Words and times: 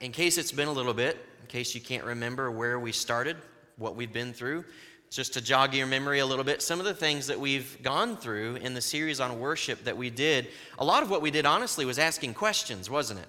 in 0.00 0.12
case 0.12 0.38
it's 0.38 0.52
been 0.52 0.68
a 0.68 0.72
little 0.72 0.94
bit, 0.94 1.16
in 1.40 1.46
case 1.46 1.74
you 1.74 1.80
can't 1.80 2.04
remember 2.04 2.50
where 2.50 2.78
we 2.78 2.92
started, 2.92 3.36
what 3.76 3.96
we've 3.96 4.12
been 4.12 4.32
through, 4.32 4.64
just 5.10 5.32
to 5.34 5.40
jog 5.40 5.74
your 5.74 5.86
memory 5.86 6.18
a 6.18 6.26
little 6.26 6.44
bit, 6.44 6.60
some 6.60 6.78
of 6.78 6.84
the 6.84 6.94
things 6.94 7.26
that 7.26 7.38
we've 7.38 7.80
gone 7.82 8.16
through 8.16 8.56
in 8.56 8.74
the 8.74 8.80
series 8.80 9.20
on 9.20 9.38
worship 9.38 9.84
that 9.84 9.96
we 9.96 10.10
did, 10.10 10.48
a 10.78 10.84
lot 10.84 11.02
of 11.02 11.10
what 11.10 11.22
we 11.22 11.30
did 11.30 11.46
honestly 11.46 11.84
was 11.84 11.98
asking 11.98 12.34
questions, 12.34 12.90
wasn't 12.90 13.20
it? 13.20 13.28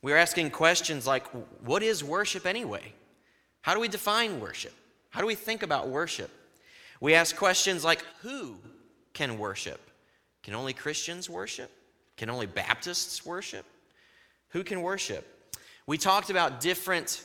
We 0.00 0.10
were 0.10 0.18
asking 0.18 0.50
questions 0.50 1.06
like, 1.06 1.26
what 1.64 1.82
is 1.82 2.02
worship 2.02 2.46
anyway? 2.46 2.92
How 3.60 3.74
do 3.74 3.80
we 3.80 3.88
define 3.88 4.40
worship? 4.40 4.72
How 5.10 5.20
do 5.20 5.26
we 5.26 5.34
think 5.34 5.62
about 5.62 5.88
worship? 5.88 6.30
We 7.00 7.14
ask 7.14 7.36
questions 7.36 7.84
like, 7.84 8.04
who 8.22 8.56
can 9.12 9.38
worship? 9.38 9.80
Can 10.42 10.54
only 10.54 10.72
Christians 10.72 11.30
worship? 11.30 11.70
Can 12.16 12.30
only 12.30 12.46
Baptists 12.46 13.24
worship? 13.24 13.64
Who 14.48 14.64
can 14.64 14.82
worship? 14.82 15.26
We 15.92 15.98
talked 15.98 16.30
about 16.30 16.62
different 16.62 17.22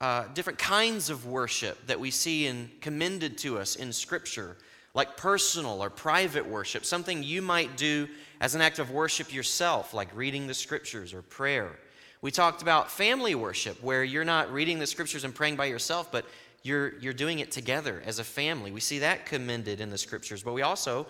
uh, 0.00 0.28
different 0.32 0.60
kinds 0.60 1.10
of 1.10 1.26
worship 1.26 1.84
that 1.88 1.98
we 1.98 2.12
see 2.12 2.46
and 2.46 2.70
commended 2.80 3.36
to 3.38 3.58
us 3.58 3.74
in 3.74 3.92
Scripture, 3.92 4.56
like 4.94 5.16
personal 5.16 5.82
or 5.82 5.90
private 5.90 6.46
worship, 6.46 6.84
something 6.84 7.24
you 7.24 7.42
might 7.42 7.76
do 7.76 8.06
as 8.40 8.54
an 8.54 8.60
act 8.60 8.78
of 8.78 8.92
worship 8.92 9.34
yourself, 9.34 9.94
like 9.94 10.14
reading 10.14 10.46
the 10.46 10.54
Scriptures 10.54 11.12
or 11.12 11.22
prayer. 11.22 11.76
We 12.22 12.30
talked 12.30 12.62
about 12.62 12.88
family 12.88 13.34
worship, 13.34 13.82
where 13.82 14.04
you're 14.04 14.24
not 14.24 14.52
reading 14.52 14.78
the 14.78 14.86
Scriptures 14.86 15.24
and 15.24 15.34
praying 15.34 15.56
by 15.56 15.64
yourself, 15.64 16.12
but 16.12 16.24
you're, 16.62 16.96
you're 17.00 17.12
doing 17.12 17.40
it 17.40 17.50
together 17.50 18.00
as 18.06 18.20
a 18.20 18.24
family. 18.24 18.70
We 18.70 18.78
see 18.78 19.00
that 19.00 19.26
commended 19.26 19.80
in 19.80 19.90
the 19.90 19.98
Scriptures. 19.98 20.44
But 20.44 20.52
we 20.52 20.62
also 20.62 21.08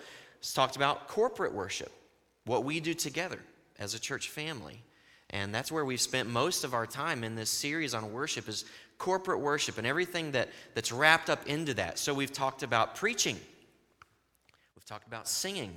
talked 0.55 0.75
about 0.75 1.07
corporate 1.07 1.53
worship, 1.53 1.91
what 2.45 2.63
we 2.63 2.79
do 2.79 2.95
together 2.95 3.37
as 3.77 3.93
a 3.93 3.99
church 3.99 4.29
family. 4.29 4.81
And 5.31 5.53
that's 5.53 5.71
where 5.71 5.85
we've 5.85 6.01
spent 6.01 6.29
most 6.29 6.63
of 6.63 6.73
our 6.73 6.85
time 6.85 7.23
in 7.23 7.35
this 7.35 7.49
series 7.49 7.93
on 7.93 8.11
worship 8.11 8.49
is 8.49 8.65
corporate 8.97 9.39
worship 9.39 9.77
and 9.77 9.85
everything 9.85 10.31
that, 10.31 10.49
that's 10.73 10.91
wrapped 10.91 11.29
up 11.29 11.47
into 11.47 11.73
that. 11.75 11.99
So 11.99 12.13
we've 12.13 12.33
talked 12.33 12.63
about 12.63 12.95
preaching. 12.95 13.37
We've 14.75 14.85
talked 14.85 15.07
about 15.07 15.27
singing. 15.27 15.75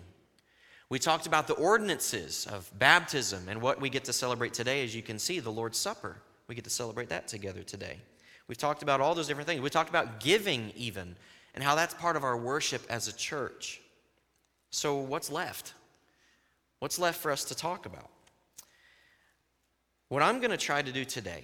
We 0.89 0.99
talked 0.99 1.27
about 1.27 1.47
the 1.47 1.55
ordinances 1.55 2.47
of 2.47 2.71
baptism 2.79 3.49
and 3.49 3.63
what 3.63 3.81
we 3.81 3.89
get 3.89 4.05
to 4.05 4.13
celebrate 4.13 4.53
today, 4.53 4.85
as 4.85 4.95
you 4.95 5.03
can 5.03 5.19
see, 5.19 5.41
the 5.41 5.51
Lord's 5.51 5.79
Supper. 5.79 6.17
We 6.49 6.55
get 6.55 6.65
to 6.65 6.71
celebrate 6.71 7.09
that 7.09 7.29
together 7.29 7.63
today. 7.63 7.97
We've 8.49 8.59
talked 8.59 8.83
about 8.83 9.01
all 9.01 9.15
those 9.15 9.27
different 9.27 9.49
things. 9.49 9.63
We 9.63 9.71
talked 9.71 9.89
about 9.89 10.21
giving, 10.21 10.73
even, 10.77 11.17
and 11.55 11.65
how 11.65 11.75
that's 11.75 11.95
part 11.95 12.17
of 12.17 12.25
our 12.25 12.37
worship 12.37 12.83
as 12.91 13.09
a 13.09 13.13
church. 13.15 13.81
So, 14.71 14.97
what's 14.97 15.31
left? 15.31 15.75
What's 16.81 16.99
left 16.99 17.21
for 17.21 17.31
us 17.31 17.45
to 17.45 17.55
talk 17.55 17.87
about? 17.87 18.11
What 20.13 20.21
I'm 20.23 20.41
going 20.41 20.51
to 20.51 20.59
try 20.59 20.83
to 20.83 20.93
do 20.93 21.07
today, 21.07 21.43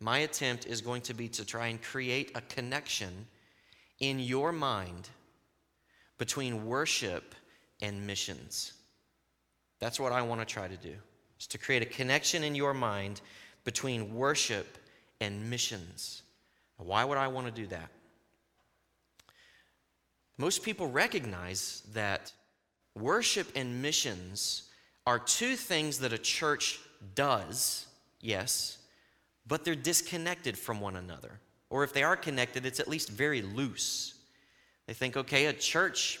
my 0.00 0.20
attempt 0.20 0.64
is 0.64 0.80
going 0.80 1.02
to 1.02 1.12
be 1.12 1.28
to 1.28 1.44
try 1.44 1.66
and 1.66 1.82
create 1.82 2.32
a 2.34 2.40
connection 2.40 3.26
in 3.98 4.18
your 4.18 4.50
mind 4.50 5.10
between 6.16 6.64
worship 6.64 7.34
and 7.82 8.06
missions. 8.06 8.72
That's 9.78 10.00
what 10.00 10.10
I 10.10 10.22
want 10.22 10.40
to 10.40 10.46
try 10.46 10.68
to 10.68 10.76
do. 10.78 10.94
Is 11.38 11.46
to 11.48 11.58
create 11.58 11.82
a 11.82 11.84
connection 11.84 12.44
in 12.44 12.54
your 12.54 12.72
mind 12.72 13.20
between 13.64 14.14
worship 14.14 14.78
and 15.20 15.50
missions. 15.50 16.22
Why 16.78 17.04
would 17.04 17.18
I 17.18 17.28
want 17.28 17.46
to 17.46 17.52
do 17.52 17.66
that? 17.66 17.90
Most 20.38 20.62
people 20.62 20.86
recognize 20.86 21.82
that 21.92 22.32
worship 22.94 23.52
and 23.54 23.82
missions 23.82 24.62
are 25.06 25.18
two 25.18 25.56
things 25.56 25.98
that 25.98 26.14
a 26.14 26.18
church 26.18 26.80
does, 27.14 27.86
yes, 28.20 28.78
but 29.46 29.64
they're 29.64 29.74
disconnected 29.74 30.56
from 30.56 30.80
one 30.80 30.96
another. 30.96 31.40
Or 31.70 31.84
if 31.84 31.92
they 31.92 32.02
are 32.02 32.16
connected, 32.16 32.66
it's 32.66 32.80
at 32.80 32.88
least 32.88 33.10
very 33.10 33.42
loose. 33.42 34.14
They 34.86 34.94
think, 34.94 35.16
okay, 35.16 35.46
a 35.46 35.52
church, 35.52 36.18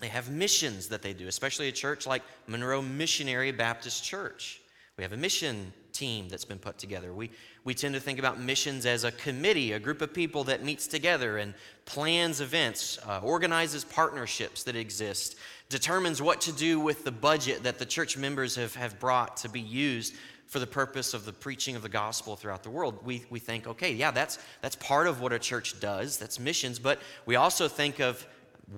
they 0.00 0.08
have 0.08 0.30
missions 0.30 0.88
that 0.88 1.02
they 1.02 1.12
do, 1.12 1.26
especially 1.26 1.68
a 1.68 1.72
church 1.72 2.06
like 2.06 2.22
Monroe 2.46 2.82
Missionary 2.82 3.52
Baptist 3.52 4.04
Church. 4.04 4.60
We 4.96 5.02
have 5.02 5.12
a 5.12 5.16
mission 5.16 5.72
team 5.92 6.28
that's 6.28 6.44
been 6.44 6.58
put 6.58 6.78
together. 6.78 7.12
We, 7.12 7.30
we 7.64 7.74
tend 7.74 7.94
to 7.94 8.00
think 8.00 8.18
about 8.18 8.40
missions 8.40 8.86
as 8.86 9.04
a 9.04 9.12
committee, 9.12 9.72
a 9.72 9.78
group 9.78 10.02
of 10.02 10.14
people 10.14 10.44
that 10.44 10.62
meets 10.62 10.86
together 10.86 11.38
and 11.38 11.54
plans 11.84 12.40
events, 12.40 12.98
uh, 13.06 13.20
organizes 13.22 13.84
partnerships 13.84 14.62
that 14.64 14.76
exist, 14.76 15.36
determines 15.70 16.20
what 16.20 16.42
to 16.42 16.52
do 16.52 16.78
with 16.78 17.04
the 17.04 17.12
budget 17.12 17.62
that 17.62 17.78
the 17.78 17.86
church 17.86 18.18
members 18.18 18.56
have, 18.56 18.74
have 18.74 19.00
brought 19.00 19.38
to 19.38 19.48
be 19.48 19.60
used 19.60 20.14
for 20.46 20.58
the 20.58 20.66
purpose 20.66 21.14
of 21.14 21.24
the 21.24 21.32
preaching 21.32 21.76
of 21.76 21.82
the 21.82 21.88
gospel 21.88 22.34
throughout 22.34 22.64
the 22.64 22.70
world. 22.70 22.98
We, 23.04 23.24
we 23.30 23.38
think, 23.38 23.68
okay, 23.68 23.92
yeah, 23.92 24.10
that's, 24.10 24.40
that's 24.60 24.74
part 24.76 25.06
of 25.06 25.20
what 25.20 25.32
a 25.32 25.38
church 25.38 25.78
does, 25.78 26.18
that's 26.18 26.40
missions, 26.40 26.80
but 26.80 26.98
we 27.24 27.36
also 27.36 27.68
think 27.68 28.00
of 28.00 28.26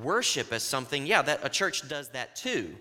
worship 0.03 0.53
as 0.53 0.63
something, 0.63 1.07
yeah, 1.07 1.23
that 1.23 1.41
a 1.43 1.49
church 1.49 1.89
does 1.89 2.11
that 2.11 2.37
too. 2.37 2.77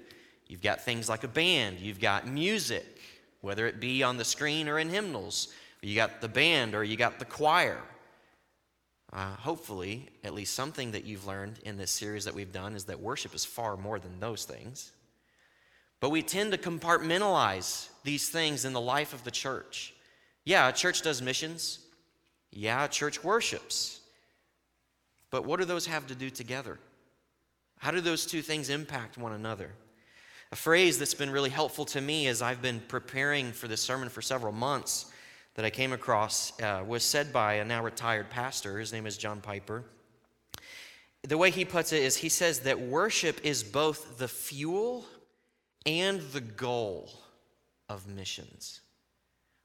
You've 0.47 0.61
got 0.61 0.81
things 0.81 1.07
like 1.07 1.23
a 1.23 1.29
band, 1.29 1.79
you've 1.79 2.01
got 2.01 2.27
music, 2.27 2.99
whether 3.39 3.65
it 3.65 3.79
be 3.79 4.03
on 4.03 4.17
the 4.17 4.25
screen 4.25 4.67
or 4.67 4.77
in 4.77 4.89
hymnals. 4.89 5.53
You 5.81 5.95
got 5.95 6.19
the 6.19 6.27
band 6.27 6.75
or 6.75 6.83
you 6.83 6.97
got 6.97 7.17
the 7.17 7.25
choir. 7.25 7.81
Uh, 9.13 9.35
hopefully, 9.35 10.07
at 10.23 10.33
least 10.33 10.55
something 10.55 10.91
that 10.91 11.03
you've 11.03 11.27
learned 11.27 11.59
in 11.63 11.77
this 11.77 11.91
series 11.91 12.25
that 12.25 12.33
we've 12.33 12.53
done 12.53 12.75
is 12.75 12.85
that 12.85 12.99
worship 12.99 13.35
is 13.35 13.43
far 13.43 13.75
more 13.75 13.99
than 13.99 14.19
those 14.19 14.45
things. 14.45 14.93
But 15.99 16.11
we 16.11 16.21
tend 16.21 16.53
to 16.53 16.57
compartmentalize 16.57 17.89
these 18.03 18.29
things 18.29 18.63
in 18.63 18.73
the 18.73 18.81
life 18.81 19.13
of 19.13 19.23
the 19.23 19.31
church. 19.31 19.93
Yeah, 20.45 20.69
a 20.69 20.73
church 20.73 21.01
does 21.01 21.21
missions. 21.21 21.79
Yeah, 22.51 22.85
a 22.85 22.87
church 22.87 23.23
worships. 23.23 23.99
But 25.29 25.45
what 25.45 25.59
do 25.59 25.65
those 25.65 25.85
have 25.87 26.07
to 26.07 26.15
do 26.15 26.29
together? 26.29 26.79
How 27.79 27.91
do 27.91 28.01
those 28.01 28.25
two 28.25 28.41
things 28.41 28.69
impact 28.69 29.17
one 29.17 29.33
another? 29.33 29.71
A 30.51 30.55
phrase 30.55 30.97
that's 30.97 31.13
been 31.13 31.29
really 31.29 31.49
helpful 31.49 31.85
to 31.85 32.01
me 32.01 32.27
as 32.27 32.41
I've 32.41 32.61
been 32.61 32.81
preparing 32.87 33.51
for 33.51 33.67
this 33.67 33.81
sermon 33.81 34.09
for 34.09 34.21
several 34.21 34.51
months 34.51 35.10
that 35.55 35.65
I 35.65 35.69
came 35.69 35.93
across 35.93 36.59
uh, 36.61 36.83
was 36.87 37.03
said 37.03 37.33
by 37.33 37.55
a 37.55 37.65
now 37.65 37.83
retired 37.83 38.29
pastor. 38.29 38.79
His 38.79 38.93
name 38.93 39.05
is 39.05 39.17
John 39.17 39.41
Piper. 39.41 39.83
The 41.23 41.37
way 41.37 41.51
he 41.51 41.65
puts 41.65 41.93
it 41.93 42.01
is 42.01 42.17
he 42.17 42.29
says 42.29 42.61
that 42.61 42.79
worship 42.79 43.41
is 43.43 43.63
both 43.63 44.17
the 44.17 44.27
fuel 44.27 45.05
and 45.85 46.21
the 46.31 46.41
goal 46.41 47.11
of 47.89 48.07
missions. 48.07 48.81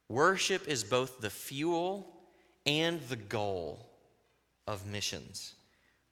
Worship 0.08 0.68
is 0.68 0.84
both 0.84 1.20
the 1.20 1.30
fuel 1.30 2.12
and 2.66 3.00
the 3.02 3.16
goal 3.16 3.90
of 4.66 4.86
missions. 4.86 5.54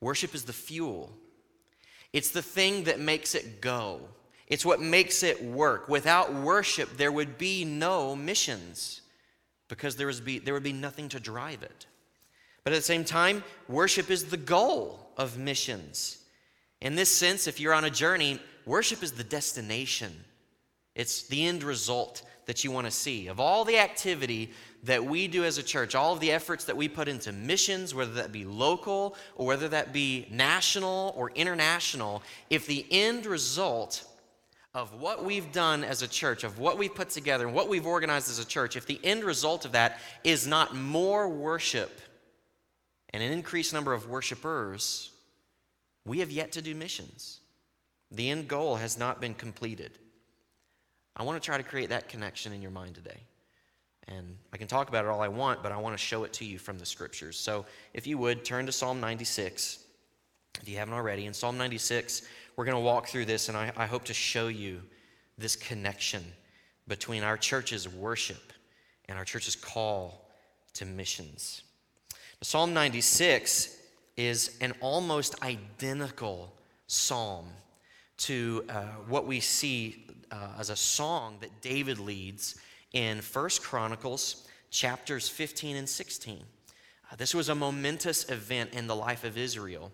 Worship 0.00 0.34
is 0.34 0.44
the 0.44 0.52
fuel, 0.52 1.12
it's 2.12 2.30
the 2.30 2.42
thing 2.42 2.84
that 2.84 3.00
makes 3.00 3.34
it 3.34 3.60
go, 3.60 4.00
it's 4.46 4.64
what 4.64 4.80
makes 4.80 5.22
it 5.22 5.42
work. 5.42 5.88
Without 5.88 6.32
worship, 6.32 6.96
there 6.96 7.10
would 7.10 7.38
be 7.38 7.64
no 7.64 8.14
missions 8.14 9.00
because 9.68 9.96
there, 9.96 10.06
was 10.06 10.20
be, 10.20 10.38
there 10.38 10.54
would 10.54 10.62
be 10.62 10.72
nothing 10.72 11.08
to 11.10 11.20
drive 11.20 11.62
it. 11.62 11.86
But 12.62 12.72
at 12.72 12.76
the 12.76 12.82
same 12.82 13.04
time, 13.04 13.44
worship 13.68 14.10
is 14.10 14.24
the 14.24 14.36
goal 14.36 15.10
of 15.16 15.38
missions. 15.38 16.18
In 16.80 16.94
this 16.94 17.10
sense, 17.10 17.46
if 17.46 17.60
you're 17.60 17.74
on 17.74 17.84
a 17.84 17.90
journey, 17.90 18.40
worship 18.66 19.02
is 19.02 19.12
the 19.12 19.24
destination, 19.24 20.12
it's 20.94 21.26
the 21.26 21.46
end 21.46 21.62
result 21.62 22.22
that 22.46 22.62
you 22.62 22.70
want 22.70 22.86
to 22.86 22.90
see. 22.90 23.28
Of 23.28 23.40
all 23.40 23.64
the 23.64 23.78
activity 23.78 24.52
that 24.84 25.04
we 25.04 25.28
do 25.28 25.44
as 25.44 25.58
a 25.58 25.62
church, 25.62 25.94
all 25.94 26.12
of 26.12 26.20
the 26.20 26.30
efforts 26.30 26.64
that 26.64 26.76
we 26.76 26.88
put 26.88 27.08
into 27.08 27.32
missions, 27.32 27.94
whether 27.94 28.12
that 28.12 28.32
be 28.32 28.44
local 28.44 29.16
or 29.34 29.46
whether 29.46 29.68
that 29.68 29.92
be 29.92 30.26
national 30.30 31.14
or 31.16 31.30
international, 31.30 32.22
if 32.50 32.66
the 32.66 32.86
end 32.90 33.24
result 33.24 34.04
of 34.74 34.92
what 35.00 35.24
we've 35.24 35.52
done 35.52 35.84
as 35.84 36.02
a 36.02 36.08
church, 36.08 36.42
of 36.42 36.58
what 36.58 36.76
we've 36.76 36.94
put 36.94 37.10
together, 37.10 37.46
and 37.46 37.54
what 37.54 37.68
we've 37.68 37.86
organized 37.86 38.28
as 38.28 38.40
a 38.40 38.44
church, 38.44 38.76
if 38.76 38.86
the 38.86 39.00
end 39.04 39.22
result 39.22 39.64
of 39.64 39.72
that 39.72 40.00
is 40.24 40.46
not 40.46 40.74
more 40.74 41.28
worship 41.28 42.00
and 43.10 43.22
an 43.22 43.32
increased 43.32 43.72
number 43.72 43.92
of 43.92 44.08
worshipers, 44.08 45.12
we 46.04 46.18
have 46.18 46.32
yet 46.32 46.52
to 46.52 46.62
do 46.62 46.74
missions. 46.74 47.38
The 48.10 48.30
end 48.30 48.48
goal 48.48 48.74
has 48.76 48.98
not 48.98 49.20
been 49.20 49.34
completed. 49.34 49.92
I 51.16 51.22
want 51.22 51.40
to 51.40 51.46
try 51.46 51.56
to 51.56 51.62
create 51.62 51.90
that 51.90 52.08
connection 52.08 52.52
in 52.52 52.60
your 52.60 52.72
mind 52.72 52.96
today. 52.96 53.20
And 54.08 54.36
I 54.52 54.56
can 54.56 54.66
talk 54.66 54.88
about 54.88 55.04
it 55.04 55.08
all 55.08 55.22
I 55.22 55.28
want, 55.28 55.62
but 55.62 55.70
I 55.70 55.76
want 55.76 55.94
to 55.94 56.02
show 56.02 56.24
it 56.24 56.32
to 56.34 56.44
you 56.44 56.58
from 56.58 56.78
the 56.78 56.84
scriptures. 56.84 57.38
So 57.38 57.64
if 57.94 58.06
you 58.06 58.18
would, 58.18 58.44
turn 58.44 58.66
to 58.66 58.72
Psalm 58.72 59.00
96, 59.00 59.78
if 60.60 60.68
you 60.68 60.76
haven't 60.76 60.94
already. 60.94 61.26
In 61.26 61.32
Psalm 61.32 61.56
96, 61.56 62.22
we're 62.56 62.64
going 62.64 62.76
to 62.76 62.80
walk 62.80 63.08
through 63.08 63.24
this, 63.24 63.48
and 63.48 63.56
I, 63.56 63.72
I 63.76 63.86
hope 63.86 64.04
to 64.04 64.14
show 64.14 64.48
you 64.48 64.82
this 65.36 65.56
connection 65.56 66.24
between 66.86 67.22
our 67.22 67.36
church's 67.36 67.88
worship 67.88 68.52
and 69.08 69.18
our 69.18 69.24
church's 69.24 69.56
call 69.56 70.28
to 70.74 70.84
missions. 70.84 71.62
Psalm 72.42 72.74
96 72.74 73.76
is 74.16 74.56
an 74.60 74.72
almost 74.80 75.42
identical 75.42 76.52
psalm 76.86 77.46
to 78.16 78.64
uh, 78.68 78.82
what 79.08 79.26
we 79.26 79.40
see 79.40 80.06
uh, 80.30 80.50
as 80.58 80.70
a 80.70 80.76
song 80.76 81.36
that 81.40 81.60
David 81.60 81.98
leads 81.98 82.56
in 82.92 83.20
First 83.20 83.62
Chronicles 83.62 84.46
chapters 84.70 85.28
15 85.28 85.76
and 85.76 85.88
16. 85.88 86.38
Uh, 87.10 87.16
this 87.16 87.34
was 87.34 87.48
a 87.48 87.54
momentous 87.54 88.28
event 88.30 88.72
in 88.72 88.86
the 88.86 88.94
life 88.94 89.24
of 89.24 89.36
Israel 89.36 89.90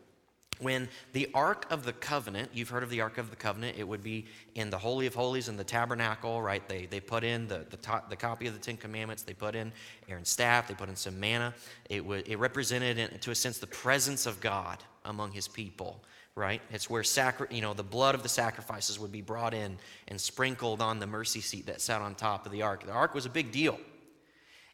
when 0.60 0.88
the 1.12 1.28
Ark 1.34 1.66
of 1.70 1.84
the 1.84 1.92
Covenant, 1.92 2.50
you've 2.52 2.68
heard 2.68 2.82
of 2.82 2.90
the 2.90 3.00
Ark 3.00 3.18
of 3.18 3.30
the 3.30 3.36
Covenant, 3.36 3.76
it 3.78 3.86
would 3.86 4.02
be 4.02 4.26
in 4.54 4.70
the 4.70 4.78
Holy 4.78 5.06
of 5.06 5.14
Holies 5.14 5.48
in 5.48 5.56
the 5.56 5.64
tabernacle, 5.64 6.40
right? 6.42 6.66
They, 6.68 6.86
they 6.86 7.00
put 7.00 7.24
in 7.24 7.48
the, 7.48 7.66
the, 7.70 8.02
the 8.08 8.16
copy 8.16 8.46
of 8.46 8.54
the 8.54 8.60
Ten 8.60 8.76
Commandments, 8.76 9.22
they 9.22 9.34
put 9.34 9.54
in 9.54 9.72
Aaron's 10.08 10.28
staff, 10.28 10.68
they 10.68 10.74
put 10.74 10.88
in 10.88 10.96
some 10.96 11.18
manna. 11.18 11.54
It, 11.88 12.04
would, 12.04 12.28
it 12.28 12.36
represented, 12.36 12.98
in, 12.98 13.18
to 13.18 13.30
a 13.30 13.34
sense, 13.34 13.58
the 13.58 13.66
presence 13.66 14.26
of 14.26 14.40
God 14.40 14.82
among 15.04 15.32
his 15.32 15.48
people, 15.48 16.02
right? 16.34 16.60
It's 16.70 16.88
where 16.88 17.02
sacri- 17.02 17.48
you 17.50 17.62
know, 17.62 17.74
the 17.74 17.82
blood 17.82 18.14
of 18.14 18.22
the 18.22 18.28
sacrifices 18.28 18.98
would 18.98 19.12
be 19.12 19.22
brought 19.22 19.54
in 19.54 19.78
and 20.08 20.20
sprinkled 20.20 20.80
on 20.80 20.98
the 20.98 21.06
mercy 21.06 21.40
seat 21.40 21.66
that 21.66 21.80
sat 21.80 22.00
on 22.00 22.14
top 22.14 22.46
of 22.46 22.52
the 22.52 22.62
Ark. 22.62 22.84
The 22.84 22.92
Ark 22.92 23.14
was 23.14 23.26
a 23.26 23.30
big 23.30 23.52
deal. 23.52 23.78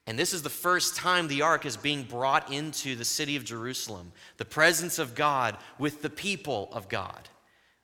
And 0.07 0.19
this 0.19 0.33
is 0.33 0.43
the 0.43 0.51
first 0.51 0.95
time 0.95 1.27
the 1.27 1.43
ark 1.43 1.67
is 1.67 1.77
being 1.77 2.05
brought 2.05 2.53
into 2.53 2.95
the 2.95 3.05
city 3.05 3.35
of 3.35 3.45
Jerusalem, 3.45 4.13
the 4.37 4.45
presence 4.45 4.99
of 4.99 5.15
God 5.15 5.57
with 5.79 6.03
the 6.03 6.11
people 6.11 6.69
of 6.73 6.89
God. 6.89 7.29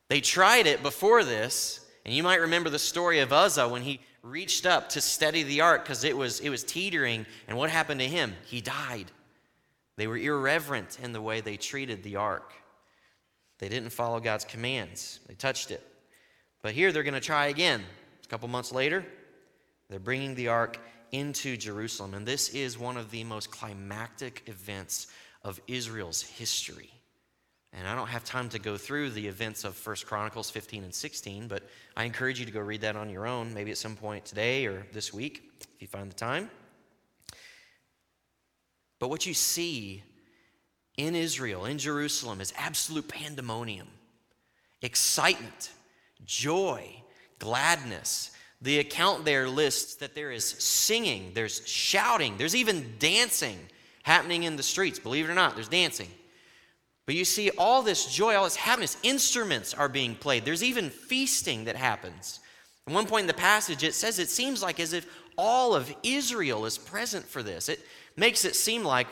They 0.09 0.21
tried 0.21 0.67
it 0.67 0.83
before 0.83 1.25
this, 1.25 1.85
and 2.05 2.15
you 2.15 2.23
might 2.23 2.41
remember 2.41 2.71
the 2.71 2.79
story 2.79 3.19
of 3.19 3.33
Uzzah 3.33 3.69
when 3.69 3.83
he 3.83 4.01
reached 4.23 4.67
up 4.67 4.89
to 4.91 5.01
steady 5.01 5.43
the 5.43 5.63
ark 5.63 5.83
because 5.83 6.05
it 6.05 6.17
was, 6.17 6.39
it 6.41 6.49
was 6.49 6.63
teetering. 6.63 7.27
And 7.49 7.59
what 7.59 7.71
happened 7.71 8.01
to 8.01 8.09
him? 8.09 8.35
He 8.45 8.61
died. 8.61 9.11
They 9.97 10.07
were 10.07 10.17
irreverent 10.17 10.99
in 11.03 11.13
the 11.13 11.21
way 11.21 11.41
they 11.41 11.57
treated 11.57 12.03
the 12.03 12.17
ark. 12.17 12.53
They 13.59 13.69
didn't 13.69 13.91
follow 13.91 14.21
God's 14.21 14.45
commands, 14.45 15.21
they 15.27 15.35
touched 15.35 15.71
it. 15.71 15.87
But 16.63 16.75
here 16.75 16.93
they're 16.93 17.03
going 17.03 17.15
to 17.15 17.21
try 17.21 17.47
again. 17.47 17.83
A 18.25 18.29
couple 18.29 18.49
months 18.49 18.71
later, 18.71 19.05
they're 19.91 19.99
bringing 19.99 20.35
the 20.37 20.49
ark 20.49 20.79
into 21.13 21.57
Jerusalem. 21.57 22.15
And 22.15 22.27
this 22.27 22.49
is 22.49 22.79
one 22.79 22.97
of 22.97 23.11
the 23.11 23.23
most 23.25 23.51
climactic 23.51 24.43
events 24.47 25.07
of 25.45 25.61
Israel's 25.69 26.23
history. 26.23 26.91
And 27.75 27.89
I 27.89 27.95
don't 27.95 28.09
have 28.09 28.25
time 28.25 28.49
to 28.51 28.59
go 28.59 28.77
through 28.77 29.11
the 29.11 29.27
events 29.27 29.65
of 29.65 29.87
1 29.87 29.97
Chronicles 30.05 30.51
15 30.51 30.85
and 30.85 30.95
16, 30.95 31.49
but 31.49 31.63
I 31.97 32.05
encourage 32.05 32.39
you 32.39 32.45
to 32.45 32.53
go 32.53 32.61
read 32.61 32.83
that 32.83 32.97
on 32.97 33.09
your 33.09 33.27
own, 33.27 33.55
maybe 33.55 33.71
at 33.71 33.79
some 33.79 33.97
point 33.97 34.25
today 34.25 34.67
or 34.67 34.87
this 34.93 35.13
week, 35.13 35.51
if 35.61 35.81
you 35.81 35.89
find 35.89 36.11
the 36.11 36.15
time. 36.15 36.51
But 38.99 39.09
what 39.09 39.27
you 39.27 39.35
see 39.35 40.03
in 40.99 41.15
Israel, 41.15 41.65
in 41.65 41.79
Jerusalem, 41.79 42.41
is 42.41 42.53
absolute 42.59 43.09
pandemonium, 43.09 43.89
excitement, 44.83 45.71
joy, 46.27 47.03
gladness, 47.39 48.33
the 48.63 48.79
account 48.79 49.25
there 49.25 49.49
lists 49.49 49.97
that 49.97 50.15
there 50.15 50.31
is 50.31 50.45
singing, 50.45 51.33
there's 51.35 51.67
shouting, 51.67 52.37
there's 52.37 52.55
even 52.55 52.95
dancing 52.99 53.59
happening 54.05 54.45
in 54.45 54.57
the 54.57 54.63
streets. 54.63 54.99
Believe 54.99 55.29
it 55.29 55.31
or 55.31 55.35
not, 55.35 55.55
there's 55.55 55.69
dancing. 55.69 56.09
But 57.05 57.17
you 57.17 57.25
see 57.25 57.51
all 57.59 57.83
this 57.83 58.07
joy, 58.07 58.37
all 58.37 58.45
this 58.45 58.57
happiness, 58.57 58.97
instruments 59.03 59.75
are 59.75 59.89
being 59.89 60.15
played. 60.15 60.45
There's 60.45 60.63
even 60.63 60.91
feasting 60.91 61.65
that 61.65 61.75
happens. 61.75 62.39
At 62.87 62.95
one 62.95 63.07
point 63.07 63.23
in 63.23 63.27
the 63.27 63.35
passage, 63.35 63.83
it 63.83 63.95
says 63.95 64.21
it 64.21 64.31
seems 64.31 64.63
like 64.63 64.79
as 64.79 64.93
if 64.93 65.07
all 65.37 65.75
of 65.75 65.93
Israel 66.05 66.65
is 66.65 66.79
present 66.79 67.27
for 67.27 67.43
this. 67.43 67.69
It 67.69 67.81
makes 68.17 68.45
it 68.45 68.55
seem 68.55 68.85
like, 68.85 69.09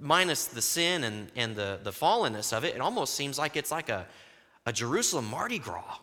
minus 0.00 0.46
the 0.46 0.62
sin 0.62 1.02
and, 1.02 1.32
and 1.34 1.56
the, 1.56 1.80
the 1.82 1.90
fallenness 1.90 2.56
of 2.56 2.64
it, 2.64 2.76
it 2.76 2.80
almost 2.80 3.14
seems 3.14 3.38
like 3.38 3.56
it's 3.56 3.72
like 3.72 3.88
a, 3.88 4.06
a 4.66 4.72
Jerusalem 4.72 5.26
Mardi 5.26 5.58
Gras 5.58 5.98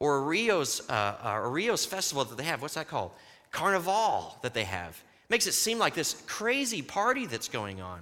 or 0.00 0.16
a 0.16 0.20
Rio's, 0.22 0.82
uh, 0.88 0.92
uh, 0.92 1.40
a 1.44 1.48
Rio's 1.48 1.86
festival 1.86 2.24
that 2.24 2.36
they 2.36 2.44
have. 2.44 2.60
What's 2.62 2.74
that 2.74 2.88
called? 2.88 3.12
Carnival 3.52 4.36
that 4.42 4.54
they 4.54 4.64
have. 4.64 5.00
Makes 5.28 5.46
it 5.46 5.52
seem 5.52 5.78
like 5.78 5.94
this 5.94 6.20
crazy 6.26 6.82
party 6.82 7.26
that's 7.26 7.48
going 7.48 7.80
on 7.80 8.00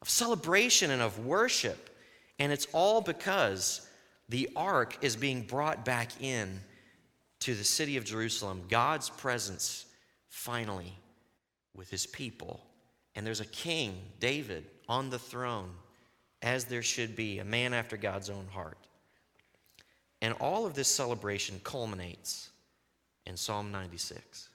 of 0.00 0.08
celebration 0.08 0.90
and 0.90 1.02
of 1.02 1.26
worship. 1.26 1.90
And 2.38 2.52
it's 2.52 2.66
all 2.72 3.00
because 3.00 3.86
the 4.28 4.48
ark 4.54 4.98
is 5.02 5.16
being 5.16 5.42
brought 5.42 5.84
back 5.84 6.22
in 6.22 6.60
to 7.40 7.54
the 7.54 7.64
city 7.64 7.96
of 7.96 8.04
Jerusalem, 8.04 8.62
God's 8.68 9.10
presence 9.10 9.86
finally 10.28 10.92
with 11.74 11.90
his 11.90 12.06
people. 12.06 12.60
And 13.14 13.26
there's 13.26 13.40
a 13.40 13.46
king, 13.46 13.98
David, 14.20 14.66
on 14.88 15.10
the 15.10 15.18
throne, 15.18 15.70
as 16.42 16.66
there 16.66 16.82
should 16.82 17.16
be, 17.16 17.38
a 17.38 17.44
man 17.44 17.74
after 17.74 17.96
God's 17.96 18.30
own 18.30 18.46
heart. 18.50 18.78
And 20.22 20.34
all 20.40 20.66
of 20.66 20.74
this 20.74 20.88
celebration 20.88 21.60
culminates 21.64 22.50
in 23.26 23.36
Psalm 23.36 23.72
96. 23.72 24.48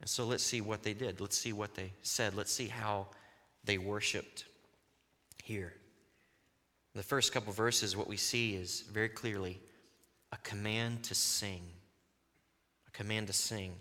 And 0.00 0.08
so 0.08 0.24
let's 0.24 0.42
see 0.42 0.60
what 0.60 0.82
they 0.82 0.94
did. 0.94 1.20
Let's 1.20 1.38
see 1.38 1.52
what 1.52 1.74
they 1.74 1.92
said. 2.02 2.34
Let's 2.34 2.52
see 2.52 2.68
how 2.68 3.08
they 3.64 3.78
worshiped 3.78 4.46
here. 5.42 5.74
The 6.94 7.02
first 7.02 7.32
couple 7.32 7.52
verses, 7.52 7.96
what 7.96 8.08
we 8.08 8.16
see 8.16 8.54
is 8.54 8.82
very 8.92 9.08
clearly 9.08 9.60
a 10.32 10.36
command 10.38 11.04
to 11.04 11.14
sing. 11.14 11.62
A 12.88 12.90
command 12.90 13.28
to 13.28 13.32
sing. 13.32 13.74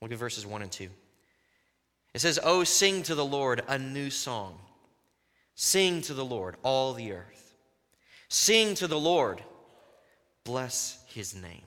Look 0.00 0.12
at 0.12 0.18
verses 0.18 0.46
1 0.46 0.62
and 0.62 0.72
2. 0.72 0.88
It 2.14 2.20
says, 2.20 2.40
Oh, 2.42 2.64
sing 2.64 3.02
to 3.04 3.14
the 3.14 3.24
Lord 3.24 3.62
a 3.68 3.78
new 3.78 4.10
song. 4.10 4.58
Sing 5.54 6.00
to 6.02 6.14
the 6.14 6.24
Lord, 6.24 6.56
all 6.62 6.94
the 6.94 7.12
earth. 7.12 7.54
Sing 8.28 8.74
to 8.76 8.86
the 8.86 8.98
Lord 8.98 9.42
bless 10.44 11.02
his 11.06 11.34
name. 11.34 11.62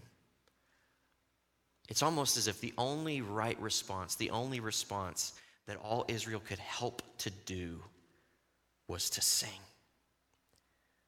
It's 1.89 2.03
almost 2.03 2.37
as 2.37 2.47
if 2.47 2.59
the 2.59 2.73
only 2.77 3.21
right 3.21 3.59
response, 3.59 4.15
the 4.15 4.31
only 4.31 4.59
response 4.59 5.33
that 5.67 5.77
all 5.77 6.05
Israel 6.07 6.41
could 6.45 6.59
help 6.59 7.01
to 7.19 7.29
do 7.45 7.81
was 8.87 9.09
to 9.11 9.21
sing. 9.21 9.49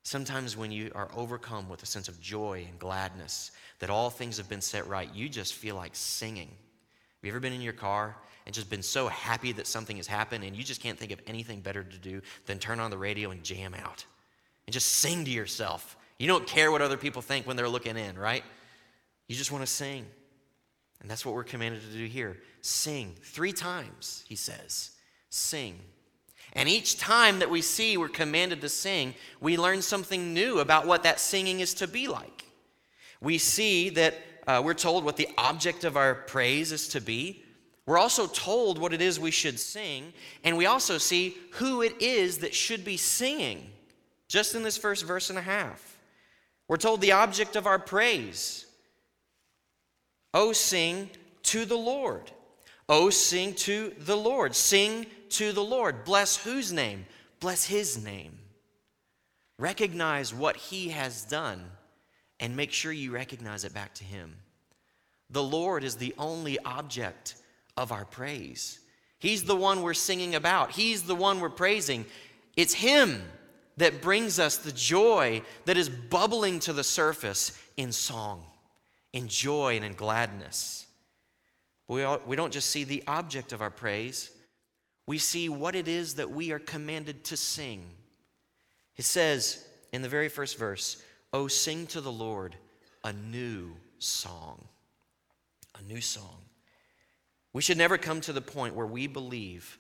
Sometimes 0.04 0.56
when 0.56 0.72
you 0.72 0.92
are 0.94 1.10
overcome 1.16 1.68
with 1.68 1.82
a 1.82 1.88
sense 1.88 2.08
of 2.08 2.22
joy 2.22 2.66
and 2.70 2.78
gladness 2.78 3.52
that 3.80 3.90
all 3.90 4.10
things 4.10 4.38
have 4.38 4.48
been 4.48 4.62
set 4.62 4.88
right, 4.88 5.10
you 5.16 5.28
just 5.28 5.56
feel 5.56 5.76
like 5.76 5.96
singing. 5.96 6.48
Have 6.48 7.24
you 7.24 7.32
ever 7.32 7.40
been 7.40 7.54
in 7.54 7.62
your 7.62 7.74
car 7.74 8.16
and 8.46 8.54
just 8.54 8.70
been 8.70 8.84
so 8.84 9.08
happy 9.08 9.52
that 9.54 9.66
something 9.66 9.98
has 9.98 10.06
happened 10.06 10.44
and 10.44 10.56
you 10.56 10.64
just 10.64 10.82
can't 10.82 11.00
think 11.00 11.12
of 11.12 11.20
anything 11.26 11.60
better 11.60 11.84
to 11.84 11.98
do 11.98 12.22
than 12.46 12.60
turn 12.60 12.80
on 12.80 12.92
the 12.92 12.98
radio 12.98 13.32
and 13.32 13.44
jam 13.44 13.74
out 13.74 14.06
and 14.68 14.74
just 14.74 14.88
sing 14.88 15.26
to 15.26 15.32
yourself 15.32 15.98
you 16.18 16.28
don't 16.28 16.48
care 16.48 16.72
what 16.72 16.82
other 16.82 16.98
people 16.98 17.22
think 17.22 17.46
when 17.46 17.58
they're 17.58 17.70
looking 17.70 17.98
in, 17.98 18.18
right? 18.18 18.44
You 19.28 19.36
just 19.36 19.52
want 19.52 19.64
to 19.64 19.72
sing. 19.72 20.06
And 21.02 21.10
that's 21.10 21.26
what 21.26 21.36
we're 21.36 21.44
commanded 21.44 21.82
to 21.82 21.98
do 21.98 22.06
here. 22.06 22.38
Sing. 22.62 23.16
Three 23.22 23.52
times, 23.52 24.24
he 24.28 24.36
says. 24.36 24.92
Sing. 25.30 25.80
And 26.54 26.70
each 26.70 26.98
time 26.98 27.40
that 27.40 27.50
we 27.50 27.62
see 27.62 27.98
we're 27.98 28.08
commanded 28.08 28.62
to 28.62 28.70
sing, 28.70 29.14
we 29.42 29.58
learn 29.58 29.82
something 29.82 30.34
new 30.34 30.60
about 30.60 30.88
what 30.88 31.04
that 31.04 31.20
singing 31.20 31.60
is 31.60 31.74
to 31.76 31.88
be 31.88 32.08
like. 32.08 32.46
We 33.20 33.38
see 33.38 33.90
that 33.90 34.16
uh, 34.48 34.62
we're 34.64 34.74
told 34.74 35.04
what 35.04 35.18
the 35.18 35.28
object 35.38 35.84
of 35.84 35.98
our 35.98 36.16
praise 36.16 36.72
is 36.72 36.88
to 36.90 37.02
be. 37.02 37.44
We're 37.86 37.98
also 37.98 38.26
told 38.26 38.80
what 38.80 38.94
it 38.94 39.02
is 39.02 39.20
we 39.20 39.32
should 39.32 39.60
sing, 39.60 40.14
and 40.44 40.58
we 40.58 40.66
also 40.66 40.98
see 40.98 41.38
who 41.52 41.82
it 41.82 42.02
is 42.02 42.40
that 42.40 42.56
should 42.56 42.84
be 42.84 42.98
singing, 42.98 43.70
just 44.28 44.56
in 44.56 44.64
this 44.64 44.78
first 44.78 45.04
verse 45.06 45.30
and 45.30 45.38
a 45.38 45.42
half. 45.42 45.95
We're 46.68 46.78
told 46.78 47.02
the 47.02 47.12
object 47.12 47.56
of 47.56 47.68
our 47.68 47.80
praise. 47.80 48.66
Oh, 50.34 50.52
sing 50.52 51.10
to 51.44 51.66
the 51.66 51.78
Lord. 51.78 52.32
Oh, 52.90 53.10
sing 53.10 53.54
to 53.56 53.94
the 54.00 54.18
Lord. 54.18 54.56
Sing 54.56 55.06
to 55.30 55.52
the 55.52 55.64
Lord. 55.64 56.04
Bless 56.04 56.38
whose 56.38 56.74
name? 56.74 57.06
Bless 57.40 57.66
his 57.66 58.04
name. 58.04 58.38
Recognize 59.58 60.34
what 60.34 60.56
he 60.56 60.90
has 60.90 61.24
done 61.24 61.64
and 62.40 62.56
make 62.56 62.72
sure 62.72 62.92
you 62.92 63.12
recognize 63.12 63.64
it 63.64 63.74
back 63.74 63.94
to 63.96 64.04
him. 64.04 64.36
The 65.30 65.44
Lord 65.44 65.84
is 65.84 65.96
the 65.96 66.14
only 66.18 66.60
object 66.60 67.36
of 67.78 67.92
our 67.92 68.06
praise. 68.06 68.80
He's 69.20 69.44
the 69.44 69.56
one 69.56 69.82
we're 69.82 69.94
singing 69.94 70.36
about, 70.36 70.72
He's 70.72 71.04
the 71.04 71.16
one 71.16 71.40
we're 71.40 71.50
praising. 71.50 72.06
It's 72.56 72.74
Him 72.74 73.24
that 73.78 74.02
brings 74.02 74.40
us 74.40 74.58
the 74.58 74.72
joy 74.72 75.42
that 75.66 75.78
is 75.78 75.90
bubbling 75.90 76.60
to 76.62 76.74
the 76.74 76.84
surface 76.84 77.58
in 77.78 77.92
song, 77.92 78.44
in 79.14 79.28
joy, 79.28 79.76
and 79.76 79.86
in 79.86 79.94
gladness. 79.94 80.86
We, 81.88 82.04
all, 82.04 82.22
we 82.26 82.36
don't 82.36 82.54
just 82.54 82.70
see 82.70 82.84
the 82.84 83.04
object 83.08 83.54
of 83.54 83.62
our 83.62 83.70
praise, 83.70 84.32
we 85.08 85.18
see 85.18 85.50
what 85.50 85.76
it 85.76 85.88
is 85.88 86.16
that 86.16 86.32
we 86.32 86.52
are 86.52 86.60
commanded 86.60 87.24
to 87.26 87.38
sing. 87.38 87.86
It 88.98 89.06
says 89.06 89.64
in 89.92 90.02
the 90.02 90.10
very 90.10 90.30
first 90.30 90.58
verse, 90.58 91.02
Oh, 91.32 91.48
sing 91.48 91.86
to 91.88 92.02
the 92.02 92.12
Lord 92.12 92.56
a 93.04 93.12
new 93.12 93.76
song. 94.00 94.64
A 95.78 95.84
new 95.84 96.02
song. 96.02 96.46
We 97.52 97.62
should 97.62 97.78
never 97.78 97.98
come 97.98 98.22
to 98.22 98.34
the 98.34 98.42
point 98.42 98.74
where 98.74 98.88
we 98.88 99.08
believe 99.08 99.78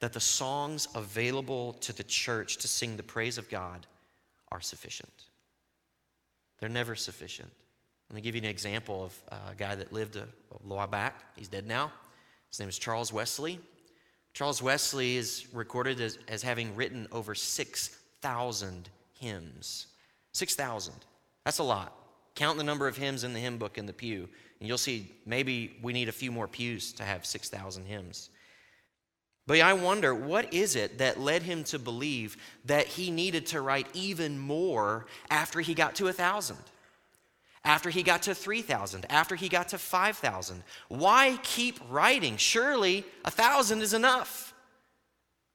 that 0.00 0.12
the 0.12 0.20
songs 0.20 0.88
available 0.94 1.72
to 1.74 1.92
the 1.92 2.04
church 2.04 2.58
to 2.58 2.68
sing 2.68 2.96
the 2.96 3.02
praise 3.02 3.38
of 3.38 3.48
God 3.48 3.86
are 4.50 4.60
sufficient. 4.60 5.24
They're 6.58 6.68
never 6.68 6.94
sufficient. 6.94 7.50
Let 8.08 8.16
me 8.16 8.20
give 8.20 8.34
you 8.34 8.40
an 8.40 8.48
example 8.48 9.04
of 9.04 9.50
a 9.50 9.54
guy 9.54 9.74
that 9.74 9.92
lived 9.92 10.16
a, 10.16 10.22
a 10.22 10.56
while 10.66 10.86
back. 10.86 11.22
He's 11.36 11.48
dead 11.48 11.66
now. 11.66 11.92
His 12.48 12.58
name 12.58 12.68
is 12.68 12.78
Charles 12.78 13.12
Wesley. 13.12 13.60
Charles 14.32 14.62
Wesley 14.62 15.16
is 15.16 15.46
recorded 15.52 16.00
as, 16.00 16.18
as 16.28 16.42
having 16.42 16.74
written 16.74 17.06
over 17.12 17.34
6,000 17.34 18.88
hymns. 19.18 19.86
6,000. 20.32 20.94
That's 21.44 21.58
a 21.58 21.64
lot. 21.64 21.92
Count 22.34 22.56
the 22.56 22.64
number 22.64 22.86
of 22.86 22.96
hymns 22.96 23.24
in 23.24 23.32
the 23.32 23.40
hymn 23.40 23.58
book 23.58 23.78
in 23.78 23.86
the 23.86 23.92
pew, 23.92 24.28
and 24.60 24.68
you'll 24.68 24.78
see 24.78 25.10
maybe 25.26 25.76
we 25.82 25.92
need 25.92 26.08
a 26.08 26.12
few 26.12 26.30
more 26.30 26.46
pews 26.46 26.92
to 26.92 27.02
have 27.02 27.26
6,000 27.26 27.84
hymns. 27.84 28.30
But 29.48 29.62
I 29.62 29.72
wonder, 29.72 30.14
what 30.14 30.52
is 30.52 30.76
it 30.76 30.98
that 30.98 31.18
led 31.18 31.42
him 31.42 31.64
to 31.64 31.78
believe 31.78 32.36
that 32.66 32.86
he 32.86 33.10
needed 33.10 33.46
to 33.46 33.62
write 33.62 33.86
even 33.94 34.38
more 34.38 35.06
after 35.30 35.60
he 35.60 35.72
got 35.72 35.94
to 35.94 36.04
a 36.04 36.12
1,000? 36.12 36.54
After 37.64 37.88
he 37.88 38.02
got 38.02 38.24
to 38.24 38.34
3,000? 38.34 39.06
After 39.08 39.36
he 39.36 39.48
got 39.48 39.68
to 39.68 39.78
5,000? 39.78 40.62
Why 40.88 41.38
keep 41.42 41.80
writing? 41.88 42.36
Surely 42.36 43.06
a 43.24 43.30
1,000 43.30 43.80
is 43.80 43.94
enough. 43.94 44.52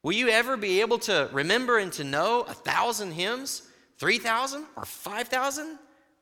Will 0.01 0.13
you 0.13 0.27
ever 0.29 0.57
be 0.57 0.81
able 0.81 0.97
to 0.99 1.29
remember 1.31 1.77
and 1.77 1.93
to 1.93 2.03
know 2.03 2.41
a 2.41 2.55
1,000 2.55 3.11
hymns? 3.11 3.61
3,000 3.99 4.65
or 4.75 4.85
5,000? 4.85 5.77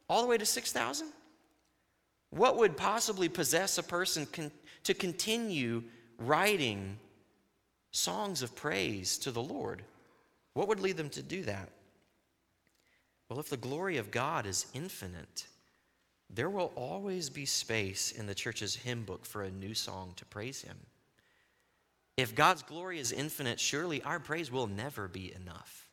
All 0.10 0.22
the 0.22 0.28
way 0.28 0.38
to 0.38 0.46
6,000? 0.46 1.08
What 2.32 2.58
would 2.58 2.75
possibly 2.75 3.30
possess 3.30 3.78
a 3.78 3.84
person 3.84 4.25
con- 4.25 4.51
to 4.84 4.94
continue 4.94 5.84
writing 6.18 6.98
songs 7.91 8.41
of 8.41 8.55
praise 8.55 9.17
to 9.19 9.31
the 9.31 9.43
Lord. 9.43 9.83
What 10.53 10.67
would 10.67 10.79
lead 10.79 10.98
them 10.98 11.10
to 11.12 11.21
do 11.21 11.43
that? 11.43 11.69
Well, 13.29 13.39
if 13.39 13.50
the 13.50 13.57
glory 13.57 13.98
of 13.98 14.12
God 14.12 14.45
is 14.45 14.65
infinite, 14.74 15.45
there 16.29 16.50
will 16.50 16.71
always 16.75 17.29
be 17.29 17.45
space 17.45 18.12
in 18.12 18.25
the 18.25 18.36
church's 18.36 18.75
hymn 18.75 19.03
book 19.03 19.25
for 19.25 19.43
a 19.43 19.51
new 19.51 19.74
song 19.74 20.13
to 20.17 20.25
praise 20.25 20.62
Him. 20.62 20.77
If 22.17 22.36
God's 22.36 22.63
glory 22.63 23.00
is 23.00 23.12
infinite, 23.12 23.60
surely 23.60 24.01
our 24.03 24.19
praise 24.19 24.51
will 24.51 24.67
never 24.67 25.07
be 25.07 25.33
enough. 25.33 25.89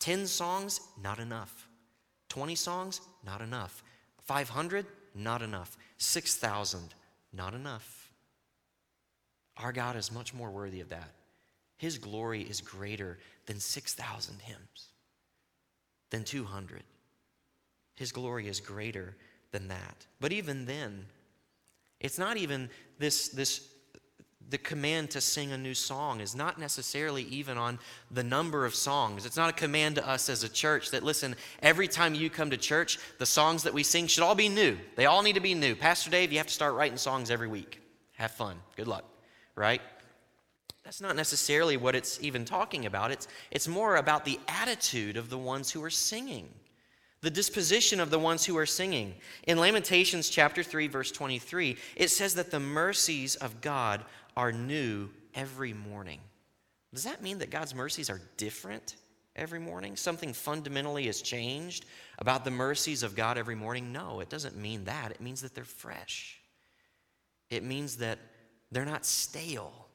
10 0.00 0.26
songs, 0.26 0.80
not 1.02 1.18
enough. 1.18 1.68
20 2.28 2.54
songs, 2.54 3.00
not 3.24 3.40
enough. 3.40 3.82
500, 4.22 4.86
not 5.14 5.42
enough. 5.42 5.76
6,000, 5.96 6.94
not 7.32 7.54
enough. 7.54 8.12
Our 9.56 9.72
God 9.72 9.96
is 9.96 10.12
much 10.12 10.34
more 10.34 10.50
worthy 10.50 10.80
of 10.80 10.90
that. 10.90 11.10
His 11.78 11.96
glory 11.96 12.42
is 12.42 12.60
greater 12.60 13.18
than 13.46 13.60
6,000 13.60 14.42
hymns, 14.42 14.88
than 16.10 16.24
200. 16.24 16.82
His 17.94 18.12
glory 18.12 18.48
is 18.48 18.60
greater 18.60 19.16
than 19.52 19.68
that. 19.68 20.06
But 20.20 20.32
even 20.32 20.66
then, 20.66 21.06
it's 22.00 22.18
not 22.18 22.36
even 22.36 22.68
this, 22.98 23.28
this 23.28 23.66
the 24.50 24.58
command 24.58 25.10
to 25.10 25.20
sing 25.20 25.52
a 25.52 25.58
new 25.58 25.74
song 25.74 26.20
is 26.20 26.34
not 26.34 26.58
necessarily 26.58 27.22
even 27.24 27.58
on 27.58 27.78
the 28.10 28.22
number 28.22 28.64
of 28.64 28.74
songs. 28.74 29.26
It's 29.26 29.36
not 29.36 29.50
a 29.50 29.52
command 29.52 29.96
to 29.96 30.08
us 30.08 30.28
as 30.28 30.42
a 30.42 30.48
church 30.48 30.90
that, 30.90 31.02
listen, 31.02 31.36
every 31.62 31.86
time 31.86 32.14
you 32.14 32.30
come 32.30 32.50
to 32.50 32.56
church, 32.56 32.98
the 33.18 33.26
songs 33.26 33.62
that 33.64 33.74
we 33.74 33.82
sing 33.82 34.06
should 34.06 34.22
all 34.22 34.34
be 34.34 34.48
new. 34.48 34.78
They 34.96 35.06
all 35.06 35.22
need 35.22 35.34
to 35.34 35.40
be 35.40 35.54
new. 35.54 35.74
Pastor 35.76 36.10
Dave, 36.10 36.32
you 36.32 36.38
have 36.38 36.46
to 36.46 36.52
start 36.52 36.74
writing 36.74 36.96
songs 36.96 37.30
every 37.30 37.48
week. 37.48 37.80
Have 38.16 38.30
fun. 38.30 38.56
Good 38.76 38.88
luck, 38.88 39.04
right? 39.54 39.82
That's 40.88 41.02
not 41.02 41.16
necessarily 41.16 41.76
what 41.76 41.94
it's 41.94 42.18
even 42.22 42.46
talking 42.46 42.86
about. 42.86 43.10
It's, 43.10 43.28
it's 43.50 43.68
more 43.68 43.96
about 43.96 44.24
the 44.24 44.40
attitude 44.48 45.18
of 45.18 45.28
the 45.28 45.36
ones 45.36 45.70
who 45.70 45.84
are 45.84 45.90
singing, 45.90 46.48
the 47.20 47.28
disposition 47.28 48.00
of 48.00 48.08
the 48.08 48.18
ones 48.18 48.46
who 48.46 48.56
are 48.56 48.64
singing. 48.64 49.14
In 49.46 49.58
Lamentations 49.58 50.30
chapter 50.30 50.62
3, 50.62 50.86
verse 50.86 51.12
23, 51.12 51.76
it 51.94 52.08
says 52.08 52.36
that 52.36 52.50
the 52.50 52.58
mercies 52.58 53.36
of 53.36 53.60
God 53.60 54.02
are 54.34 54.50
new 54.50 55.10
every 55.34 55.74
morning. 55.74 56.20
Does 56.94 57.04
that 57.04 57.22
mean 57.22 57.36
that 57.40 57.50
God's 57.50 57.74
mercies 57.74 58.08
are 58.08 58.22
different 58.38 58.96
every 59.36 59.60
morning? 59.60 59.94
Something 59.94 60.32
fundamentally 60.32 61.04
has 61.04 61.20
changed 61.20 61.84
about 62.18 62.46
the 62.46 62.50
mercies 62.50 63.02
of 63.02 63.14
God 63.14 63.36
every 63.36 63.54
morning? 63.54 63.92
No, 63.92 64.20
it 64.20 64.30
doesn't 64.30 64.56
mean 64.56 64.84
that. 64.84 65.10
It 65.10 65.20
means 65.20 65.42
that 65.42 65.54
they're 65.54 65.64
fresh, 65.64 66.40
it 67.50 67.62
means 67.62 67.96
that 67.96 68.18
they're 68.72 68.86
not 68.86 69.04
stale. 69.04 69.87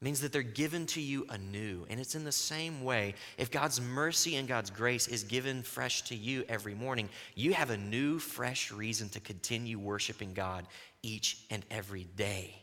It 0.00 0.04
means 0.04 0.20
that 0.20 0.32
they're 0.32 0.42
given 0.42 0.84
to 0.86 1.00
you 1.00 1.26
anew. 1.30 1.86
And 1.88 1.98
it's 1.98 2.14
in 2.14 2.24
the 2.24 2.32
same 2.32 2.84
way. 2.84 3.14
If 3.38 3.50
God's 3.50 3.80
mercy 3.80 4.36
and 4.36 4.46
God's 4.46 4.70
grace 4.70 5.08
is 5.08 5.24
given 5.24 5.62
fresh 5.62 6.02
to 6.02 6.14
you 6.14 6.44
every 6.48 6.74
morning, 6.74 7.08
you 7.34 7.54
have 7.54 7.70
a 7.70 7.76
new, 7.76 8.18
fresh 8.18 8.70
reason 8.70 9.08
to 9.10 9.20
continue 9.20 9.78
worshiping 9.78 10.34
God 10.34 10.66
each 11.02 11.44
and 11.50 11.64
every 11.70 12.04
day. 12.16 12.54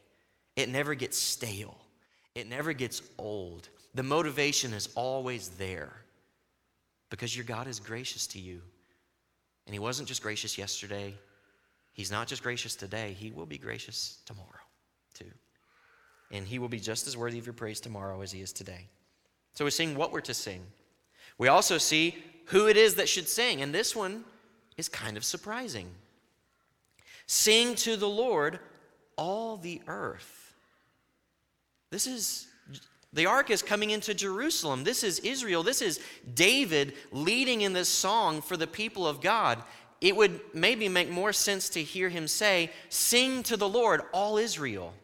It 0.56 0.70
never 0.70 0.94
gets 0.94 1.18
stale, 1.18 1.78
it 2.36 2.48
never 2.48 2.74
gets 2.74 3.02
old. 3.18 3.70
The 3.96 4.04
motivation 4.04 4.74
is 4.74 4.90
always 4.96 5.50
there 5.50 5.94
because 7.10 7.36
your 7.36 7.46
God 7.46 7.68
is 7.68 7.80
gracious 7.80 8.26
to 8.28 8.40
you. 8.40 8.62
And 9.66 9.74
He 9.74 9.80
wasn't 9.80 10.08
just 10.08 10.22
gracious 10.22 10.58
yesterday, 10.58 11.14
He's 11.94 12.12
not 12.12 12.28
just 12.28 12.44
gracious 12.44 12.76
today, 12.76 13.16
He 13.18 13.32
will 13.32 13.46
be 13.46 13.58
gracious 13.58 14.18
tomorrow, 14.26 14.63
and 16.34 16.48
he 16.48 16.60
will 16.60 16.68
be 16.68 16.80
just 16.80 17.08
as 17.08 17.16
worthy 17.16 17.38
of 17.38 17.46
your 17.46 17.54
praise 17.54 17.80
tomorrow 17.80 18.20
as 18.22 18.32
he 18.32 18.42
is 18.42 18.52
today. 18.52 18.88
So 19.54 19.64
we're 19.64 19.70
seeing 19.70 19.96
what 19.96 20.12
we're 20.12 20.22
to 20.22 20.34
sing. 20.34 20.66
We 21.38 21.48
also 21.48 21.78
see 21.78 22.18
who 22.46 22.68
it 22.68 22.76
is 22.76 22.96
that 22.96 23.08
should 23.08 23.30
sing, 23.30 23.62
and 23.62 23.74
this 23.74 23.96
one 23.96 24.26
is 24.76 24.90
kind 24.90 25.16
of 25.16 25.24
surprising. 25.24 25.88
Sing 27.28 27.76
to 27.76 27.96
the 27.96 28.10
Lord, 28.10 28.60
all 29.16 29.58
the 29.58 29.82
earth. 29.88 30.56
This 31.92 32.08
is 32.08 32.48
the 33.14 33.28
ark 33.28 33.52
is 33.52 33.62
coming 33.62 33.92
into 33.92 34.16
Jerusalem. 34.16 34.84
This 34.84 35.04
is 35.04 35.20
Israel. 35.20 35.62
This 35.62 35.84
is 35.84 36.00
David 36.34 36.96
leading 37.12 37.62
in 37.62 37.74
this 37.74 37.88
song 37.88 38.42
for 38.42 38.58
the 38.58 38.66
people 38.66 39.08
of 39.08 39.22
God. 39.22 39.62
It 40.02 40.16
would 40.16 40.42
maybe 40.52 40.90
make 40.90 41.12
more 41.12 41.32
sense 41.32 41.70
to 41.70 41.84
hear 41.84 42.10
him 42.10 42.28
say, 42.28 42.72
Sing 42.90 43.44
to 43.44 43.56
the 43.56 43.70
Lord, 43.70 44.02
all 44.14 44.40
Israel 44.40 44.96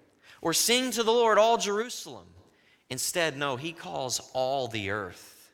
or 0.41 0.53
sing 0.53 0.91
to 0.91 1.03
the 1.03 1.12
Lord, 1.12 1.38
all 1.38 1.58
Jerusalem. 1.58 2.27
Instead, 2.89 3.38
no, 3.38 3.55
he 3.55 3.72
calls 3.72 4.19
all 4.34 4.67
the 4.67 4.89
earth. 4.89 5.51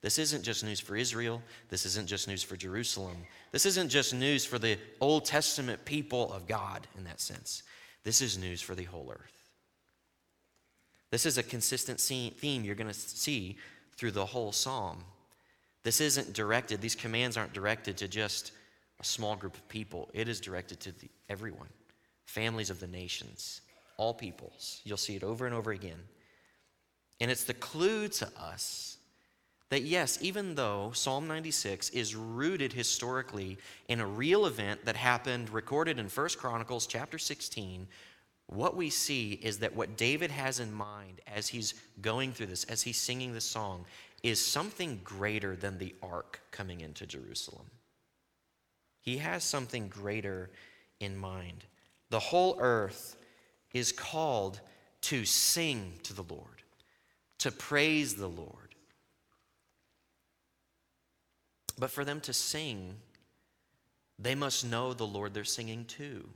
This 0.00 0.18
isn't 0.18 0.42
just 0.42 0.64
news 0.64 0.80
for 0.80 0.96
Israel. 0.96 1.42
This 1.70 1.84
isn't 1.84 2.06
just 2.06 2.28
news 2.28 2.42
for 2.42 2.56
Jerusalem. 2.56 3.16
This 3.50 3.66
isn't 3.66 3.88
just 3.88 4.14
news 4.14 4.44
for 4.44 4.58
the 4.58 4.78
Old 5.00 5.24
Testament 5.24 5.84
people 5.84 6.32
of 6.32 6.46
God 6.46 6.86
in 6.96 7.04
that 7.04 7.20
sense. 7.20 7.62
This 8.04 8.20
is 8.20 8.38
news 8.38 8.60
for 8.60 8.74
the 8.74 8.84
whole 8.84 9.10
earth. 9.10 9.50
This 11.10 11.26
is 11.26 11.38
a 11.38 11.42
consistent 11.42 12.00
theme 12.00 12.64
you're 12.64 12.74
going 12.74 12.86
to 12.86 12.94
see 12.94 13.56
through 13.96 14.12
the 14.12 14.26
whole 14.26 14.52
psalm. 14.52 14.98
This 15.82 16.00
isn't 16.00 16.34
directed, 16.34 16.80
these 16.80 16.94
commands 16.94 17.36
aren't 17.36 17.54
directed 17.54 17.96
to 17.98 18.08
just 18.08 18.52
a 19.00 19.04
small 19.04 19.36
group 19.36 19.54
of 19.54 19.68
people, 19.68 20.10
it 20.12 20.28
is 20.28 20.40
directed 20.40 20.80
to 20.80 20.92
the, 20.92 21.08
everyone, 21.28 21.68
families 22.26 22.68
of 22.68 22.80
the 22.80 22.86
nations 22.86 23.62
all 23.98 24.14
peoples. 24.14 24.80
You'll 24.84 24.96
see 24.96 25.16
it 25.16 25.22
over 25.22 25.44
and 25.44 25.54
over 25.54 25.70
again. 25.70 26.00
And 27.20 27.30
it's 27.30 27.44
the 27.44 27.54
clue 27.54 28.08
to 28.08 28.30
us 28.38 28.96
that, 29.70 29.82
yes, 29.82 30.18
even 30.22 30.54
though 30.54 30.92
Psalm 30.94 31.28
96 31.28 31.90
is 31.90 32.16
rooted 32.16 32.72
historically 32.72 33.58
in 33.88 34.00
a 34.00 34.06
real 34.06 34.46
event 34.46 34.86
that 34.86 34.96
happened 34.96 35.50
recorded 35.50 35.98
in 35.98 36.06
1 36.06 36.28
Chronicles 36.38 36.86
chapter 36.86 37.18
16, 37.18 37.86
what 38.46 38.76
we 38.76 38.88
see 38.88 39.32
is 39.42 39.58
that 39.58 39.76
what 39.76 39.98
David 39.98 40.30
has 40.30 40.58
in 40.58 40.72
mind 40.72 41.20
as 41.26 41.48
he's 41.48 41.74
going 42.00 42.32
through 42.32 42.46
this, 42.46 42.64
as 42.64 42.80
he's 42.80 42.96
singing 42.96 43.34
this 43.34 43.44
song, 43.44 43.84
is 44.22 44.44
something 44.44 45.00
greater 45.04 45.54
than 45.54 45.76
the 45.76 45.94
ark 46.02 46.40
coming 46.50 46.80
into 46.80 47.06
Jerusalem. 47.06 47.66
He 49.02 49.18
has 49.18 49.44
something 49.44 49.88
greater 49.88 50.50
in 50.98 51.16
mind. 51.16 51.64
The 52.08 52.18
whole 52.18 52.56
earth 52.58 53.17
is 53.72 53.92
called 53.92 54.60
to 55.02 55.24
sing 55.24 55.94
to 56.02 56.12
the 56.12 56.22
Lord, 56.22 56.62
to 57.38 57.50
praise 57.50 58.14
the 58.14 58.28
Lord. 58.28 58.74
But 61.78 61.90
for 61.90 62.04
them 62.04 62.20
to 62.22 62.32
sing, 62.32 62.96
they 64.18 64.34
must 64.34 64.68
know 64.68 64.92
the 64.92 65.06
Lord 65.06 65.32
they're 65.32 65.44
singing 65.44 65.84
to. 65.86 66.28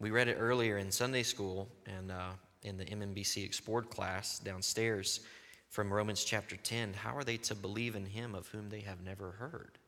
We 0.00 0.10
read 0.10 0.28
it 0.28 0.36
earlier 0.40 0.78
in 0.78 0.90
Sunday 0.90 1.22
school 1.22 1.68
and 1.86 2.10
uh, 2.10 2.30
in 2.62 2.76
the 2.76 2.84
MMBC 2.84 3.44
Explored 3.44 3.90
class 3.90 4.40
downstairs 4.40 5.20
from 5.68 5.92
Romans 5.92 6.24
chapter 6.24 6.56
10. 6.56 6.94
How 6.94 7.16
are 7.16 7.24
they 7.24 7.36
to 7.38 7.54
believe 7.54 7.94
in 7.94 8.06
him 8.06 8.34
of 8.34 8.48
whom 8.48 8.68
they 8.68 8.80
have 8.80 9.02
never 9.04 9.32
heard? 9.32 9.78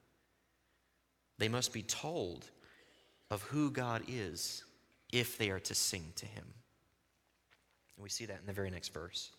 They 1.39 1.49
must 1.49 1.73
be 1.73 1.83
told 1.83 2.47
of 3.31 3.43
who 3.43 3.71
God 3.71 4.03
is 4.09 4.63
if 5.14 5.38
they 5.38 5.50
are 5.50 5.61
to 5.61 5.75
sing 5.75 6.12
to 6.16 6.26
him. 6.26 6.44
And 7.97 8.02
we 8.02 8.11
see 8.11 8.26
that 8.26 8.40
in 8.40 8.47
the 8.47 8.52
very 8.52 8.71
next 8.71 8.92
verse. 8.92 9.30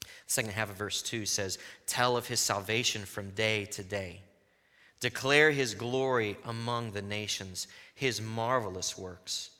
The 0.00 0.08
second 0.26 0.52
half 0.52 0.70
of 0.70 0.76
verse 0.76 1.02
2 1.02 1.26
says, 1.26 1.58
Tell 1.86 2.16
of 2.16 2.26
his 2.26 2.40
salvation 2.40 3.04
from 3.04 3.30
day 3.30 3.66
to 3.66 3.84
day. 3.84 4.22
Declare 4.98 5.50
his 5.50 5.74
glory 5.74 6.36
among 6.44 6.92
the 6.92 7.02
nations, 7.02 7.68
his 7.94 8.20
marvelous 8.20 8.98
works 8.98 9.50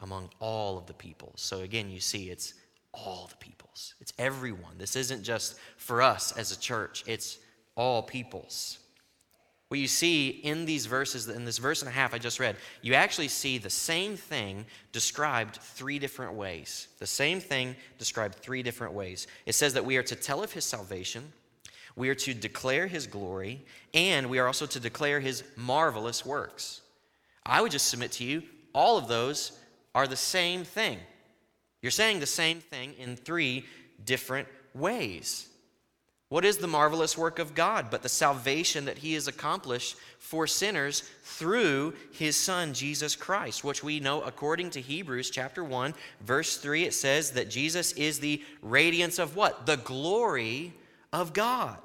among 0.00 0.30
all 0.40 0.78
of 0.78 0.86
the 0.86 0.94
peoples. 0.94 1.40
So 1.40 1.60
again, 1.60 1.90
you 1.90 2.00
see 2.00 2.30
it's 2.30 2.54
all 2.92 3.28
the 3.30 3.36
peoples. 3.36 3.94
It's 4.00 4.12
everyone. 4.18 4.78
This 4.78 4.96
isn't 4.96 5.22
just 5.22 5.58
for 5.76 6.02
us 6.02 6.32
as 6.32 6.52
a 6.52 6.58
church, 6.58 7.04
it's 7.06 7.38
all 7.76 8.02
peoples. 8.02 8.79
What 9.70 9.78
you 9.78 9.86
see 9.86 10.30
in 10.30 10.64
these 10.64 10.86
verses, 10.86 11.28
in 11.28 11.44
this 11.44 11.58
verse 11.58 11.80
and 11.80 11.88
a 11.88 11.92
half 11.92 12.12
I 12.12 12.18
just 12.18 12.40
read, 12.40 12.56
you 12.82 12.94
actually 12.94 13.28
see 13.28 13.56
the 13.56 13.70
same 13.70 14.16
thing 14.16 14.66
described 14.90 15.58
three 15.62 16.00
different 16.00 16.34
ways. 16.34 16.88
The 16.98 17.06
same 17.06 17.38
thing 17.38 17.76
described 17.96 18.34
three 18.34 18.64
different 18.64 18.94
ways. 18.94 19.28
It 19.46 19.54
says 19.54 19.72
that 19.74 19.84
we 19.84 19.96
are 19.96 20.02
to 20.02 20.16
tell 20.16 20.42
of 20.42 20.52
his 20.52 20.64
salvation, 20.64 21.32
we 21.94 22.08
are 22.08 22.16
to 22.16 22.34
declare 22.34 22.88
his 22.88 23.06
glory, 23.06 23.64
and 23.94 24.28
we 24.28 24.40
are 24.40 24.48
also 24.48 24.66
to 24.66 24.80
declare 24.80 25.20
his 25.20 25.44
marvelous 25.54 26.26
works. 26.26 26.80
I 27.46 27.60
would 27.60 27.70
just 27.70 27.86
submit 27.86 28.10
to 28.12 28.24
you, 28.24 28.42
all 28.74 28.98
of 28.98 29.06
those 29.06 29.52
are 29.94 30.08
the 30.08 30.16
same 30.16 30.64
thing. 30.64 30.98
You're 31.80 31.92
saying 31.92 32.18
the 32.18 32.26
same 32.26 32.58
thing 32.58 32.94
in 32.98 33.14
three 33.14 33.66
different 34.04 34.48
ways. 34.74 35.46
What 36.30 36.44
is 36.44 36.58
the 36.58 36.68
marvelous 36.68 37.18
work 37.18 37.40
of 37.40 37.56
God 37.56 37.88
but 37.90 38.02
the 38.02 38.08
salvation 38.08 38.84
that 38.84 38.98
He 38.98 39.14
has 39.14 39.26
accomplished 39.26 39.96
for 40.20 40.46
sinners 40.46 41.02
through 41.24 41.94
His 42.12 42.36
Son, 42.36 42.72
Jesus 42.72 43.16
Christ, 43.16 43.64
which 43.64 43.82
we 43.82 43.98
know 43.98 44.22
according 44.22 44.70
to 44.70 44.80
Hebrews 44.80 45.30
chapter 45.30 45.64
1, 45.64 45.92
verse 46.20 46.56
3, 46.56 46.84
it 46.84 46.94
says 46.94 47.32
that 47.32 47.50
Jesus 47.50 47.90
is 47.92 48.20
the 48.20 48.40
radiance 48.62 49.18
of 49.18 49.34
what? 49.34 49.66
The 49.66 49.78
glory 49.78 50.72
of 51.12 51.32
God. 51.32 51.78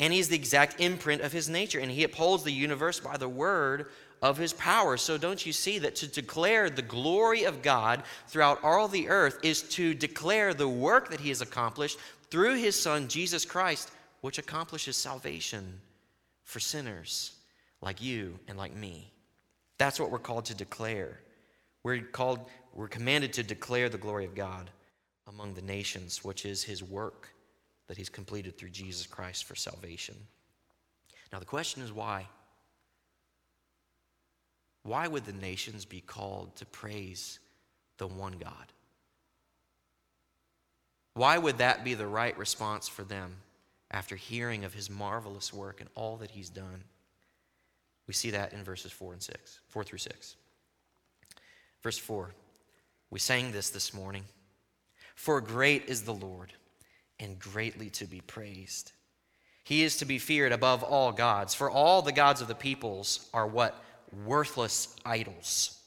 And 0.00 0.12
He's 0.12 0.28
the 0.28 0.34
exact 0.34 0.80
imprint 0.80 1.22
of 1.22 1.30
His 1.30 1.48
nature, 1.48 1.78
and 1.78 1.88
He 1.90 2.02
upholds 2.02 2.42
the 2.42 2.50
universe 2.50 2.98
by 2.98 3.16
the 3.16 3.28
word 3.28 3.86
of 4.22 4.38
his 4.38 4.52
power. 4.52 4.96
So, 4.96 5.18
don't 5.18 5.44
you 5.44 5.52
see 5.52 5.80
that 5.80 5.96
to 5.96 6.06
declare 6.06 6.70
the 6.70 6.80
glory 6.80 7.42
of 7.42 7.60
God 7.60 8.04
throughout 8.28 8.62
all 8.62 8.86
the 8.86 9.08
earth 9.08 9.38
is 9.42 9.62
to 9.70 9.94
declare 9.94 10.54
the 10.54 10.68
work 10.68 11.10
that 11.10 11.18
he 11.18 11.30
has 11.30 11.40
accomplished 11.40 11.98
through 12.32 12.54
his 12.54 12.80
Son, 12.80 13.08
Jesus 13.08 13.44
Christ, 13.44 13.90
which 14.22 14.38
accomplishes 14.38 14.96
salvation 14.96 15.78
for 16.44 16.60
sinners 16.60 17.32
like 17.82 18.00
you 18.00 18.38
and 18.48 18.56
like 18.56 18.74
me. 18.74 19.12
That's 19.76 20.00
what 20.00 20.10
we're 20.10 20.18
called 20.18 20.46
to 20.46 20.54
declare. 20.54 21.20
We're 21.84 22.00
called, 22.00 22.40
we're 22.72 22.88
commanded 22.88 23.34
to 23.34 23.42
declare 23.42 23.90
the 23.90 23.98
glory 23.98 24.24
of 24.24 24.34
God 24.34 24.70
among 25.28 25.52
the 25.52 25.60
nations, 25.60 26.24
which 26.24 26.46
is 26.46 26.64
his 26.64 26.82
work 26.82 27.28
that 27.86 27.98
he's 27.98 28.08
completed 28.08 28.56
through 28.56 28.70
Jesus 28.70 29.06
Christ 29.06 29.44
for 29.44 29.54
salvation. 29.54 30.16
Now, 31.34 31.38
the 31.38 31.44
question 31.44 31.82
is 31.82 31.92
why? 31.92 32.26
Why 34.84 35.06
would 35.06 35.26
the 35.26 35.34
nations 35.34 35.84
be 35.84 36.00
called 36.00 36.56
to 36.56 36.64
praise 36.64 37.40
the 37.98 38.06
one 38.06 38.38
God? 38.40 38.72
Why 41.14 41.38
would 41.38 41.58
that 41.58 41.84
be 41.84 41.94
the 41.94 42.06
right 42.06 42.36
response 42.38 42.88
for 42.88 43.04
them 43.04 43.36
after 43.90 44.16
hearing 44.16 44.64
of 44.64 44.74
his 44.74 44.88
marvelous 44.88 45.52
work 45.52 45.80
and 45.80 45.90
all 45.94 46.16
that 46.18 46.30
he's 46.30 46.48
done? 46.48 46.84
We 48.06 48.14
see 48.14 48.30
that 48.30 48.52
in 48.52 48.64
verses 48.64 48.92
4 48.92 49.12
and 49.12 49.22
6, 49.22 49.60
4 49.68 49.84
through 49.84 49.98
6. 49.98 50.36
Verse 51.82 51.98
4. 51.98 52.30
We 53.10 53.18
sang 53.18 53.52
this 53.52 53.70
this 53.70 53.92
morning. 53.92 54.24
For 55.14 55.40
great 55.40 55.84
is 55.86 56.02
the 56.02 56.14
Lord 56.14 56.52
and 57.20 57.38
greatly 57.38 57.90
to 57.90 58.06
be 58.06 58.20
praised. 58.20 58.92
He 59.64 59.82
is 59.82 59.98
to 59.98 60.04
be 60.04 60.18
feared 60.18 60.52
above 60.52 60.82
all 60.82 61.12
gods, 61.12 61.54
for 61.54 61.70
all 61.70 62.02
the 62.02 62.12
gods 62.12 62.40
of 62.40 62.48
the 62.48 62.54
peoples 62.54 63.28
are 63.32 63.46
what? 63.46 63.82
Worthless 64.26 64.96
idols. 65.04 65.78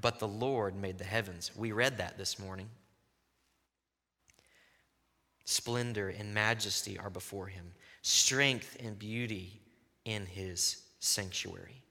But 0.00 0.18
the 0.18 0.28
Lord 0.28 0.76
made 0.76 0.98
the 0.98 1.04
heavens. 1.04 1.52
We 1.56 1.72
read 1.72 1.98
that 1.98 2.18
this 2.18 2.38
morning. 2.38 2.68
Splendor 5.44 6.08
and 6.08 6.32
majesty 6.32 6.98
are 6.98 7.10
before 7.10 7.46
him, 7.46 7.72
strength 8.02 8.76
and 8.82 8.98
beauty 8.98 9.60
in 10.04 10.26
his 10.26 10.82
sanctuary. 11.00 11.82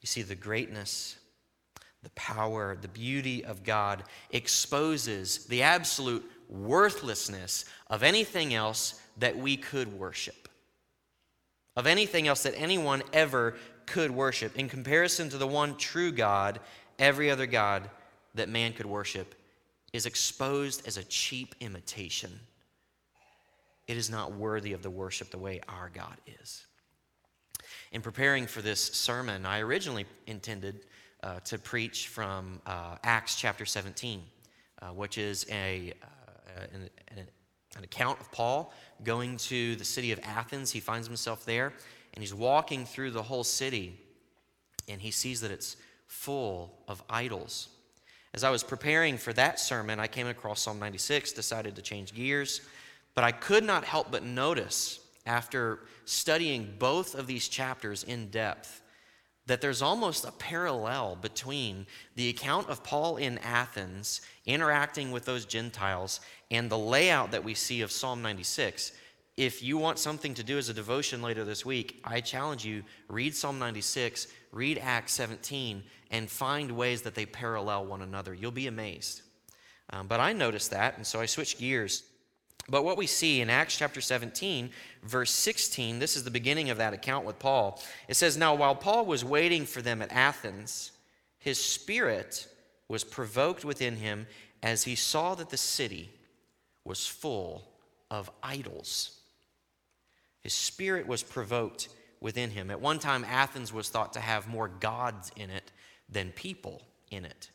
You 0.00 0.06
see, 0.06 0.22
the 0.22 0.34
greatness, 0.34 1.16
the 2.02 2.10
power, 2.10 2.76
the 2.80 2.88
beauty 2.88 3.44
of 3.44 3.64
God 3.64 4.04
exposes 4.30 5.46
the 5.46 5.62
absolute 5.62 6.24
worthlessness 6.48 7.64
of 7.88 8.02
anything 8.02 8.54
else 8.54 9.00
that 9.18 9.36
we 9.36 9.56
could 9.56 9.92
worship, 9.92 10.48
of 11.76 11.86
anything 11.86 12.28
else 12.28 12.42
that 12.44 12.58
anyone 12.58 13.02
ever 13.12 13.56
could 13.86 14.10
worship. 14.10 14.56
In 14.56 14.68
comparison 14.68 15.28
to 15.30 15.38
the 15.38 15.46
one 15.46 15.76
true 15.76 16.12
God, 16.12 16.60
every 16.98 17.30
other 17.30 17.46
God 17.46 17.90
that 18.34 18.48
man 18.48 18.72
could 18.72 18.86
worship 18.86 19.34
is 19.92 20.06
exposed 20.06 20.86
as 20.86 20.96
a 20.96 21.04
cheap 21.04 21.54
imitation 21.60 22.40
it 23.86 23.96
is 23.96 24.10
not 24.10 24.32
worthy 24.32 24.72
of 24.72 24.82
the 24.82 24.90
worship 24.90 25.30
the 25.30 25.38
way 25.38 25.60
our 25.68 25.90
God 25.92 26.16
is. 26.40 26.66
In 27.92 28.02
preparing 28.02 28.46
for 28.46 28.62
this 28.62 28.80
sermon, 28.80 29.46
I 29.46 29.60
originally 29.60 30.06
intended 30.26 30.86
uh, 31.22 31.40
to 31.40 31.58
preach 31.58 32.08
from 32.08 32.60
uh, 32.66 32.96
Acts 33.02 33.36
chapter 33.36 33.64
17, 33.64 34.22
uh, 34.82 34.88
which 34.88 35.16
is 35.16 35.46
a, 35.50 35.92
uh, 36.02 36.64
an, 36.72 36.90
an, 37.16 37.26
an 37.76 37.84
account 37.84 38.20
of 38.20 38.30
Paul 38.32 38.72
going 39.04 39.36
to 39.38 39.76
the 39.76 39.84
city 39.84 40.12
of 40.12 40.20
Athens. 40.22 40.70
He 40.70 40.80
finds 40.80 41.06
himself 41.06 41.44
there, 41.44 41.72
and 42.14 42.22
he's 42.22 42.34
walking 42.34 42.84
through 42.84 43.12
the 43.12 43.22
whole 43.22 43.44
city, 43.44 43.98
and 44.88 45.00
he 45.00 45.10
sees 45.10 45.40
that 45.40 45.50
it's 45.50 45.76
full 46.06 46.82
of 46.88 47.02
idols. 47.08 47.68
As 48.34 48.44
I 48.44 48.50
was 48.50 48.64
preparing 48.64 49.16
for 49.16 49.32
that 49.34 49.60
sermon, 49.60 50.00
I 50.00 50.08
came 50.08 50.26
across 50.26 50.60
Psalm 50.60 50.78
96, 50.78 51.32
decided 51.32 51.76
to 51.76 51.82
change 51.82 52.12
gears. 52.12 52.60
But 53.14 53.24
I 53.24 53.32
could 53.32 53.64
not 53.64 53.84
help 53.84 54.10
but 54.10 54.24
notice, 54.24 55.00
after 55.26 55.80
studying 56.04 56.74
both 56.78 57.14
of 57.14 57.26
these 57.26 57.48
chapters 57.48 58.02
in 58.02 58.28
depth, 58.28 58.82
that 59.46 59.60
there's 59.60 59.82
almost 59.82 60.24
a 60.24 60.32
parallel 60.32 61.16
between 61.16 61.86
the 62.16 62.28
account 62.28 62.68
of 62.68 62.82
Paul 62.82 63.16
in 63.16 63.38
Athens 63.38 64.22
interacting 64.46 65.10
with 65.10 65.26
those 65.26 65.44
Gentiles 65.44 66.20
and 66.50 66.70
the 66.70 66.78
layout 66.78 67.30
that 67.32 67.44
we 67.44 67.54
see 67.54 67.82
of 67.82 67.92
Psalm 67.92 68.22
96. 68.22 68.92
If 69.36 69.62
you 69.62 69.76
want 69.76 69.98
something 69.98 70.32
to 70.34 70.44
do 70.44 70.58
as 70.58 70.68
a 70.68 70.74
devotion 70.74 71.20
later 71.20 71.44
this 71.44 71.66
week, 71.66 72.00
I 72.04 72.20
challenge 72.20 72.64
you 72.64 72.84
read 73.08 73.34
Psalm 73.34 73.58
96, 73.58 74.28
read 74.52 74.78
Acts 74.78 75.12
17, 75.12 75.82
and 76.10 76.30
find 76.30 76.70
ways 76.72 77.02
that 77.02 77.14
they 77.14 77.26
parallel 77.26 77.86
one 77.86 78.02
another. 78.02 78.32
You'll 78.32 78.50
be 78.50 78.68
amazed. 78.68 79.22
Um, 79.90 80.06
but 80.06 80.20
I 80.20 80.32
noticed 80.32 80.70
that, 80.70 80.96
and 80.96 81.06
so 81.06 81.20
I 81.20 81.26
switched 81.26 81.58
gears 81.58 82.04
but 82.68 82.84
what 82.84 82.96
we 82.96 83.06
see 83.06 83.40
in 83.40 83.50
Acts 83.50 83.76
chapter 83.76 84.00
17, 84.00 84.70
verse 85.02 85.30
16, 85.30 85.98
this 85.98 86.16
is 86.16 86.24
the 86.24 86.30
beginning 86.30 86.70
of 86.70 86.78
that 86.78 86.94
account 86.94 87.26
with 87.26 87.38
Paul. 87.38 87.82
It 88.08 88.16
says, 88.16 88.36
Now 88.36 88.54
while 88.54 88.74
Paul 88.74 89.04
was 89.04 89.24
waiting 89.24 89.66
for 89.66 89.82
them 89.82 90.00
at 90.00 90.12
Athens, 90.12 90.92
his 91.38 91.58
spirit 91.58 92.48
was 92.88 93.04
provoked 93.04 93.64
within 93.64 93.96
him 93.96 94.26
as 94.62 94.84
he 94.84 94.94
saw 94.94 95.34
that 95.34 95.50
the 95.50 95.56
city 95.56 96.10
was 96.84 97.06
full 97.06 97.68
of 98.10 98.30
idols. 98.42 99.20
His 100.40 100.54
spirit 100.54 101.06
was 101.06 101.22
provoked 101.22 101.88
within 102.20 102.50
him. 102.50 102.70
At 102.70 102.80
one 102.80 102.98
time, 102.98 103.24
Athens 103.24 103.72
was 103.72 103.88
thought 103.90 104.14
to 104.14 104.20
have 104.20 104.48
more 104.48 104.68
gods 104.68 105.30
in 105.36 105.50
it 105.50 105.70
than 106.08 106.32
people 106.32 106.82
in 107.10 107.24
it. 107.24 107.50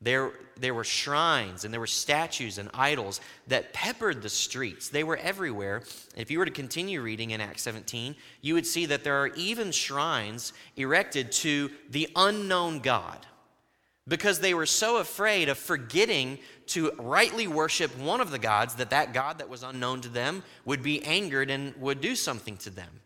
There, 0.00 0.32
there 0.58 0.74
were 0.74 0.84
shrines 0.84 1.64
and 1.64 1.72
there 1.72 1.80
were 1.80 1.86
statues 1.86 2.58
and 2.58 2.68
idols 2.74 3.20
that 3.46 3.72
peppered 3.72 4.22
the 4.22 4.28
streets. 4.28 4.88
They 4.88 5.04
were 5.04 5.16
everywhere. 5.16 5.82
If 6.16 6.30
you 6.30 6.38
were 6.38 6.44
to 6.44 6.50
continue 6.50 7.00
reading 7.00 7.30
in 7.30 7.40
Acts 7.40 7.62
17, 7.62 8.14
you 8.42 8.54
would 8.54 8.66
see 8.66 8.86
that 8.86 9.02
there 9.02 9.16
are 9.22 9.28
even 9.28 9.72
shrines 9.72 10.52
erected 10.76 11.32
to 11.32 11.70
the 11.90 12.08
unknown 12.16 12.80
God 12.80 13.26
because 14.06 14.40
they 14.40 14.52
were 14.52 14.66
so 14.66 14.98
afraid 14.98 15.48
of 15.48 15.56
forgetting 15.56 16.38
to 16.66 16.90
rightly 16.98 17.46
worship 17.46 17.96
one 17.98 18.20
of 18.20 18.30
the 18.30 18.38
gods 18.38 18.74
that 18.74 18.90
that 18.90 19.14
God 19.14 19.38
that 19.38 19.48
was 19.48 19.62
unknown 19.62 20.02
to 20.02 20.08
them 20.08 20.42
would 20.66 20.82
be 20.82 21.02
angered 21.04 21.50
and 21.50 21.74
would 21.76 22.00
do 22.00 22.14
something 22.14 22.56
to 22.58 22.70
them. 22.70 23.00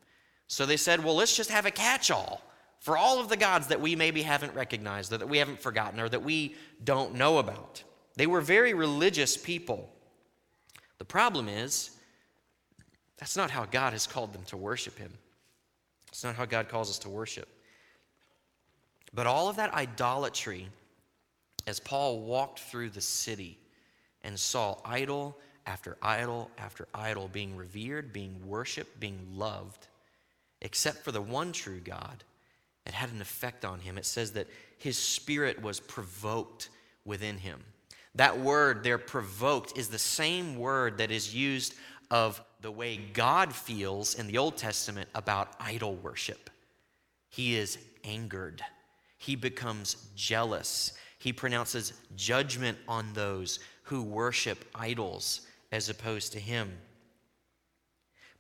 So 0.48 0.66
they 0.66 0.76
said, 0.76 1.04
well, 1.04 1.14
let's 1.14 1.36
just 1.36 1.50
have 1.50 1.66
a 1.66 1.70
catch 1.70 2.10
all 2.10 2.42
for 2.80 2.96
all 2.96 3.20
of 3.20 3.28
the 3.28 3.36
gods 3.36 3.68
that 3.68 3.80
we 3.80 3.96
maybe 3.96 4.22
haven't 4.22 4.54
recognized, 4.54 5.12
or 5.12 5.18
that 5.18 5.28
we 5.28 5.38
haven't 5.38 5.60
forgotten, 5.60 6.00
or 6.00 6.08
that 6.08 6.22
we 6.22 6.54
don't 6.82 7.14
know 7.14 7.38
about. 7.38 7.82
They 8.16 8.26
were 8.26 8.40
very 8.40 8.74
religious 8.74 9.36
people. 9.36 9.90
The 10.98 11.04
problem 11.04 11.48
is, 11.48 11.90
that's 13.18 13.36
not 13.36 13.50
how 13.50 13.64
God 13.64 13.92
has 13.92 14.06
called 14.06 14.32
them 14.32 14.44
to 14.46 14.56
worship 14.56 14.98
Him. 14.98 15.12
It's 16.08 16.24
not 16.24 16.36
how 16.36 16.44
God 16.44 16.68
calls 16.68 16.90
us 16.90 16.98
to 17.00 17.08
worship. 17.08 17.48
But 19.12 19.26
all 19.26 19.48
of 19.48 19.56
that 19.56 19.72
idolatry, 19.74 20.68
as 21.66 21.80
Paul 21.80 22.20
walked 22.20 22.60
through 22.60 22.90
the 22.90 23.00
city 23.00 23.58
and 24.22 24.38
saw 24.38 24.78
idol 24.84 25.38
after 25.66 25.96
idol 26.02 26.50
after 26.58 26.88
idol 26.94 27.28
being 27.28 27.56
revered, 27.56 28.12
being 28.12 28.36
worshiped, 28.46 28.98
being 28.98 29.18
loved, 29.34 29.86
except 30.60 31.04
for 31.04 31.12
the 31.12 31.20
one 31.20 31.52
true 31.52 31.80
God, 31.80 32.24
It 32.86 32.94
had 32.94 33.10
an 33.10 33.20
effect 33.20 33.64
on 33.64 33.80
him. 33.80 33.98
It 33.98 34.06
says 34.06 34.32
that 34.32 34.48
his 34.78 34.96
spirit 34.98 35.60
was 35.62 35.80
provoked 35.80 36.70
within 37.04 37.38
him. 37.38 37.62
That 38.14 38.38
word 38.38 38.82
there, 38.82 38.98
provoked, 38.98 39.76
is 39.76 39.88
the 39.88 39.98
same 39.98 40.56
word 40.56 40.98
that 40.98 41.10
is 41.10 41.34
used 41.34 41.74
of 42.10 42.42
the 42.60 42.70
way 42.70 42.96
God 42.96 43.54
feels 43.54 44.14
in 44.14 44.26
the 44.26 44.38
Old 44.38 44.56
Testament 44.56 45.08
about 45.14 45.54
idol 45.60 45.94
worship. 45.96 46.50
He 47.28 47.56
is 47.56 47.78
angered, 48.04 48.62
he 49.18 49.36
becomes 49.36 50.08
jealous, 50.16 50.92
he 51.18 51.32
pronounces 51.32 51.92
judgment 52.16 52.78
on 52.88 53.12
those 53.12 53.60
who 53.82 54.02
worship 54.02 54.64
idols 54.74 55.42
as 55.70 55.88
opposed 55.88 56.32
to 56.32 56.40
him. 56.40 56.78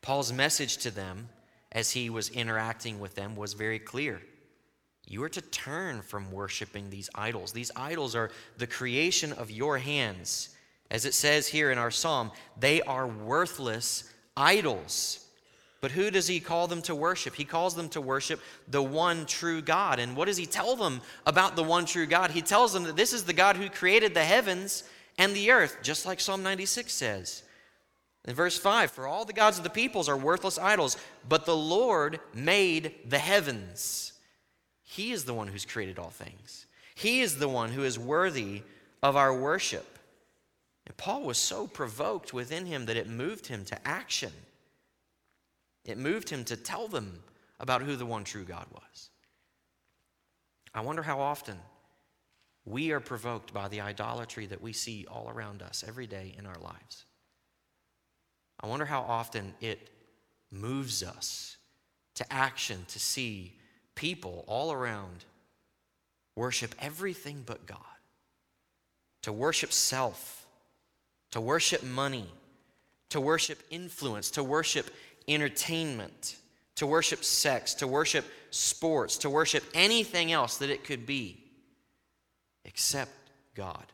Paul's 0.00 0.32
message 0.32 0.78
to 0.78 0.90
them 0.90 1.28
as 1.72 1.90
he 1.90 2.10
was 2.10 2.30
interacting 2.30 2.98
with 3.00 3.14
them 3.14 3.36
was 3.36 3.52
very 3.52 3.78
clear. 3.78 4.20
You 5.06 5.22
are 5.22 5.28
to 5.30 5.40
turn 5.40 6.02
from 6.02 6.30
worshiping 6.30 6.90
these 6.90 7.08
idols. 7.14 7.52
These 7.52 7.70
idols 7.74 8.14
are 8.14 8.30
the 8.58 8.66
creation 8.66 9.32
of 9.32 9.50
your 9.50 9.78
hands. 9.78 10.50
As 10.90 11.04
it 11.04 11.14
says 11.14 11.48
here 11.48 11.70
in 11.70 11.78
our 11.78 11.90
psalm, 11.90 12.30
they 12.58 12.82
are 12.82 13.06
worthless 13.06 14.12
idols. 14.36 15.24
But 15.80 15.92
who 15.92 16.10
does 16.10 16.26
he 16.26 16.40
call 16.40 16.66
them 16.66 16.82
to 16.82 16.94
worship? 16.94 17.34
He 17.34 17.44
calls 17.44 17.74
them 17.74 17.88
to 17.90 18.00
worship 18.00 18.40
the 18.66 18.82
one 18.82 19.26
true 19.26 19.62
God. 19.62 19.98
And 19.98 20.16
what 20.16 20.26
does 20.26 20.36
he 20.36 20.46
tell 20.46 20.74
them 20.76 21.00
about 21.24 21.56
the 21.56 21.62
one 21.62 21.86
true 21.86 22.06
God? 22.06 22.32
He 22.32 22.42
tells 22.42 22.72
them 22.72 22.82
that 22.84 22.96
this 22.96 23.12
is 23.12 23.24
the 23.24 23.32
God 23.32 23.56
who 23.56 23.70
created 23.70 24.12
the 24.12 24.24
heavens 24.24 24.82
and 25.18 25.34
the 25.34 25.50
earth, 25.50 25.78
just 25.82 26.04
like 26.04 26.20
Psalm 26.20 26.42
96 26.42 26.92
says. 26.92 27.42
In 28.28 28.34
verse 28.34 28.58
5, 28.58 28.90
for 28.90 29.06
all 29.06 29.24
the 29.24 29.32
gods 29.32 29.56
of 29.56 29.64
the 29.64 29.70
peoples 29.70 30.06
are 30.06 30.16
worthless 30.16 30.58
idols, 30.58 30.98
but 31.26 31.46
the 31.46 31.56
Lord 31.56 32.20
made 32.34 32.92
the 33.06 33.18
heavens. 33.18 34.12
He 34.84 35.12
is 35.12 35.24
the 35.24 35.32
one 35.32 35.48
who's 35.48 35.64
created 35.64 35.98
all 35.98 36.10
things. 36.10 36.66
He 36.94 37.22
is 37.22 37.38
the 37.38 37.48
one 37.48 37.70
who 37.70 37.84
is 37.84 37.98
worthy 37.98 38.64
of 39.02 39.16
our 39.16 39.34
worship. 39.34 39.98
And 40.86 40.94
Paul 40.98 41.22
was 41.22 41.38
so 41.38 41.66
provoked 41.66 42.34
within 42.34 42.66
him 42.66 42.84
that 42.84 42.98
it 42.98 43.08
moved 43.08 43.46
him 43.46 43.64
to 43.64 43.88
action. 43.88 44.32
It 45.86 45.96
moved 45.96 46.28
him 46.28 46.44
to 46.44 46.56
tell 46.56 46.86
them 46.86 47.20
about 47.58 47.80
who 47.80 47.96
the 47.96 48.04
one 48.04 48.24
true 48.24 48.44
God 48.44 48.66
was. 48.70 49.08
I 50.74 50.82
wonder 50.82 51.02
how 51.02 51.18
often 51.18 51.56
we 52.66 52.92
are 52.92 53.00
provoked 53.00 53.54
by 53.54 53.68
the 53.68 53.80
idolatry 53.80 54.44
that 54.44 54.60
we 54.60 54.74
see 54.74 55.06
all 55.10 55.30
around 55.30 55.62
us 55.62 55.82
every 55.88 56.06
day 56.06 56.34
in 56.36 56.44
our 56.44 56.58
lives. 56.60 57.06
I 58.60 58.66
wonder 58.66 58.84
how 58.84 59.00
often 59.02 59.54
it 59.60 59.90
moves 60.50 61.02
us 61.02 61.56
to 62.14 62.32
action 62.32 62.84
to 62.88 62.98
see 62.98 63.52
people 63.94 64.44
all 64.48 64.72
around 64.72 65.24
worship 66.34 66.74
everything 66.80 67.42
but 67.46 67.66
God, 67.66 67.78
to 69.22 69.32
worship 69.32 69.72
self, 69.72 70.46
to 71.30 71.40
worship 71.40 71.82
money, 71.82 72.28
to 73.10 73.20
worship 73.20 73.62
influence, 73.70 74.30
to 74.32 74.42
worship 74.42 74.90
entertainment, 75.28 76.36
to 76.76 76.86
worship 76.86 77.22
sex, 77.22 77.74
to 77.74 77.86
worship 77.86 78.24
sports, 78.50 79.18
to 79.18 79.30
worship 79.30 79.64
anything 79.74 80.32
else 80.32 80.58
that 80.58 80.70
it 80.70 80.84
could 80.84 81.06
be 81.06 81.44
except 82.64 83.12
God, 83.54 83.84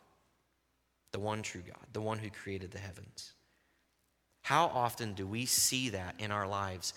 the 1.13 1.21
one 1.21 1.43
true 1.43 1.63
God, 1.67 1.87
the 1.93 2.01
one 2.01 2.19
who 2.19 2.31
created 2.31 2.71
the 2.71 2.79
heavens. 2.79 3.34
How 4.45 4.67
often 4.67 5.15
do 5.15 5.27
we 5.27 5.47
see 5.47 5.89
that 5.89 6.17
in 6.19 6.31
our 6.31 6.47
lives 6.47 6.93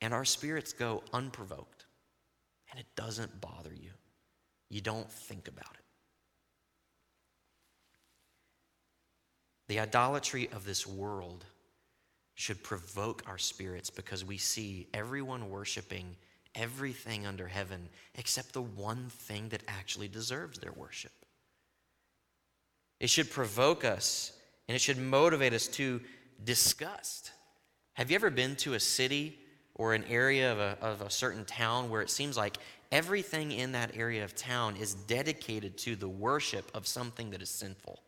and 0.00 0.14
our 0.14 0.24
spirits 0.24 0.72
go 0.72 1.02
unprovoked 1.12 1.84
and 2.70 2.78
it 2.78 2.86
doesn't 2.94 3.40
bother 3.40 3.74
you? 3.74 3.90
You 4.70 4.80
don't 4.80 5.10
think 5.10 5.48
about 5.48 5.74
it. 5.74 5.84
The 9.66 9.80
idolatry 9.80 10.48
of 10.52 10.64
this 10.64 10.86
world 10.86 11.44
should 12.34 12.62
provoke 12.62 13.24
our 13.26 13.38
spirits 13.38 13.90
because 13.90 14.24
we 14.24 14.38
see 14.38 14.86
everyone 14.94 15.50
worshiping 15.50 16.16
everything 16.54 17.26
under 17.26 17.48
heaven 17.48 17.88
except 18.14 18.52
the 18.52 18.62
one 18.62 19.08
thing 19.08 19.48
that 19.48 19.62
actually 19.66 20.06
deserves 20.06 20.60
their 20.60 20.72
worship. 20.72 21.12
It 23.00 23.10
should 23.10 23.28
provoke 23.28 23.84
us 23.84 24.32
and 24.68 24.76
it 24.76 24.80
should 24.80 24.98
motivate 24.98 25.52
us 25.52 25.66
to 25.68 26.00
disgust. 26.44 27.32
Have 27.94 28.10
you 28.10 28.14
ever 28.14 28.30
been 28.30 28.56
to 28.56 28.74
a 28.74 28.80
city 28.80 29.38
or 29.74 29.94
an 29.94 30.04
area 30.04 30.52
of 30.52 30.58
a, 30.58 30.78
of 30.80 31.02
a 31.02 31.10
certain 31.10 31.44
town 31.44 31.90
where 31.90 32.02
it 32.02 32.10
seems 32.10 32.36
like 32.36 32.56
everything 32.90 33.52
in 33.52 33.72
that 33.72 33.96
area 33.96 34.24
of 34.24 34.34
town 34.34 34.76
is 34.76 34.94
dedicated 34.94 35.78
to 35.78 35.96
the 35.96 36.08
worship 36.08 36.70
of 36.74 36.86
something 36.86 37.30
that 37.30 37.42
is 37.42 37.50
sinful? 37.50 38.02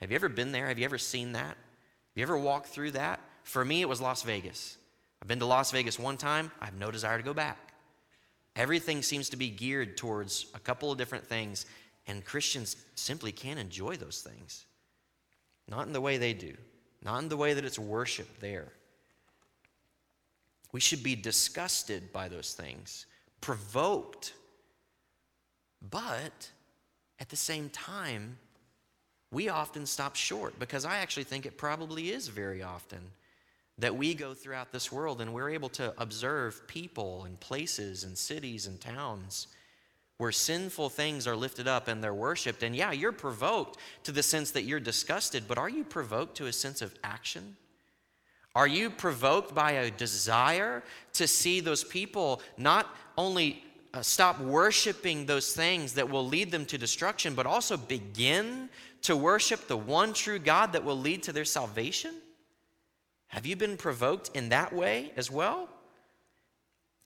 Have 0.00 0.10
you 0.10 0.16
ever 0.16 0.28
been 0.28 0.52
there? 0.52 0.68
Have 0.68 0.78
you 0.78 0.84
ever 0.84 0.98
seen 0.98 1.32
that? 1.32 1.56
Have 1.56 2.16
you 2.16 2.22
ever 2.22 2.38
walked 2.38 2.66
through 2.66 2.92
that? 2.92 3.20
For 3.42 3.64
me, 3.64 3.80
it 3.80 3.88
was 3.88 4.00
Las 4.00 4.22
Vegas. 4.22 4.76
I've 5.20 5.28
been 5.28 5.38
to 5.38 5.46
Las 5.46 5.70
Vegas 5.70 5.98
one 5.98 6.16
time, 6.16 6.50
I 6.60 6.66
have 6.66 6.78
no 6.78 6.90
desire 6.90 7.16
to 7.16 7.24
go 7.24 7.34
back. 7.34 7.72
Everything 8.56 9.02
seems 9.02 9.30
to 9.30 9.36
be 9.36 9.48
geared 9.48 9.96
towards 9.96 10.46
a 10.54 10.60
couple 10.60 10.92
of 10.92 10.98
different 10.98 11.26
things, 11.26 11.66
and 12.06 12.24
Christians 12.24 12.76
simply 12.94 13.32
can't 13.32 13.58
enjoy 13.58 13.96
those 13.96 14.20
things. 14.20 14.66
Not 15.66 15.86
in 15.86 15.92
the 15.92 16.00
way 16.00 16.18
they 16.18 16.34
do 16.34 16.54
not 17.04 17.22
in 17.22 17.28
the 17.28 17.36
way 17.36 17.54
that 17.54 17.64
it's 17.64 17.78
worshiped 17.78 18.40
there. 18.40 18.72
We 20.72 20.80
should 20.80 21.02
be 21.02 21.14
disgusted 21.14 22.12
by 22.12 22.28
those 22.28 22.54
things, 22.54 23.06
provoked, 23.40 24.32
but 25.80 26.50
at 27.20 27.28
the 27.28 27.36
same 27.36 27.68
time, 27.68 28.38
we 29.30 29.48
often 29.48 29.86
stop 29.86 30.16
short 30.16 30.58
because 30.58 30.84
I 30.84 30.98
actually 30.98 31.24
think 31.24 31.46
it 31.46 31.58
probably 31.58 32.10
is 32.10 32.28
very 32.28 32.62
often 32.62 33.00
that 33.78 33.96
we 33.96 34.14
go 34.14 34.34
throughout 34.34 34.72
this 34.72 34.92
world 34.92 35.20
and 35.20 35.34
we're 35.34 35.50
able 35.50 35.68
to 35.70 35.92
observe 35.98 36.66
people 36.68 37.24
and 37.24 37.38
places 37.40 38.04
and 38.04 38.16
cities 38.16 38.66
and 38.66 38.80
towns 38.80 39.48
where 40.18 40.32
sinful 40.32 40.90
things 40.90 41.26
are 41.26 41.36
lifted 41.36 41.66
up 41.66 41.88
and 41.88 42.02
they're 42.02 42.14
worshiped. 42.14 42.62
And 42.62 42.74
yeah, 42.74 42.92
you're 42.92 43.12
provoked 43.12 43.78
to 44.04 44.12
the 44.12 44.22
sense 44.22 44.52
that 44.52 44.62
you're 44.62 44.80
disgusted, 44.80 45.44
but 45.48 45.58
are 45.58 45.68
you 45.68 45.84
provoked 45.84 46.36
to 46.36 46.46
a 46.46 46.52
sense 46.52 46.82
of 46.82 46.94
action? 47.02 47.56
Are 48.54 48.68
you 48.68 48.90
provoked 48.90 49.54
by 49.54 49.72
a 49.72 49.90
desire 49.90 50.84
to 51.14 51.26
see 51.26 51.58
those 51.58 51.82
people 51.82 52.40
not 52.56 52.86
only 53.18 53.64
uh, 53.92 54.02
stop 54.02 54.40
worshiping 54.40 55.26
those 55.26 55.52
things 55.52 55.94
that 55.94 56.08
will 56.08 56.26
lead 56.26 56.52
them 56.52 56.64
to 56.66 56.78
destruction, 56.78 57.34
but 57.34 57.46
also 57.46 57.76
begin 57.76 58.68
to 59.02 59.16
worship 59.16 59.66
the 59.66 59.76
one 59.76 60.12
true 60.12 60.38
God 60.38 60.72
that 60.72 60.84
will 60.84 60.98
lead 60.98 61.24
to 61.24 61.32
their 61.32 61.44
salvation? 61.44 62.14
Have 63.28 63.46
you 63.46 63.56
been 63.56 63.76
provoked 63.76 64.30
in 64.34 64.50
that 64.50 64.72
way 64.72 65.12
as 65.16 65.30
well? 65.30 65.68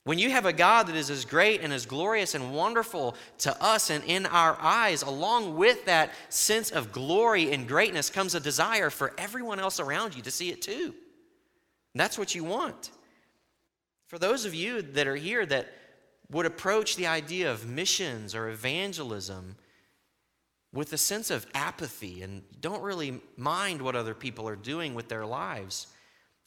When 0.09 0.19
you 0.19 0.31
have 0.31 0.47
a 0.47 0.55
God 0.55 0.87
that 0.87 0.97
is 0.97 1.11
as 1.11 1.27
great 1.27 1.61
and 1.61 1.71
as 1.71 1.85
glorious 1.85 2.35
and 2.35 2.55
wonderful 2.55 3.15
to 3.41 3.63
us 3.63 3.91
and 3.91 4.03
in 4.05 4.25
our 4.25 4.57
eyes, 4.59 5.03
along 5.03 5.59
with 5.59 5.85
that 5.85 6.15
sense 6.31 6.71
of 6.71 6.93
glory 6.93 7.53
and 7.53 7.69
greatness 7.69 8.09
comes 8.09 8.35
a 8.35 8.41
desire 8.41 8.89
for 8.89 9.13
everyone 9.19 9.61
else 9.61 9.79
around 9.79 10.17
you 10.17 10.23
to 10.23 10.31
see 10.31 10.49
it 10.49 10.63
too. 10.63 10.95
And 11.93 12.01
that's 12.01 12.17
what 12.17 12.35
you 12.35 12.43
want. 12.43 12.91
For 14.07 14.19
those 14.19 14.47
of 14.47 14.55
you 14.55 14.81
that 14.81 15.07
are 15.07 15.15
here 15.15 15.45
that 15.45 15.75
would 16.31 16.47
approach 16.47 16.97
the 16.97 17.09
idea 17.09 17.53
of 17.53 17.69
missions 17.69 18.35
or 18.35 18.49
evangelism 18.49 19.57
with 20.73 20.91
a 20.95 20.97
sense 20.97 21.31
of 21.31 21.47
apathy 21.53 22.23
and 22.23 22.45
don't 22.63 22.81
really 22.81 23.21
mind 23.37 23.83
what 23.83 23.95
other 23.95 24.15
people 24.15 24.49
are 24.49 24.57
doing 24.57 24.95
with 24.95 25.11
their 25.11 25.27
lives, 25.27 25.89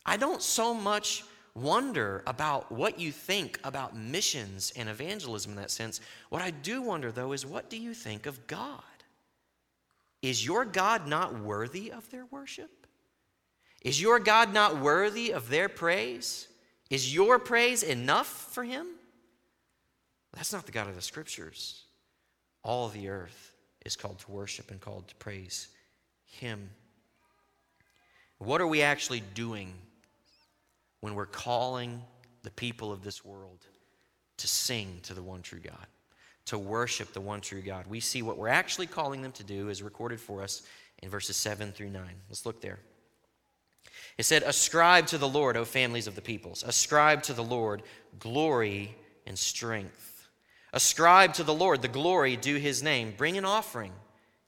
I 0.04 0.18
don't 0.18 0.42
so 0.42 0.74
much 0.74 1.26
wonder 1.54 2.24
about 2.26 2.72
what 2.72 3.00
you 3.00 3.12
think 3.12 3.60
about 3.64 3.96
missions 3.96 4.72
and 4.76 4.88
evangelism 4.90 5.52
in 5.52 5.58
that 5.58 5.72
sense. 5.72 6.00
What 6.30 6.42
I 6.42 6.52
do 6.52 6.82
wonder, 6.82 7.12
though, 7.12 7.34
is 7.34 7.46
what 7.46 7.70
do 7.70 7.78
you 7.78 7.94
think 7.94 8.26
of 8.26 8.48
God? 8.48 8.82
Is 10.22 10.46
your 10.46 10.66
God 10.66 11.08
not 11.08 11.40
worthy 11.40 11.92
of 11.92 12.10
their 12.12 12.26
worship? 12.26 12.88
Is 13.82 14.02
your 14.02 14.20
God 14.20 14.54
not 14.54 14.80
worthy 14.80 15.32
of 15.32 15.50
their 15.50 15.68
praise? 15.68 16.48
Is 16.90 17.14
your 17.14 17.40
praise 17.40 17.84
enough 17.84 18.28
for 18.28 18.64
him? 18.64 18.88
That's 20.34 20.54
not 20.54 20.66
the 20.66 20.72
God 20.72 20.88
of 20.88 20.96
the 20.96 21.02
scriptures. 21.02 21.84
All 22.64 22.90
the 22.90 23.10
earth 23.10 23.54
is 23.86 23.96
called 23.96 24.20
to 24.20 24.32
worship 24.32 24.72
and 24.72 24.80
called 24.80 25.08
to 25.08 25.16
praise 25.16 25.70
him. 26.24 26.70
What 28.38 28.62
are 28.62 28.68
we 28.68 28.82
actually 28.82 29.22
doing 29.34 29.74
when 31.02 31.16
we're 31.16 31.26
calling 31.26 32.02
the 32.44 32.52
people 32.52 32.92
of 32.92 33.04
this 33.04 33.26
world 33.26 33.66
to 34.38 34.48
sing 34.48 35.00
to 35.04 35.14
the 35.14 35.22
one 35.22 35.42
true 35.42 35.60
God, 35.60 35.88
to 36.46 36.58
worship 36.58 37.14
the 37.14 37.22
one 37.22 37.42
true 37.42 37.62
God. 37.62 37.86
We 37.88 38.00
see 38.00 38.22
what 38.22 38.38
we're 38.38 38.48
actually 38.48 38.88
calling 38.88 39.22
them 39.22 39.32
to 39.34 39.44
do 39.44 39.70
is 39.70 39.84
recorded 39.84 40.20
for 40.20 40.42
us 40.42 40.64
in 41.04 41.10
verses 41.10 41.36
7 41.38 41.72
through 41.72 41.90
9. 41.90 42.04
Let's 42.30 42.46
look 42.46 42.62
there. 42.62 42.80
It 44.18 44.24
said, 44.24 44.44
Ascribe 44.44 45.08
to 45.08 45.18
the 45.18 45.28
Lord, 45.28 45.58
O 45.58 45.66
families 45.66 46.08
of 46.08 46.16
the 46.16 46.22
peoples, 46.22 46.64
ascribe 46.66 47.24
to 47.24 47.34
the 47.34 47.44
Lord 47.44 47.84
glory 48.20 48.96
and 49.26 49.38
strength. 49.38 50.30
Ascribe 50.74 51.34
to 51.36 51.44
the 51.44 51.54
Lord 51.54 51.82
the 51.82 51.88
glory 51.88 52.36
due 52.36 52.58
his 52.58 52.82
name. 52.82 53.14
Bring 53.18 53.38
an 53.38 53.46
offering 53.46 53.92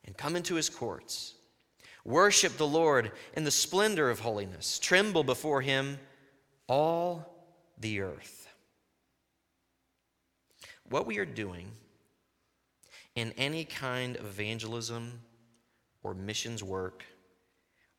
and 0.05 0.17
come 0.17 0.35
into 0.35 0.55
his 0.55 0.69
courts. 0.69 1.35
Worship 2.05 2.57
the 2.57 2.67
Lord 2.67 3.11
in 3.35 3.43
the 3.43 3.51
splendor 3.51 4.09
of 4.09 4.19
holiness. 4.19 4.79
Tremble 4.79 5.23
before 5.23 5.61
him, 5.61 5.99
all 6.73 7.23
the 7.77 8.01
earth. 8.01 8.47
What 10.89 11.05
we 11.05 11.19
are 11.19 11.25
doing 11.25 11.71
in 13.15 13.31
any 13.37 13.63
kind 13.63 14.15
of 14.15 14.25
evangelism 14.25 15.19
or 16.01 16.15
missions 16.15 16.63
work, 16.63 17.03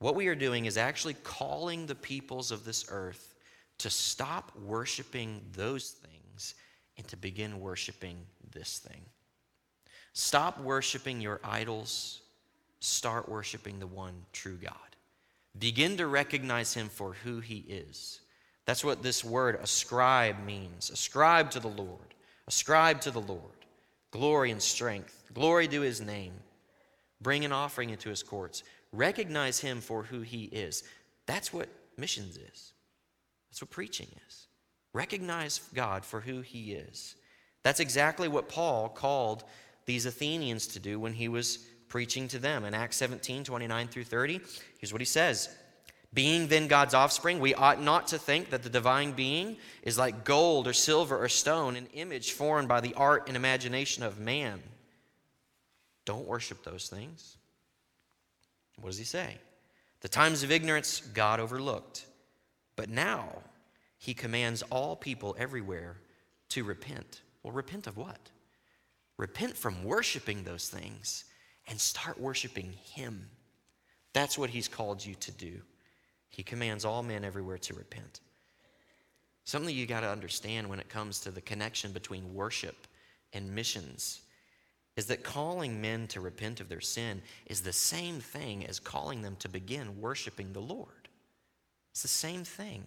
what 0.01 0.17
we 0.17 0.27
are 0.27 0.35
doing 0.35 0.65
is 0.65 0.77
actually 0.77 1.15
calling 1.23 1.87
the 1.87 1.95
peoples 1.95 2.51
of 2.51 2.65
this 2.65 2.87
earth 2.89 3.37
to 3.79 3.91
stop 3.91 4.51
worshiping 4.59 5.41
those 5.53 5.91
things 5.91 6.57
and 6.97 7.07
to 7.07 7.17
begin 7.17 7.61
worshiping 7.61 8.17
this 8.53 8.81
thing. 8.81 9.03
Stop 10.15 10.61
worshiping 10.61 11.21
your 11.21 11.41
idols, 11.45 12.23
start 12.81 13.29
worshiping 13.29 13.79
the 13.79 13.87
one 13.87 14.15
true 14.33 14.57
God. 14.57 14.97
Begin 15.61 15.97
to 15.99 16.09
recognize 16.09 16.75
him 16.75 16.89
for 16.89 17.13
who 17.13 17.39
he 17.39 17.59
is. 17.69 18.19
That's 18.67 18.85
what 18.85 19.03
this 19.03 19.25
word 19.25 19.59
ascribe 19.63 20.45
means. 20.45 20.91
Ascribe 20.91 21.51
to 21.51 21.61
the 21.61 21.69
Lord. 21.69 22.15
Ascribe 22.47 23.01
to 23.03 23.11
the 23.11 23.21
Lord. 23.21 23.41
Glory 24.11 24.51
and 24.51 24.63
strength. 24.63 25.25
Glory 25.35 25.69
to 25.69 25.81
his 25.81 26.01
name. 26.01 26.33
Bring 27.21 27.45
an 27.45 27.53
offering 27.53 27.91
into 27.91 28.09
his 28.09 28.23
courts. 28.23 28.63
Recognize 28.93 29.61
him 29.61 29.81
for 29.81 30.03
who 30.03 30.21
he 30.21 30.45
is. 30.45 30.85
That's 31.27 31.53
what 31.53 31.69
missions 31.97 32.37
is. 32.37 32.73
That's 33.51 33.63
what 33.63 33.71
preaching 33.71 34.09
is. 34.27 34.47
Recognize 34.93 35.61
God 35.75 36.05
for 36.05 36.21
who 36.21 36.41
he 36.41 36.73
is. 36.73 37.17
That's 37.63 37.81
exactly 37.81 38.29
what 38.29 38.49
Paul 38.49 38.89
called 38.89 39.45
these 39.87 40.07
Athenians 40.07 40.67
to 40.69 40.79
do 40.79 41.01
when 41.01 41.13
he 41.13 41.29
was 41.29 41.67
preaching 41.89 42.29
to 42.29 42.39
them. 42.39 42.65
In 42.65 42.75
Acts 42.75 42.97
17 42.97 43.45
29 43.45 43.89
through 43.89 44.05
30, 44.05 44.41
here's 44.79 44.93
what 44.93 45.01
he 45.01 45.07
says 45.07 45.49
Being 46.15 46.47
then 46.47 46.69
God's 46.69 46.95
offspring, 46.95 47.41
we 47.41 47.55
ought 47.55 47.83
not 47.83 48.07
to 48.09 48.19
think 48.19 48.51
that 48.51 48.63
the 48.63 48.71
divine 48.71 49.13
being 49.13 49.57
is 49.83 49.99
like 49.99 50.25
gold 50.25 50.69
or 50.69 50.73
silver 50.73 51.19
or 51.19 51.29
stone, 51.29 51.75
an 51.75 51.89
image 51.93 52.33
formed 52.33 52.69
by 52.69 52.81
the 52.81 52.95
art 52.95 53.27
and 53.27 53.37
imagination 53.37 54.05
of 54.05 54.21
man. 54.21 54.63
Don't 56.05 56.29
worship 56.29 56.63
those 56.63 56.89
things. 56.89 57.37
What 58.81 58.91
does 58.91 58.99
he 58.99 59.05
say? 59.05 59.39
The 60.03 60.09
times 60.09 60.43
of 60.45 60.53
ignorance 60.53 61.01
God 61.01 61.41
overlooked. 61.41 62.07
But 62.77 62.91
now 62.91 63.29
he 63.99 64.15
commands 64.15 64.63
all 64.71 64.95
people 64.95 65.35
everywhere 65.39 65.97
to 66.51 66.63
repent. 66.63 67.23
Well, 67.43 67.53
repent 67.53 67.87
of 67.87 67.97
what? 67.97 68.31
Repent 69.17 69.57
from 69.57 69.83
worshiping 69.85 70.45
those 70.45 70.69
things 70.69 71.25
and 71.67 71.81
start 71.81 72.21
worshiping 72.21 72.73
him. 72.73 73.29
That's 74.13 74.39
what 74.39 74.51
he's 74.51 74.69
called 74.69 75.05
you 75.05 75.15
to 75.17 75.33
do. 75.33 75.61
He 76.35 76.43
commands 76.43 76.85
all 76.85 77.05
men 77.05 77.25
everywhere 77.25 77.59
to 77.59 77.75
repent. 77.75 78.21
Something 79.45 79.75
you 79.75 79.87
got 79.87 80.01
to 80.01 80.09
understand 80.09 80.69
when 80.69 80.81
it 80.81 80.89
comes 80.89 81.21
to 81.21 81.31
the 81.31 81.41
connection 81.41 81.93
between 81.93 82.35
worship 82.35 82.89
and 83.33 83.55
missions 83.55 84.23
is 84.97 85.07
that 85.07 85.23
calling 85.23 85.81
men 85.81 86.09
to 86.09 86.21
repent 86.21 86.61
of 86.61 86.69
their 86.69 86.81
sin 86.81 87.23
is 87.47 87.61
the 87.61 87.73
same 87.73 88.19
thing 88.19 88.67
as 88.67 88.81
calling 88.81 89.23
them 89.23 89.37
to 89.37 89.49
begin 89.49 90.01
worshiping 90.01 90.53
the 90.53 90.61
Lord. 90.61 91.09
It's 91.93 92.03
the 92.03 92.09
same 92.09 92.43
thing. 92.43 92.83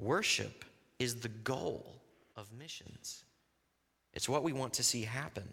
Worship 0.00 0.64
is 0.98 1.16
the 1.16 1.28
goal 1.28 2.02
of 2.36 2.52
missions, 2.52 3.22
it's 4.12 4.28
what 4.28 4.42
we 4.42 4.52
want 4.52 4.72
to 4.74 4.82
see 4.82 5.02
happen. 5.02 5.44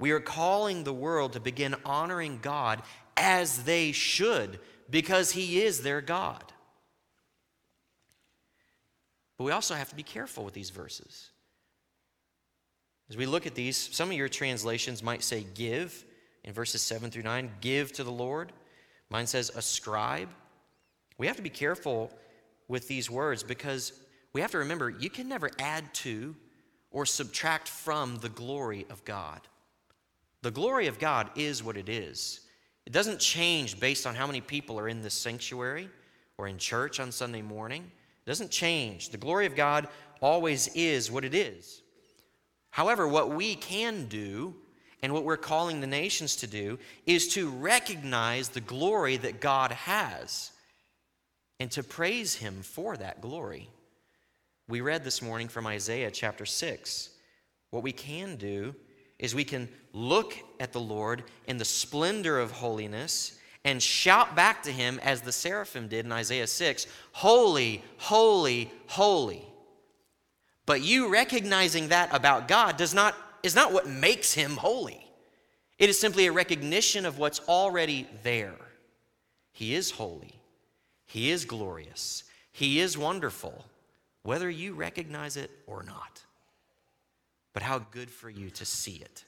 We 0.00 0.10
are 0.10 0.20
calling 0.20 0.82
the 0.82 0.92
world 0.92 1.34
to 1.34 1.40
begin 1.40 1.76
honoring 1.84 2.40
God 2.42 2.82
as 3.16 3.64
they 3.64 3.92
should 3.92 4.58
because 4.90 5.32
He 5.32 5.62
is 5.62 5.82
their 5.82 6.00
God. 6.00 6.44
But 9.36 9.44
we 9.44 9.52
also 9.52 9.74
have 9.74 9.88
to 9.90 9.96
be 9.96 10.02
careful 10.02 10.44
with 10.44 10.54
these 10.54 10.70
verses. 10.70 11.30
As 13.10 13.16
we 13.16 13.26
look 13.26 13.46
at 13.46 13.54
these, 13.54 13.76
some 13.76 14.10
of 14.10 14.16
your 14.16 14.28
translations 14.28 15.02
might 15.02 15.22
say 15.22 15.44
give 15.54 16.04
in 16.44 16.52
verses 16.52 16.82
7 16.82 17.10
through 17.10 17.22
9, 17.22 17.50
give 17.60 17.92
to 17.92 18.04
the 18.04 18.12
Lord. 18.12 18.52
Mine 19.10 19.26
says 19.26 19.50
ascribe. 19.54 20.28
We 21.18 21.26
have 21.26 21.36
to 21.36 21.42
be 21.42 21.50
careful 21.50 22.10
with 22.68 22.88
these 22.88 23.10
words 23.10 23.42
because 23.42 23.92
we 24.32 24.40
have 24.40 24.50
to 24.52 24.58
remember 24.58 24.90
you 24.90 25.10
can 25.10 25.28
never 25.28 25.50
add 25.58 25.92
to 25.94 26.34
or 26.90 27.04
subtract 27.06 27.68
from 27.68 28.16
the 28.18 28.28
glory 28.28 28.86
of 28.88 29.04
God. 29.04 29.40
The 30.42 30.50
glory 30.50 30.86
of 30.86 30.98
God 30.98 31.30
is 31.36 31.62
what 31.62 31.76
it 31.76 31.88
is. 31.88 32.40
It 32.86 32.92
doesn't 32.92 33.18
change 33.18 33.80
based 33.80 34.06
on 34.06 34.14
how 34.14 34.26
many 34.26 34.40
people 34.40 34.78
are 34.78 34.88
in 34.88 35.02
this 35.02 35.14
sanctuary 35.14 35.88
or 36.36 36.48
in 36.48 36.58
church 36.58 37.00
on 37.00 37.12
Sunday 37.12 37.42
morning. 37.42 37.90
It 38.26 38.28
doesn't 38.28 38.50
change. 38.50 39.10
The 39.10 39.16
glory 39.16 39.46
of 39.46 39.56
God 39.56 39.88
always 40.20 40.68
is 40.74 41.10
what 41.10 41.24
it 41.24 41.34
is. 41.34 41.82
However, 42.70 43.06
what 43.06 43.30
we 43.30 43.54
can 43.54 44.06
do 44.06 44.54
and 45.02 45.12
what 45.12 45.24
we're 45.24 45.36
calling 45.36 45.80
the 45.80 45.86
nations 45.86 46.36
to 46.36 46.46
do 46.46 46.78
is 47.06 47.28
to 47.34 47.48
recognize 47.48 48.48
the 48.48 48.60
glory 48.60 49.16
that 49.18 49.40
God 49.40 49.70
has 49.70 50.50
and 51.60 51.70
to 51.72 51.82
praise 51.82 52.34
Him 52.34 52.62
for 52.62 52.96
that 52.96 53.20
glory. 53.20 53.68
We 54.66 54.80
read 54.80 55.04
this 55.04 55.22
morning 55.22 55.48
from 55.48 55.66
Isaiah 55.66 56.10
chapter 56.10 56.46
6. 56.46 57.10
What 57.70 57.82
we 57.82 57.92
can 57.92 58.36
do 58.36 58.74
is 59.24 59.34
we 59.34 59.44
can 59.44 59.68
look 59.92 60.36
at 60.60 60.72
the 60.72 60.80
Lord 60.80 61.24
in 61.46 61.56
the 61.56 61.64
splendor 61.64 62.38
of 62.38 62.52
holiness 62.52 63.38
and 63.64 63.82
shout 63.82 64.36
back 64.36 64.62
to 64.64 64.70
Him 64.70 65.00
as 65.02 65.22
the 65.22 65.32
seraphim 65.32 65.88
did 65.88 66.04
in 66.04 66.12
Isaiah 66.12 66.46
6 66.46 66.86
Holy, 67.12 67.82
holy, 67.96 68.70
holy. 68.86 69.44
But 70.66 70.82
you 70.82 71.10
recognizing 71.10 71.88
that 71.88 72.14
about 72.14 72.48
God 72.48 72.76
does 72.76 72.94
not, 72.94 73.16
is 73.42 73.54
not 73.54 73.72
what 73.72 73.88
makes 73.88 74.32
Him 74.32 74.56
holy. 74.56 75.00
It 75.78 75.88
is 75.88 75.98
simply 75.98 76.26
a 76.26 76.32
recognition 76.32 77.04
of 77.04 77.18
what's 77.18 77.40
already 77.40 78.06
there. 78.22 78.54
He 79.52 79.74
is 79.74 79.90
holy. 79.90 80.38
He 81.06 81.30
is 81.30 81.44
glorious. 81.44 82.24
He 82.52 82.80
is 82.80 82.96
wonderful, 82.96 83.64
whether 84.22 84.48
you 84.48 84.74
recognize 84.74 85.36
it 85.36 85.50
or 85.66 85.82
not. 85.82 86.22
But 87.54 87.62
how 87.62 87.78
good 87.78 88.10
for 88.10 88.28
you 88.28 88.50
to 88.50 88.66
see 88.66 88.96
it. 88.96 89.24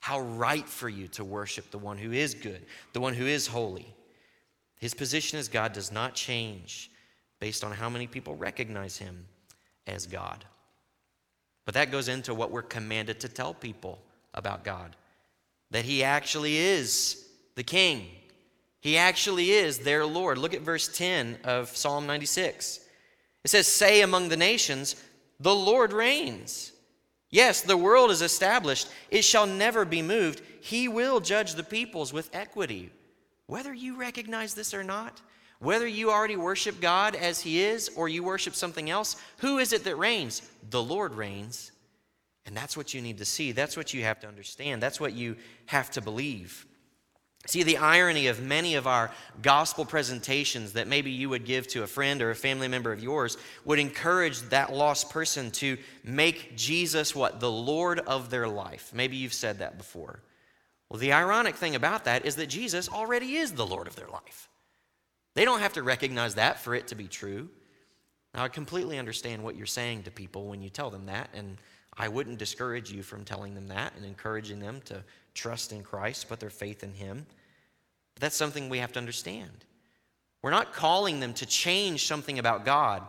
How 0.00 0.20
right 0.20 0.68
for 0.68 0.88
you 0.88 1.06
to 1.08 1.24
worship 1.24 1.70
the 1.70 1.78
one 1.78 1.98
who 1.98 2.10
is 2.10 2.34
good, 2.34 2.66
the 2.92 3.00
one 3.00 3.14
who 3.14 3.26
is 3.26 3.46
holy. 3.46 3.86
His 4.80 4.94
position 4.94 5.38
as 5.38 5.46
God 5.46 5.72
does 5.72 5.92
not 5.92 6.14
change 6.14 6.90
based 7.38 7.62
on 7.62 7.70
how 7.70 7.88
many 7.88 8.08
people 8.08 8.34
recognize 8.34 8.98
him 8.98 9.26
as 9.86 10.06
God. 10.06 10.44
But 11.64 11.74
that 11.74 11.92
goes 11.92 12.08
into 12.08 12.34
what 12.34 12.50
we're 12.50 12.62
commanded 12.62 13.20
to 13.20 13.28
tell 13.28 13.54
people 13.54 14.00
about 14.34 14.64
God 14.64 14.96
that 15.70 15.84
he 15.84 16.02
actually 16.02 16.56
is 16.56 17.24
the 17.54 17.62
king 17.62 18.08
he 18.86 18.96
actually 18.96 19.50
is 19.50 19.80
their 19.80 20.06
Lord. 20.06 20.38
Look 20.38 20.54
at 20.54 20.60
verse 20.60 20.86
10 20.86 21.38
of 21.42 21.76
Psalm 21.76 22.06
96. 22.06 22.78
It 23.42 23.48
says, 23.48 23.66
Say 23.66 24.02
among 24.02 24.28
the 24.28 24.36
nations, 24.36 24.94
the 25.40 25.52
Lord 25.52 25.92
reigns. 25.92 26.70
Yes, 27.30 27.60
the 27.60 27.76
world 27.76 28.10
is 28.10 28.22
established, 28.22 28.88
it 29.10 29.22
shall 29.22 29.46
never 29.46 29.84
be 29.84 30.02
moved. 30.02 30.42
He 30.60 30.88
will 30.88 31.20
judge 31.20 31.54
the 31.54 31.64
peoples 31.64 32.12
with 32.12 32.30
equity. 32.32 32.90
Whether 33.46 33.74
you 33.74 33.96
recognize 33.96 34.54
this 34.54 34.74
or 34.74 34.84
not, 34.84 35.20
whether 35.58 35.86
you 35.86 36.10
already 36.10 36.36
worship 36.36 36.80
God 36.80 37.14
as 37.14 37.40
He 37.40 37.62
is 37.62 37.90
or 37.96 38.08
you 38.08 38.22
worship 38.22 38.54
something 38.54 38.90
else, 38.90 39.16
who 39.38 39.58
is 39.58 39.72
it 39.72 39.84
that 39.84 39.96
reigns? 39.96 40.42
The 40.70 40.82
Lord 40.82 41.14
reigns. 41.14 41.72
And 42.44 42.56
that's 42.56 42.76
what 42.76 42.94
you 42.94 43.00
need 43.02 43.18
to 43.18 43.24
see. 43.24 43.52
That's 43.52 43.76
what 43.76 43.92
you 43.92 44.02
have 44.04 44.20
to 44.20 44.28
understand. 44.28 44.82
That's 44.82 45.00
what 45.00 45.14
you 45.14 45.36
have 45.66 45.90
to 45.92 46.00
believe. 46.00 46.66
See, 47.46 47.62
the 47.62 47.78
irony 47.78 48.26
of 48.26 48.42
many 48.42 48.74
of 48.74 48.86
our 48.86 49.10
gospel 49.40 49.84
presentations 49.84 50.72
that 50.72 50.88
maybe 50.88 51.10
you 51.10 51.28
would 51.28 51.44
give 51.44 51.68
to 51.68 51.84
a 51.84 51.86
friend 51.86 52.20
or 52.20 52.30
a 52.30 52.34
family 52.34 52.68
member 52.68 52.92
of 52.92 53.02
yours 53.02 53.38
would 53.64 53.78
encourage 53.78 54.40
that 54.42 54.72
lost 54.72 55.10
person 55.10 55.50
to 55.52 55.78
make 56.02 56.56
Jesus 56.56 57.14
what? 57.14 57.38
The 57.38 57.50
Lord 57.50 58.00
of 58.00 58.30
their 58.30 58.48
life. 58.48 58.90
Maybe 58.92 59.16
you've 59.16 59.32
said 59.32 59.60
that 59.60 59.78
before. 59.78 60.20
Well, 60.88 61.00
the 61.00 61.12
ironic 61.12 61.56
thing 61.56 61.74
about 61.74 62.04
that 62.04 62.24
is 62.26 62.36
that 62.36 62.48
Jesus 62.48 62.88
already 62.88 63.36
is 63.36 63.52
the 63.52 63.66
Lord 63.66 63.86
of 63.86 63.96
their 63.96 64.08
life. 64.08 64.48
They 65.34 65.44
don't 65.44 65.60
have 65.60 65.74
to 65.74 65.82
recognize 65.82 66.34
that 66.36 66.60
for 66.60 66.74
it 66.74 66.88
to 66.88 66.94
be 66.94 67.08
true. 67.08 67.48
Now, 68.34 68.44
I 68.44 68.48
completely 68.48 68.98
understand 68.98 69.42
what 69.42 69.56
you're 69.56 69.66
saying 69.66 70.04
to 70.04 70.10
people 70.10 70.46
when 70.46 70.62
you 70.62 70.70
tell 70.70 70.90
them 70.90 71.06
that, 71.06 71.30
and 71.34 71.58
I 71.96 72.08
wouldn't 72.08 72.38
discourage 72.38 72.90
you 72.90 73.02
from 73.02 73.24
telling 73.24 73.54
them 73.54 73.68
that 73.68 73.94
and 73.96 74.04
encouraging 74.04 74.60
them 74.60 74.80
to 74.86 75.02
trust 75.34 75.72
in 75.72 75.82
Christ, 75.82 76.28
put 76.28 76.40
their 76.40 76.50
faith 76.50 76.82
in 76.82 76.92
Him. 76.92 77.26
But 78.16 78.22
that's 78.22 78.36
something 78.36 78.70
we 78.70 78.78
have 78.78 78.92
to 78.92 78.98
understand. 78.98 79.66
We're 80.42 80.50
not 80.50 80.72
calling 80.72 81.20
them 81.20 81.34
to 81.34 81.44
change 81.44 82.06
something 82.06 82.38
about 82.38 82.64
God. 82.64 83.02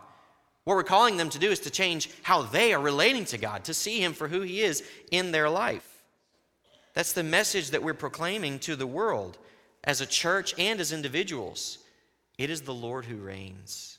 What 0.64 0.74
we're 0.74 0.82
calling 0.82 1.16
them 1.16 1.30
to 1.30 1.38
do 1.38 1.50
is 1.50 1.60
to 1.60 1.70
change 1.70 2.10
how 2.22 2.42
they 2.42 2.74
are 2.74 2.80
relating 2.80 3.24
to 3.26 3.38
God, 3.38 3.64
to 3.64 3.74
see 3.74 4.04
Him 4.04 4.12
for 4.12 4.28
who 4.28 4.42
He 4.42 4.60
is 4.60 4.84
in 5.10 5.32
their 5.32 5.48
life. 5.48 6.02
That's 6.92 7.14
the 7.14 7.22
message 7.22 7.70
that 7.70 7.82
we're 7.82 7.94
proclaiming 7.94 8.58
to 8.60 8.76
the 8.76 8.86
world 8.86 9.38
as 9.82 10.02
a 10.02 10.06
church 10.06 10.54
and 10.58 10.78
as 10.78 10.92
individuals. 10.92 11.78
It 12.36 12.50
is 12.50 12.60
the 12.60 12.74
Lord 12.74 13.06
who 13.06 13.16
reigns, 13.16 13.98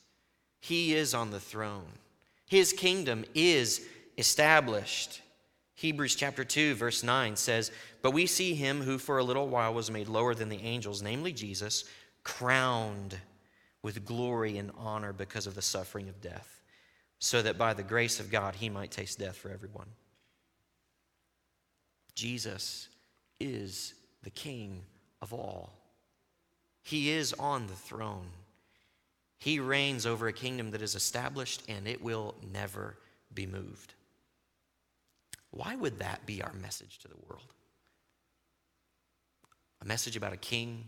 He 0.59 0.93
is 0.93 1.15
on 1.15 1.31
the 1.31 1.39
throne, 1.39 1.93
His 2.45 2.71
kingdom 2.71 3.25
is 3.33 3.83
established. 4.15 5.23
Hebrews 5.79 6.15
chapter 6.15 6.43
2, 6.43 6.75
verse 6.75 7.03
9 7.03 7.37
says, 7.37 7.71
But 8.01 8.11
we 8.11 8.25
see 8.25 8.53
him 8.53 8.81
who 8.81 8.97
for 8.97 9.17
a 9.17 9.23
little 9.23 9.47
while 9.47 9.73
was 9.73 9.89
made 9.89 10.09
lower 10.09 10.35
than 10.35 10.49
the 10.49 10.61
angels, 10.61 11.01
namely 11.01 11.31
Jesus, 11.31 11.85
crowned 12.21 13.17
with 13.81 14.03
glory 14.03 14.57
and 14.57 14.71
honor 14.77 15.13
because 15.13 15.47
of 15.47 15.55
the 15.55 15.61
suffering 15.61 16.09
of 16.09 16.19
death, 16.19 16.61
so 17.19 17.41
that 17.41 17.57
by 17.57 17.73
the 17.73 17.81
grace 17.81 18.19
of 18.19 18.29
God 18.29 18.55
he 18.55 18.67
might 18.67 18.91
taste 18.91 19.19
death 19.19 19.37
for 19.37 19.51
everyone. 19.51 19.87
Jesus 22.13 22.89
is 23.39 23.93
the 24.23 24.31
King 24.31 24.81
of 25.21 25.31
all. 25.31 25.71
He 26.83 27.09
is 27.11 27.31
on 27.31 27.67
the 27.67 27.73
throne. 27.73 28.27
He 29.37 29.61
reigns 29.61 30.05
over 30.05 30.27
a 30.27 30.33
kingdom 30.33 30.71
that 30.71 30.81
is 30.81 30.95
established 30.95 31.63
and 31.69 31.87
it 31.87 32.01
will 32.01 32.35
never 32.51 32.97
be 33.33 33.45
moved. 33.45 33.93
Why 35.51 35.75
would 35.75 35.99
that 35.99 36.25
be 36.25 36.41
our 36.41 36.53
message 36.53 36.99
to 36.99 37.07
the 37.07 37.17
world? 37.27 37.53
A 39.81 39.85
message 39.85 40.15
about 40.15 40.33
a 40.33 40.37
king 40.37 40.85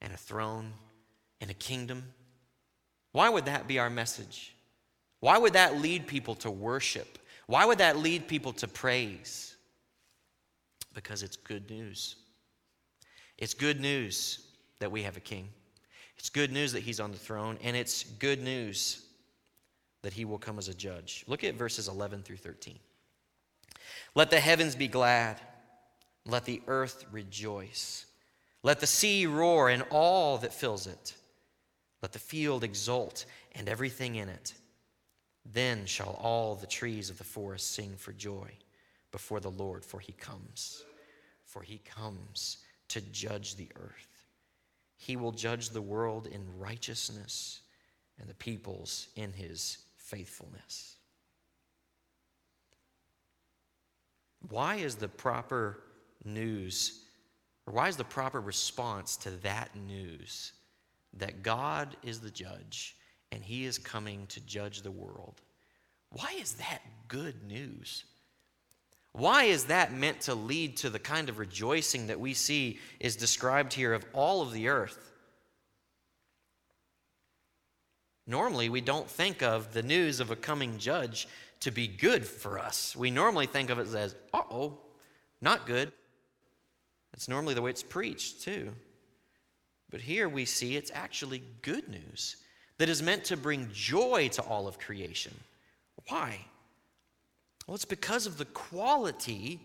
and 0.00 0.12
a 0.12 0.16
throne 0.16 0.72
and 1.40 1.50
a 1.50 1.54
kingdom? 1.54 2.04
Why 3.12 3.28
would 3.28 3.46
that 3.46 3.68
be 3.68 3.78
our 3.78 3.90
message? 3.90 4.54
Why 5.20 5.38
would 5.38 5.54
that 5.54 5.80
lead 5.80 6.06
people 6.06 6.34
to 6.36 6.50
worship? 6.50 7.18
Why 7.46 7.64
would 7.64 7.78
that 7.78 7.96
lead 7.96 8.28
people 8.28 8.52
to 8.54 8.68
praise? 8.68 9.56
Because 10.94 11.22
it's 11.22 11.36
good 11.36 11.70
news. 11.70 12.16
It's 13.38 13.54
good 13.54 13.80
news 13.80 14.46
that 14.78 14.90
we 14.90 15.02
have 15.02 15.16
a 15.16 15.20
king. 15.20 15.48
It's 16.18 16.30
good 16.30 16.50
news 16.50 16.72
that 16.72 16.82
he's 16.82 17.00
on 17.00 17.12
the 17.12 17.18
throne, 17.18 17.58
and 17.62 17.76
it's 17.76 18.02
good 18.04 18.42
news 18.42 19.04
that 20.02 20.12
he 20.12 20.24
will 20.24 20.38
come 20.38 20.58
as 20.58 20.68
a 20.68 20.74
judge. 20.74 21.24
Look 21.26 21.44
at 21.44 21.54
verses 21.54 21.88
11 21.88 22.22
through 22.22 22.38
13. 22.38 22.78
Let 24.16 24.30
the 24.30 24.40
heavens 24.40 24.74
be 24.74 24.88
glad, 24.88 25.38
let 26.24 26.46
the 26.46 26.62
earth 26.66 27.04
rejoice, 27.12 28.06
let 28.62 28.80
the 28.80 28.86
sea 28.86 29.26
roar 29.26 29.68
and 29.68 29.84
all 29.90 30.38
that 30.38 30.54
fills 30.54 30.86
it, 30.86 31.14
let 32.00 32.12
the 32.12 32.18
field 32.18 32.64
exult 32.64 33.26
and 33.54 33.68
everything 33.68 34.14
in 34.14 34.30
it. 34.30 34.54
Then 35.44 35.84
shall 35.84 36.18
all 36.18 36.54
the 36.54 36.66
trees 36.66 37.10
of 37.10 37.18
the 37.18 37.24
forest 37.24 37.72
sing 37.72 37.92
for 37.98 38.14
joy 38.14 38.50
before 39.12 39.38
the 39.38 39.50
Lord, 39.50 39.84
for 39.84 40.00
he 40.00 40.12
comes, 40.12 40.82
for 41.44 41.60
he 41.60 41.82
comes 41.84 42.56
to 42.88 43.02
judge 43.02 43.56
the 43.56 43.68
earth. 43.76 44.24
He 44.96 45.16
will 45.16 45.32
judge 45.32 45.68
the 45.68 45.82
world 45.82 46.26
in 46.26 46.58
righteousness 46.58 47.60
and 48.18 48.30
the 48.30 48.34
peoples 48.34 49.08
in 49.14 49.34
his 49.34 49.76
faithfulness. 49.98 50.95
Why 54.48 54.76
is 54.76 54.96
the 54.96 55.08
proper 55.08 55.82
news, 56.24 57.00
or 57.66 57.74
why 57.74 57.88
is 57.88 57.96
the 57.96 58.04
proper 58.04 58.40
response 58.40 59.16
to 59.18 59.30
that 59.42 59.74
news 59.74 60.52
that 61.14 61.42
God 61.42 61.96
is 62.02 62.20
the 62.20 62.30
judge 62.30 62.96
and 63.32 63.42
he 63.42 63.64
is 63.64 63.78
coming 63.78 64.26
to 64.28 64.40
judge 64.40 64.82
the 64.82 64.90
world? 64.90 65.40
Why 66.10 66.34
is 66.40 66.54
that 66.54 66.82
good 67.08 67.42
news? 67.44 68.04
Why 69.12 69.44
is 69.44 69.64
that 69.64 69.94
meant 69.94 70.20
to 70.22 70.34
lead 70.34 70.76
to 70.78 70.90
the 70.90 70.98
kind 70.98 71.28
of 71.28 71.38
rejoicing 71.38 72.08
that 72.08 72.20
we 72.20 72.34
see 72.34 72.78
is 73.00 73.16
described 73.16 73.72
here 73.72 73.94
of 73.94 74.04
all 74.12 74.42
of 74.42 74.52
the 74.52 74.68
earth? 74.68 75.12
Normally, 78.26 78.68
we 78.68 78.80
don't 78.80 79.08
think 79.08 79.42
of 79.42 79.72
the 79.72 79.82
news 79.82 80.20
of 80.20 80.30
a 80.30 80.36
coming 80.36 80.78
judge 80.78 81.28
to 81.60 81.70
be 81.70 81.88
good 81.88 82.26
for 82.26 82.58
us. 82.58 82.94
We 82.96 83.10
normally 83.10 83.46
think 83.46 83.70
of 83.70 83.78
it 83.78 83.92
as, 83.94 84.14
uh 84.32 84.42
oh, 84.50 84.78
not 85.40 85.66
good. 85.66 85.92
That's 87.12 87.28
normally 87.28 87.54
the 87.54 87.62
way 87.62 87.70
it's 87.70 87.82
preached, 87.82 88.42
too. 88.42 88.72
But 89.90 90.00
here 90.00 90.28
we 90.28 90.44
see 90.44 90.76
it's 90.76 90.90
actually 90.94 91.42
good 91.62 91.88
news 91.88 92.36
that 92.78 92.88
is 92.88 93.02
meant 93.02 93.24
to 93.24 93.36
bring 93.36 93.70
joy 93.72 94.28
to 94.32 94.42
all 94.42 94.68
of 94.68 94.78
creation. 94.78 95.32
Why? 96.08 96.38
Well, 97.66 97.74
it's 97.74 97.84
because 97.84 98.26
of 98.26 98.38
the 98.38 98.44
quality 98.46 99.60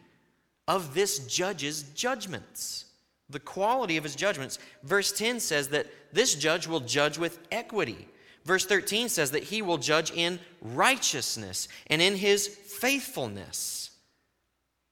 of 0.67 0.93
this 0.93 1.19
judge's 1.19 1.83
judgments. 1.83 2.85
The 3.29 3.39
quality 3.39 3.97
of 3.97 4.03
his 4.03 4.15
judgments. 4.15 4.59
Verse 4.83 5.11
10 5.11 5.39
says 5.39 5.69
that 5.69 5.87
this 6.13 6.35
judge 6.35 6.67
will 6.67 6.79
judge 6.79 7.17
with 7.17 7.39
equity. 7.51 8.07
Verse 8.43 8.65
13 8.65 9.09
says 9.09 9.31
that 9.31 9.43
he 9.43 9.61
will 9.61 9.77
judge 9.77 10.11
in 10.11 10.39
righteousness 10.61 11.67
and 11.87 12.01
in 12.01 12.15
his 12.15 12.47
faithfulness. 12.47 13.91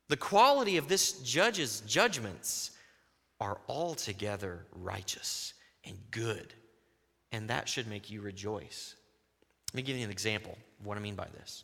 The 0.07 0.17
quality 0.17 0.77
of 0.77 0.87
this 0.87 1.13
judge's 1.21 1.81
judgments 1.81 2.71
are 3.39 3.59
altogether 3.67 4.65
righteous 4.71 5.53
and 5.85 5.97
good, 6.11 6.53
and 7.31 7.49
that 7.49 7.69
should 7.69 7.87
make 7.87 8.09
you 8.09 8.21
rejoice. 8.21 8.95
Let 9.71 9.77
me 9.77 9.81
give 9.83 9.97
you 9.97 10.03
an 10.03 10.11
example 10.11 10.57
of 10.79 10.85
what 10.85 10.97
I 10.97 11.01
mean 11.01 11.15
by 11.15 11.27
this. 11.33 11.63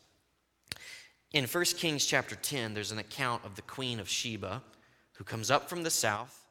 In 1.32 1.44
1 1.44 1.64
Kings 1.76 2.06
chapter 2.06 2.36
10, 2.36 2.72
there's 2.72 2.92
an 2.92 2.98
account 2.98 3.44
of 3.44 3.56
the 3.56 3.62
queen 3.62 4.00
of 4.00 4.08
Sheba 4.08 4.62
who 5.14 5.24
comes 5.24 5.50
up 5.50 5.68
from 5.68 5.82
the 5.82 5.90
south 5.90 6.46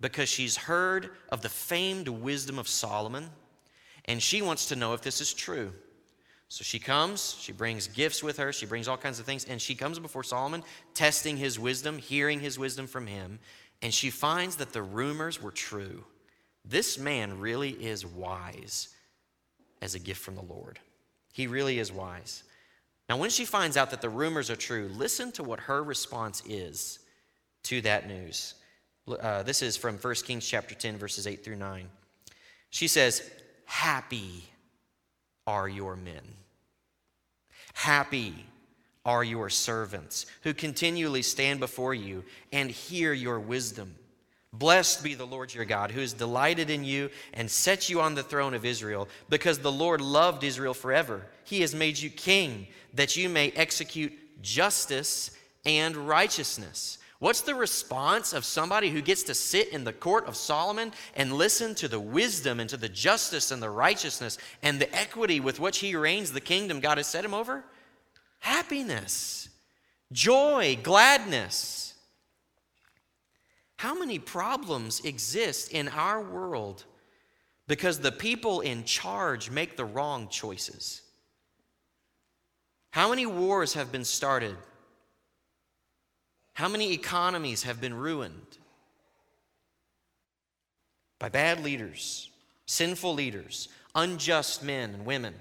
because 0.00 0.28
she's 0.28 0.56
heard 0.56 1.10
of 1.30 1.42
the 1.42 1.48
famed 1.48 2.08
wisdom 2.08 2.58
of 2.58 2.68
Solomon 2.68 3.30
and 4.08 4.20
she 4.22 4.42
wants 4.42 4.66
to 4.66 4.76
know 4.76 4.94
if 4.94 5.02
this 5.02 5.20
is 5.20 5.32
true. 5.32 5.70
So 6.48 6.64
she 6.64 6.78
comes, 6.78 7.36
she 7.38 7.52
brings 7.52 7.86
gifts 7.88 8.22
with 8.22 8.38
her, 8.38 8.52
she 8.54 8.64
brings 8.64 8.88
all 8.88 8.96
kinds 8.96 9.20
of 9.20 9.26
things, 9.26 9.44
and 9.44 9.60
she 9.60 9.74
comes 9.74 9.98
before 9.98 10.24
Solomon, 10.24 10.64
testing 10.94 11.36
his 11.36 11.58
wisdom, 11.58 11.98
hearing 11.98 12.40
his 12.40 12.58
wisdom 12.58 12.86
from 12.86 13.06
him, 13.06 13.38
and 13.82 13.92
she 13.92 14.08
finds 14.08 14.56
that 14.56 14.72
the 14.72 14.82
rumors 14.82 15.42
were 15.42 15.50
true. 15.50 16.04
This 16.64 16.98
man 16.98 17.38
really 17.38 17.70
is 17.70 18.04
wise 18.04 18.88
as 19.82 19.94
a 19.94 19.98
gift 19.98 20.22
from 20.22 20.36
the 20.36 20.42
Lord. 20.42 20.78
He 21.32 21.46
really 21.46 21.78
is 21.78 21.92
wise. 21.92 22.44
Now, 23.10 23.18
when 23.18 23.30
she 23.30 23.44
finds 23.44 23.76
out 23.76 23.90
that 23.90 24.00
the 24.00 24.08
rumors 24.08 24.50
are 24.50 24.56
true, 24.56 24.90
listen 24.96 25.32
to 25.32 25.42
what 25.42 25.60
her 25.60 25.82
response 25.82 26.42
is 26.46 26.98
to 27.64 27.80
that 27.82 28.08
news. 28.08 28.54
Uh, 29.06 29.42
this 29.42 29.62
is 29.62 29.76
from 29.76 29.96
1 29.96 30.14
Kings 30.16 30.46
chapter 30.46 30.74
10, 30.74 30.96
verses 30.96 31.26
8 31.26 31.44
through 31.44 31.56
9. 31.56 31.88
She 32.70 32.88
says, 32.88 33.30
Happy 33.68 34.44
are 35.46 35.68
your 35.68 35.94
men. 35.94 36.22
Happy 37.74 38.46
are 39.04 39.22
your 39.22 39.50
servants 39.50 40.24
who 40.42 40.54
continually 40.54 41.20
stand 41.20 41.60
before 41.60 41.92
you 41.92 42.24
and 42.50 42.70
hear 42.70 43.12
your 43.12 43.38
wisdom. 43.38 43.94
Blessed 44.54 45.04
be 45.04 45.14
the 45.14 45.26
Lord 45.26 45.52
your 45.52 45.66
God, 45.66 45.90
who 45.90 46.00
has 46.00 46.14
delighted 46.14 46.70
in 46.70 46.82
you 46.82 47.10
and 47.34 47.50
set 47.50 47.90
you 47.90 48.00
on 48.00 48.14
the 48.14 48.22
throne 48.22 48.54
of 48.54 48.64
Israel, 48.64 49.06
because 49.28 49.58
the 49.58 49.70
Lord 49.70 50.00
loved 50.00 50.44
Israel 50.44 50.72
forever. 50.72 51.26
He 51.44 51.60
has 51.60 51.74
made 51.74 51.98
you 51.98 52.08
king, 52.08 52.68
that 52.94 53.16
you 53.16 53.28
may 53.28 53.50
execute 53.50 54.12
justice 54.40 55.30
and 55.66 55.94
righteousness. 55.94 56.96
What's 57.20 57.40
the 57.40 57.54
response 57.54 58.32
of 58.32 58.44
somebody 58.44 58.90
who 58.90 59.02
gets 59.02 59.24
to 59.24 59.34
sit 59.34 59.68
in 59.68 59.82
the 59.82 59.92
court 59.92 60.26
of 60.26 60.36
Solomon 60.36 60.92
and 61.14 61.32
listen 61.32 61.74
to 61.76 61.88
the 61.88 61.98
wisdom 61.98 62.60
and 62.60 62.70
to 62.70 62.76
the 62.76 62.88
justice 62.88 63.50
and 63.50 63.60
the 63.60 63.70
righteousness 63.70 64.38
and 64.62 64.80
the 64.80 64.94
equity 64.94 65.40
with 65.40 65.58
which 65.58 65.78
he 65.78 65.96
reigns 65.96 66.32
the 66.32 66.40
kingdom 66.40 66.78
God 66.78 66.98
has 66.98 67.08
set 67.08 67.24
him 67.24 67.34
over? 67.34 67.64
Happiness, 68.38 69.48
joy, 70.12 70.78
gladness. 70.80 71.94
How 73.76 73.98
many 73.98 74.20
problems 74.20 75.00
exist 75.00 75.72
in 75.72 75.88
our 75.88 76.22
world 76.22 76.84
because 77.66 77.98
the 77.98 78.12
people 78.12 78.60
in 78.60 78.84
charge 78.84 79.50
make 79.50 79.76
the 79.76 79.84
wrong 79.84 80.28
choices? 80.28 81.02
How 82.90 83.10
many 83.10 83.26
wars 83.26 83.74
have 83.74 83.90
been 83.90 84.04
started 84.04 84.56
how 86.58 86.66
many 86.66 86.92
economies 86.92 87.62
have 87.62 87.80
been 87.80 87.94
ruined 87.94 88.58
by 91.20 91.28
bad 91.28 91.62
leaders, 91.62 92.30
sinful 92.66 93.14
leaders, 93.14 93.68
unjust 93.94 94.64
men 94.64 94.92
and 94.92 95.06
women? 95.06 95.34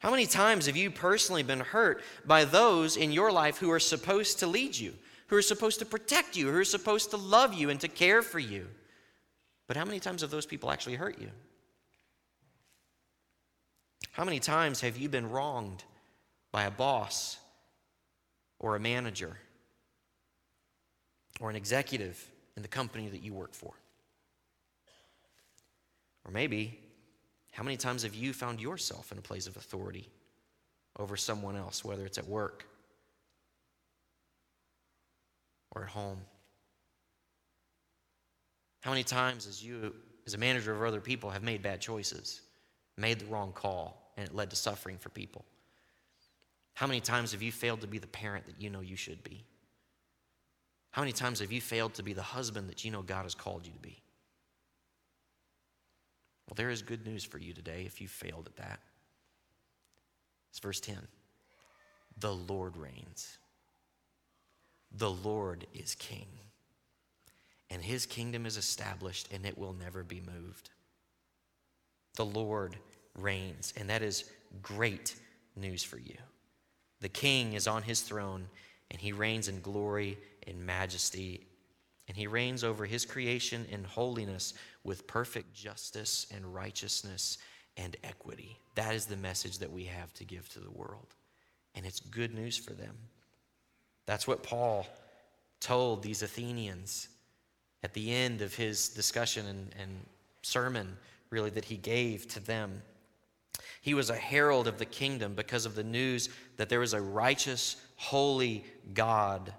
How 0.00 0.10
many 0.10 0.26
times 0.26 0.66
have 0.66 0.76
you 0.76 0.90
personally 0.90 1.42
been 1.42 1.60
hurt 1.60 2.02
by 2.26 2.44
those 2.44 2.98
in 2.98 3.12
your 3.12 3.32
life 3.32 3.56
who 3.56 3.70
are 3.70 3.80
supposed 3.80 4.40
to 4.40 4.46
lead 4.46 4.76
you, 4.76 4.92
who 5.28 5.36
are 5.36 5.42
supposed 5.42 5.78
to 5.78 5.86
protect 5.86 6.36
you, 6.36 6.50
who 6.50 6.58
are 6.58 6.62
supposed 6.62 7.08
to 7.12 7.16
love 7.16 7.54
you 7.54 7.70
and 7.70 7.80
to 7.80 7.88
care 7.88 8.20
for 8.20 8.38
you? 8.38 8.66
But 9.68 9.78
how 9.78 9.86
many 9.86 10.00
times 10.00 10.20
have 10.20 10.30
those 10.30 10.44
people 10.44 10.70
actually 10.70 10.96
hurt 10.96 11.18
you? 11.18 11.30
How 14.12 14.24
many 14.24 14.38
times 14.38 14.82
have 14.82 14.98
you 14.98 15.08
been 15.08 15.30
wronged 15.30 15.82
by 16.52 16.64
a 16.64 16.70
boss 16.70 17.38
or 18.58 18.76
a 18.76 18.80
manager 18.80 19.38
or 21.40 21.50
an 21.50 21.56
executive 21.56 22.24
in 22.56 22.62
the 22.62 22.68
company 22.68 23.08
that 23.08 23.22
you 23.22 23.32
work 23.32 23.54
for? 23.54 23.72
Or 26.24 26.32
maybe, 26.32 26.78
how 27.52 27.62
many 27.62 27.76
times 27.76 28.02
have 28.02 28.14
you 28.14 28.32
found 28.32 28.60
yourself 28.60 29.12
in 29.12 29.18
a 29.18 29.22
place 29.22 29.46
of 29.46 29.56
authority 29.56 30.08
over 30.98 31.16
someone 31.16 31.56
else, 31.56 31.84
whether 31.84 32.04
it's 32.04 32.18
at 32.18 32.26
work 32.26 32.66
or 35.74 35.84
at 35.84 35.88
home? 35.88 36.18
How 38.80 38.90
many 38.90 39.04
times, 39.04 39.46
as 39.46 39.64
you, 39.64 39.94
as 40.26 40.34
a 40.34 40.38
manager 40.38 40.72
of 40.72 40.82
other 40.82 41.00
people, 41.00 41.30
have 41.30 41.42
made 41.42 41.62
bad 41.62 41.80
choices, 41.80 42.40
made 42.96 43.20
the 43.20 43.26
wrong 43.26 43.52
call, 43.52 44.12
and 44.16 44.26
it 44.26 44.34
led 44.34 44.50
to 44.50 44.56
suffering 44.56 44.96
for 44.98 45.08
people? 45.10 45.44
How 46.74 46.86
many 46.86 47.00
times 47.00 47.32
have 47.32 47.42
you 47.42 47.52
failed 47.52 47.80
to 47.80 47.86
be 47.86 47.98
the 47.98 48.06
parent 48.06 48.46
that 48.46 48.60
you 48.60 48.68
know 48.68 48.80
you 48.80 48.96
should 48.96 49.24
be? 49.24 49.44
How 50.96 51.02
many 51.02 51.12
times 51.12 51.40
have 51.40 51.52
you 51.52 51.60
failed 51.60 51.92
to 51.96 52.02
be 52.02 52.14
the 52.14 52.22
husband 52.22 52.70
that 52.70 52.82
you 52.82 52.90
know 52.90 53.02
God 53.02 53.24
has 53.24 53.34
called 53.34 53.66
you 53.66 53.72
to 53.74 53.78
be? 53.78 53.98
Well, 56.48 56.54
there 56.54 56.70
is 56.70 56.80
good 56.80 57.04
news 57.06 57.22
for 57.22 57.36
you 57.36 57.52
today 57.52 57.82
if 57.84 58.00
you 58.00 58.08
failed 58.08 58.46
at 58.46 58.56
that. 58.56 58.80
It's 60.48 60.58
verse 60.58 60.80
10. 60.80 60.96
The 62.16 62.32
Lord 62.32 62.78
reigns. 62.78 63.36
The 64.90 65.10
Lord 65.10 65.66
is 65.74 65.94
king. 65.96 66.28
And 67.68 67.82
his 67.82 68.06
kingdom 68.06 68.46
is 68.46 68.56
established 68.56 69.28
and 69.30 69.44
it 69.44 69.58
will 69.58 69.74
never 69.74 70.02
be 70.02 70.22
moved. 70.22 70.70
The 72.14 72.24
Lord 72.24 72.74
reigns, 73.14 73.74
and 73.76 73.90
that 73.90 74.00
is 74.00 74.30
great 74.62 75.14
news 75.56 75.84
for 75.84 75.98
you. 75.98 76.16
The 77.02 77.10
king 77.10 77.52
is 77.52 77.66
on 77.66 77.82
his 77.82 78.00
throne, 78.00 78.48
and 78.90 78.98
he 78.98 79.12
reigns 79.12 79.48
in 79.48 79.60
glory 79.60 80.16
and 80.46 80.64
majesty, 80.64 81.46
and 82.08 82.16
he 82.16 82.26
reigns 82.26 82.62
over 82.62 82.84
his 82.84 83.04
creation 83.04 83.66
in 83.70 83.84
holiness 83.84 84.54
with 84.84 85.06
perfect 85.06 85.54
justice 85.54 86.26
and 86.34 86.54
righteousness 86.54 87.38
and 87.76 87.96
equity. 88.04 88.58
That 88.74 88.94
is 88.94 89.06
the 89.06 89.16
message 89.16 89.58
that 89.58 89.72
we 89.72 89.84
have 89.84 90.12
to 90.14 90.24
give 90.24 90.48
to 90.50 90.60
the 90.60 90.70
world. 90.70 91.14
And 91.74 91.84
it's 91.84 92.00
good 92.00 92.34
news 92.34 92.56
for 92.56 92.72
them. 92.72 92.96
That's 94.06 94.26
what 94.26 94.42
Paul 94.42 94.86
told 95.60 96.02
these 96.02 96.22
Athenians 96.22 97.08
at 97.82 97.92
the 97.92 98.12
end 98.12 98.40
of 98.40 98.54
his 98.54 98.88
discussion 98.88 99.46
and, 99.46 99.74
and 99.78 99.90
sermon, 100.42 100.96
really, 101.30 101.50
that 101.50 101.64
he 101.64 101.76
gave 101.76 102.28
to 102.28 102.40
them. 102.40 102.82
He 103.82 103.94
was 103.94 104.10
a 104.10 104.16
herald 104.16 104.68
of 104.68 104.78
the 104.78 104.86
kingdom 104.86 105.34
because 105.34 105.66
of 105.66 105.74
the 105.74 105.84
news 105.84 106.28
that 106.56 106.68
there 106.68 106.80
was 106.80 106.94
a 106.94 107.00
righteous, 107.00 107.76
holy 107.96 108.64
God 108.94 109.52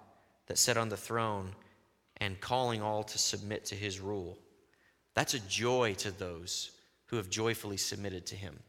that 0.48 0.58
sat 0.58 0.78
on 0.78 0.90
the 0.90 0.98
throne 0.98 1.52
and 2.18 2.42
calling 2.42 2.82
all 2.82 3.04
to 3.04 3.18
submit 3.18 3.66
to 3.66 3.76
his 3.76 4.00
rule. 4.00 4.38
That's 5.14 5.34
a 5.34 5.40
joy 5.40 5.94
to 6.00 6.12
those 6.12 6.72
who 7.08 7.18
have 7.18 7.30
joyfully 7.30 7.78
submitted 7.78 8.26
to 8.28 8.36
him. 8.36 8.60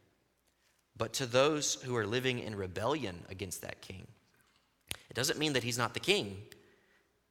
But 0.95 1.13
to 1.13 1.25
those 1.25 1.75
who 1.75 1.95
are 1.95 2.05
living 2.05 2.39
in 2.39 2.55
rebellion 2.55 3.23
against 3.29 3.61
that 3.61 3.81
king, 3.81 4.07
it 5.09 5.13
doesn't 5.13 5.39
mean 5.39 5.53
that 5.53 5.63
he's 5.63 5.77
not 5.77 5.93
the 5.93 5.99
king, 5.99 6.37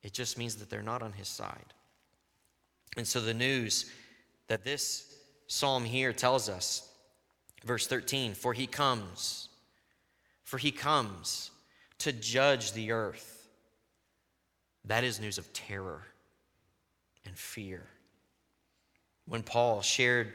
it 0.03 0.13
just 0.13 0.39
means 0.39 0.57
that 0.57 0.71
they're 0.71 0.83
not 0.83 1.03
on 1.03 1.13
his 1.13 1.29
side. 1.29 1.75
And 2.97 3.07
so 3.07 3.21
the 3.21 3.35
news 3.35 3.91
that 4.49 4.65
this 4.65 5.15
psalm 5.47 5.85
here 5.85 6.13
tells 6.13 6.49
us, 6.49 6.89
verse 7.65 7.87
13, 7.87 8.35
for 8.35 8.53
he 8.53 8.67
comes, 8.67 9.49
for 10.45 10.59
he 10.59 10.71
comes 10.71 11.51
to 11.99 12.13
judge 12.13 12.73
the 12.73 12.93
earth 12.93 13.38
that 14.89 15.05
is 15.05 15.21
news 15.21 15.39
of 15.39 15.53
terror 15.53 16.03
and 17.25 17.37
fear. 17.37 17.87
When 19.27 19.43
Paul 19.43 19.83
shared 19.83 20.33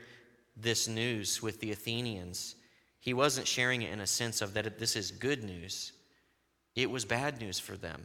this 0.56 0.88
news 0.88 1.42
with 1.42 1.60
the 1.60 1.72
Athenians, 1.72 2.56
he 3.00 3.14
wasn't 3.14 3.48
sharing 3.48 3.82
it 3.82 3.92
in 3.92 4.00
a 4.00 4.08
sense 4.08 4.42
of 4.42 4.54
that 4.54 4.80
this 4.80 4.96
is 4.96 5.12
good 5.12 5.44
news. 5.44 5.92
It 6.76 6.90
was 6.90 7.04
bad 7.04 7.40
news 7.40 7.60
for 7.60 7.76
them 7.76 8.02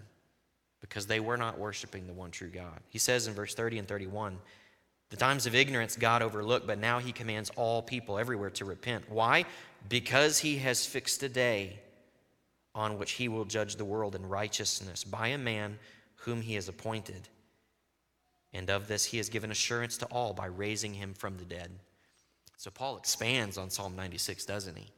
because 0.81 1.07
they 1.07 1.21
were 1.21 1.37
not 1.37 1.59
worshiping 1.59 2.07
the 2.07 2.13
one 2.13 2.31
true 2.31 2.49
God. 2.49 2.81
He 2.89 2.99
says 2.99 3.27
in 3.27 3.35
verse 3.35 3.55
30 3.55 3.79
and 3.79 3.89
31 3.89 4.39
the 5.11 5.17
times 5.17 5.47
of 5.47 5.55
ignorance 5.55 5.97
God 5.97 6.21
overlooked, 6.21 6.67
but 6.67 6.79
now 6.79 6.99
he 6.99 7.13
commands 7.13 7.51
all 7.57 7.81
people 7.81 8.19
everywhere 8.19 8.51
to 8.51 8.65
repent. 8.65 9.05
Why? 9.09 9.47
Because 9.89 10.39
he 10.39 10.59
has 10.59 10.85
fixed 10.85 11.23
a 11.23 11.29
day 11.29 11.79
on 12.75 12.99
which 12.99 13.13
he 13.13 13.29
will 13.29 13.47
judge 13.47 13.77
the 13.77 13.85
world 13.85 14.15
in 14.15 14.29
righteousness 14.29 15.05
by 15.05 15.29
a 15.29 15.39
man 15.39 15.79
whom 16.19 16.41
he 16.41 16.55
has 16.55 16.69
appointed. 16.69 17.29
And 18.53 18.71
of 18.71 18.89
this 18.89 19.07
he 19.07 19.19
has 19.19 19.29
given 19.29 19.51
assurance 19.51 19.97
to 19.99 20.07
all 20.07 20.33
by 20.33 20.47
raising 20.47 20.95
him 20.95 21.15
from 21.15 21.37
the 21.37 21.45
dead. 21.45 21.71
So 22.57 22.71
Paul 22.71 22.97
expands 22.97 23.59
on 23.59 23.71
Psalm 23.71 23.95
96, 23.95 24.45
doesn't 24.45 24.77
he? 24.77 24.91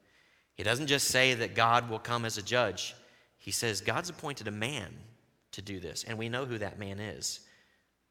He 0.55 0.63
doesn't 0.63 0.87
just 0.87 1.09
say 1.09 1.35
that 1.35 1.55
God 1.55 1.91
will 1.91 1.99
come 1.99 2.25
as 2.25 2.39
a 2.39 2.43
judge, 2.43 2.95
he 3.39 3.51
says 3.51 3.81
God's 3.81 4.11
appointed 4.11 4.49
a 4.49 4.53
man 4.53 4.95
to 5.53 5.63
do 5.63 5.81
this. 5.81 6.05
And 6.05 6.19
we 6.19 6.29
know 6.29 6.45
who 6.45 6.59
that 6.59 6.79
man 6.79 7.01
is 7.01 7.41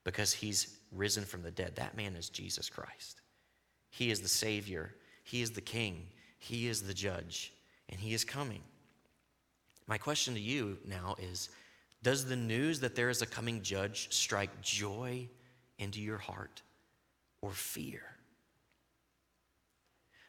because 0.04 0.34
he's 0.34 0.76
risen 0.92 1.24
from 1.24 1.44
the 1.44 1.52
dead. 1.52 1.76
That 1.76 1.96
man 1.96 2.16
is 2.16 2.30
Jesus 2.30 2.70
Christ. 2.70 3.22
He 3.90 4.12
is 4.12 4.22
the 4.22 4.28
Savior, 4.28 4.94
He 5.24 5.42
is 5.42 5.52
the 5.52 5.62
King, 5.62 6.08
He 6.38 6.68
is 6.68 6.84
the 6.84 6.94
judge, 6.94 7.54
and 7.90 8.00
He 8.00 8.14
is 8.14 8.24
coming. 8.24 8.62
My 9.88 9.98
question 9.98 10.36
to 10.36 10.40
you 10.40 10.78
now 10.86 11.16
is 11.20 11.50
does 12.02 12.26
the 12.26 12.36
news 12.36 12.80
that 12.80 12.96
there 12.96 13.10
is 13.10 13.22
a 13.22 13.26
coming 13.26 13.62
judge 13.62 14.08
strike 14.12 14.62
joy 14.62 15.28
into 15.78 16.02
your 16.02 16.18
heart 16.18 16.62
or 17.42 17.52
fear? 17.52 18.02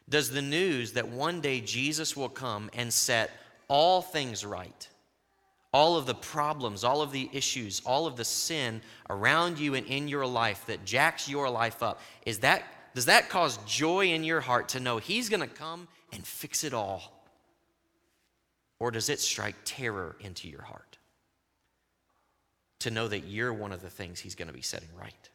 Does 0.09 0.29
the 0.29 0.41
news 0.41 0.93
that 0.93 1.07
one 1.07 1.39
day 1.39 1.61
Jesus 1.61 2.17
will 2.17 2.29
come 2.29 2.69
and 2.73 2.91
set 2.91 3.31
all 3.69 4.01
things 4.01 4.45
right, 4.45 4.89
all 5.71 5.95
of 5.95 6.05
the 6.05 6.13
problems, 6.13 6.83
all 6.83 7.01
of 7.01 7.13
the 7.13 7.29
issues, 7.31 7.81
all 7.85 8.05
of 8.05 8.17
the 8.17 8.25
sin 8.25 8.81
around 9.09 9.57
you 9.57 9.75
and 9.75 9.87
in 9.87 10.09
your 10.09 10.25
life 10.25 10.65
that 10.65 10.83
jacks 10.83 11.29
your 11.29 11.49
life 11.49 11.81
up, 11.81 12.01
is 12.25 12.39
that, 12.39 12.63
does 12.93 13.05
that 13.05 13.29
cause 13.29 13.57
joy 13.65 14.07
in 14.07 14.25
your 14.25 14.41
heart 14.41 14.67
to 14.69 14.81
know 14.81 14.97
He's 14.97 15.29
going 15.29 15.39
to 15.39 15.47
come 15.47 15.87
and 16.11 16.25
fix 16.27 16.65
it 16.65 16.73
all? 16.73 17.23
Or 18.79 18.91
does 18.91 19.07
it 19.07 19.21
strike 19.21 19.55
terror 19.63 20.17
into 20.19 20.49
your 20.49 20.63
heart? 20.63 20.90
To 22.81 22.91
know 22.91 23.07
that 23.07 23.25
you're 23.25 23.53
one 23.53 23.71
of 23.71 23.81
the 23.81 23.89
things 23.89 24.19
He's 24.19 24.35
going 24.35 24.47
to 24.47 24.53
be 24.53 24.61
setting 24.61 24.89
right. 24.99 25.29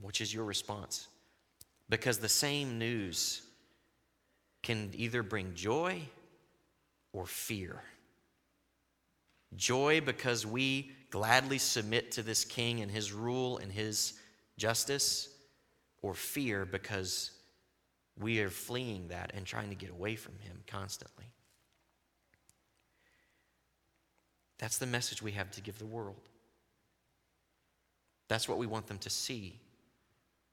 Which 0.00 0.20
is 0.20 0.32
your 0.32 0.44
response? 0.44 1.08
Because 1.88 2.18
the 2.18 2.28
same 2.28 2.78
news 2.78 3.42
can 4.62 4.90
either 4.94 5.22
bring 5.22 5.54
joy 5.54 6.00
or 7.12 7.26
fear. 7.26 7.82
Joy 9.56 10.00
because 10.00 10.46
we 10.46 10.92
gladly 11.10 11.58
submit 11.58 12.12
to 12.12 12.22
this 12.22 12.44
king 12.44 12.80
and 12.80 12.90
his 12.90 13.12
rule 13.12 13.58
and 13.58 13.70
his 13.70 14.14
justice, 14.56 15.28
or 16.02 16.14
fear 16.14 16.64
because 16.64 17.30
we 18.18 18.40
are 18.40 18.50
fleeing 18.50 19.08
that 19.08 19.32
and 19.34 19.46
trying 19.46 19.68
to 19.68 19.74
get 19.74 19.90
away 19.90 20.16
from 20.16 20.34
him 20.38 20.62
constantly. 20.66 21.26
That's 24.62 24.78
the 24.78 24.86
message 24.86 25.20
we 25.20 25.32
have 25.32 25.50
to 25.50 25.60
give 25.60 25.80
the 25.80 25.84
world. 25.84 26.28
That's 28.28 28.48
what 28.48 28.58
we 28.58 28.66
want 28.68 28.86
them 28.86 28.98
to 28.98 29.10
see. 29.10 29.58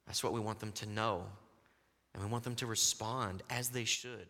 That's 0.08 0.24
what 0.24 0.34
we 0.34 0.40
want 0.40 0.60
them 0.60 0.72
to 0.72 0.90
know. 0.90 1.26
And 2.14 2.24
we 2.24 2.28
want 2.28 2.44
them 2.44 2.56
to 2.56 2.66
respond 2.66 3.44
as 3.52 3.70
they 3.70 3.84
should 3.84 4.26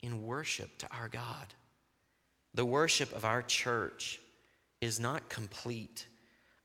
in 0.00 0.22
worship 0.22 0.78
to 0.78 0.86
our 0.92 1.08
God. 1.08 1.54
The 2.54 2.64
worship 2.64 3.12
of 3.16 3.24
our 3.24 3.42
church 3.42 4.20
is 4.80 5.00
not 5.00 5.28
complete 5.28 6.06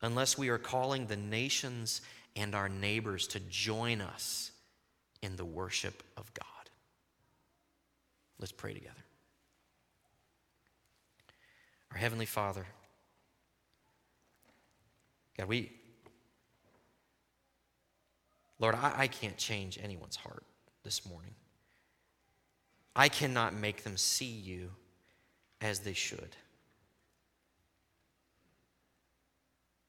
unless 0.04 0.38
we 0.38 0.50
are 0.50 0.60
calling 0.60 1.08
the 1.08 1.18
nations 1.18 2.02
and 2.36 2.54
our 2.54 2.70
neighbors 2.70 3.26
to 3.30 3.40
join 3.40 4.02
us 4.02 4.52
in 5.24 5.36
the 5.36 5.46
worship 5.46 6.04
of 6.16 6.32
God. 6.36 6.70
Let's 8.38 8.52
pray 8.52 8.76
together. 8.76 9.09
Our 11.92 11.98
Heavenly 11.98 12.26
Father, 12.26 12.66
God, 15.38 15.48
we, 15.48 15.72
Lord, 18.60 18.76
I, 18.76 18.94
I 18.98 19.08
can't 19.08 19.38
change 19.38 19.80
anyone's 19.82 20.18
heart 20.18 20.44
this 20.84 21.06
morning. 21.06 21.34
I 22.96 23.10
cannot 23.10 23.54
make 23.54 23.84
them 23.84 23.98
see 23.98 24.26
you 24.26 24.72
as 25.62 25.80
they 25.80 25.94
should. 25.94 26.36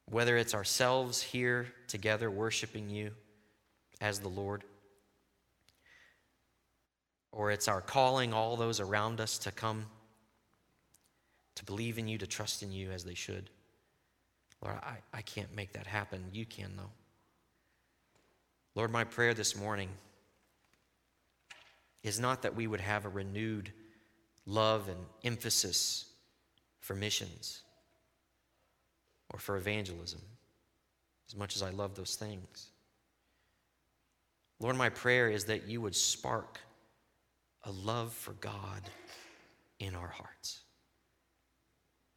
Whether 0.07 0.37
it's 0.37 0.55
ourselves 0.55 1.23
here 1.23 1.67
together 1.87 2.31
worshiping 2.31 2.89
you 2.89 3.13
as 4.01 4.21
the 4.21 4.29
Lord, 4.29 4.65
or 7.33 7.51
it's 7.51 7.69
our 7.69 7.81
calling 7.81 8.33
all 8.33 8.57
those 8.57 8.81
around 8.81 9.21
us 9.21 9.39
to 9.39 9.53
come 9.53 9.87
to 11.61 11.65
believe 11.67 11.99
in 11.99 12.09
you, 12.09 12.17
to 12.17 12.27
trust 12.27 12.63
in 12.63 12.73
you 12.73 12.91
as 12.91 13.05
they 13.05 13.13
should. 13.13 13.51
Lord, 14.65 14.77
I, 14.83 14.97
I 15.13 15.21
can't 15.21 15.55
make 15.55 15.75
that 15.75 15.87
happen. 15.87 16.25
You 16.33 16.47
can, 16.47 16.73
though. 16.75 16.91
Lord, 18.75 18.91
my 18.91 19.05
prayer 19.05 19.35
this 19.35 19.55
morning 19.55 19.91
is 22.03 22.19
not 22.19 22.41
that 22.43 22.57
we 22.57 22.67
would 22.67 22.81
have 22.81 23.05
a 23.05 23.11
renewed 23.11 23.71
love 24.47 24.89
and 24.89 24.99
emphasis 25.23 26.07
for 26.81 26.95
missions 26.95 27.61
or 29.31 29.39
for 29.39 29.59
evangelism, 29.59 30.23
as 31.29 31.37
much 31.37 31.57
as 31.57 31.63
I 31.63 31.71
love 31.71 31.95
those 31.95 32.17
things. 32.17 32.71
Lord, 34.61 34.77
my 34.77 34.89
prayer 34.89 35.29
is 35.29 35.45
that 35.45 35.69
you 35.69 35.83
would 35.83 35.95
spark 35.95 36.59
a 37.65 37.71
love 37.71 38.15
for 38.15 38.33
God 38.33 38.81
in 39.79 39.95
our 39.95 40.09
hearts. 40.09 40.61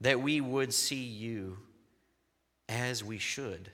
That 0.01 0.21
we 0.21 0.41
would 0.41 0.73
see 0.73 1.03
you 1.03 1.57
as 2.69 3.03
we 3.03 3.17
should, 3.17 3.69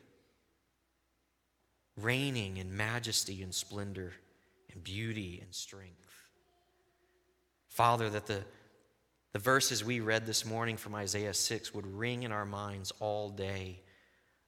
reigning 1.98 2.58
in 2.58 2.76
majesty 2.76 3.42
and 3.42 3.54
splendor 3.54 4.14
and 4.72 4.84
beauty 4.84 5.40
and 5.42 5.54
strength. 5.54 5.96
Father, 7.68 8.10
that 8.10 8.26
the, 8.26 8.44
the 9.32 9.40
verses 9.40 9.84
we 9.84 10.00
read 10.00 10.26
this 10.26 10.46
morning 10.46 10.76
from 10.78 10.96
Isaiah 10.96 11.34
6 11.34 11.74
would 11.74 11.88
ring 11.88 12.24
in 12.24 12.32
our 12.32 12.46
minds 12.46 12.92
all 13.00 13.30
day 13.30 13.80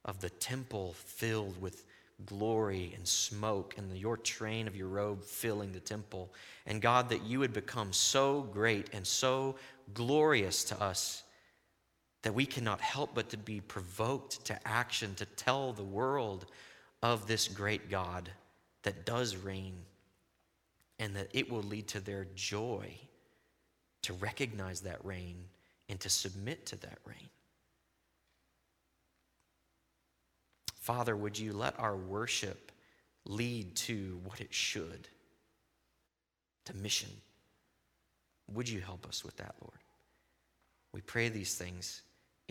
of 0.04 0.20
the 0.20 0.30
temple 0.30 0.94
filled 0.94 1.60
with 1.60 1.84
glory 2.26 2.92
and 2.94 3.06
smoke 3.06 3.74
and 3.78 3.90
the, 3.90 3.98
your 3.98 4.16
train 4.16 4.66
of 4.66 4.76
your 4.76 4.88
robe 4.88 5.24
filling 5.24 5.72
the 5.72 5.80
temple. 5.80 6.32
And 6.66 6.80
God, 6.80 7.08
that 7.08 7.22
you 7.22 7.38
would 7.40 7.52
become 7.52 7.92
so 7.92 8.42
great 8.42 8.90
and 8.92 9.06
so 9.06 9.56
glorious 9.94 10.64
to 10.64 10.80
us 10.80 11.21
that 12.22 12.34
we 12.34 12.46
cannot 12.46 12.80
help 12.80 13.14
but 13.14 13.28
to 13.30 13.36
be 13.36 13.60
provoked 13.60 14.44
to 14.46 14.68
action 14.68 15.14
to 15.16 15.26
tell 15.26 15.72
the 15.72 15.82
world 15.82 16.46
of 17.02 17.26
this 17.26 17.48
great 17.48 17.90
God 17.90 18.30
that 18.84 19.04
does 19.04 19.36
reign 19.36 19.74
and 20.98 21.16
that 21.16 21.28
it 21.32 21.50
will 21.50 21.62
lead 21.62 21.88
to 21.88 22.00
their 22.00 22.26
joy 22.36 22.94
to 24.02 24.12
recognize 24.14 24.80
that 24.82 25.04
reign 25.04 25.36
and 25.88 25.98
to 26.00 26.08
submit 26.08 26.66
to 26.66 26.76
that 26.76 26.98
reign. 27.04 27.28
Father, 30.76 31.16
would 31.16 31.38
you 31.38 31.52
let 31.52 31.78
our 31.78 31.96
worship 31.96 32.72
lead 33.24 33.74
to 33.76 34.20
what 34.24 34.40
it 34.40 34.52
should, 34.52 35.08
to 36.64 36.76
mission? 36.76 37.10
Would 38.52 38.68
you 38.68 38.80
help 38.80 39.06
us 39.06 39.24
with 39.24 39.36
that, 39.36 39.54
Lord? 39.60 39.78
We 40.92 41.00
pray 41.00 41.28
these 41.28 41.54
things 41.54 42.02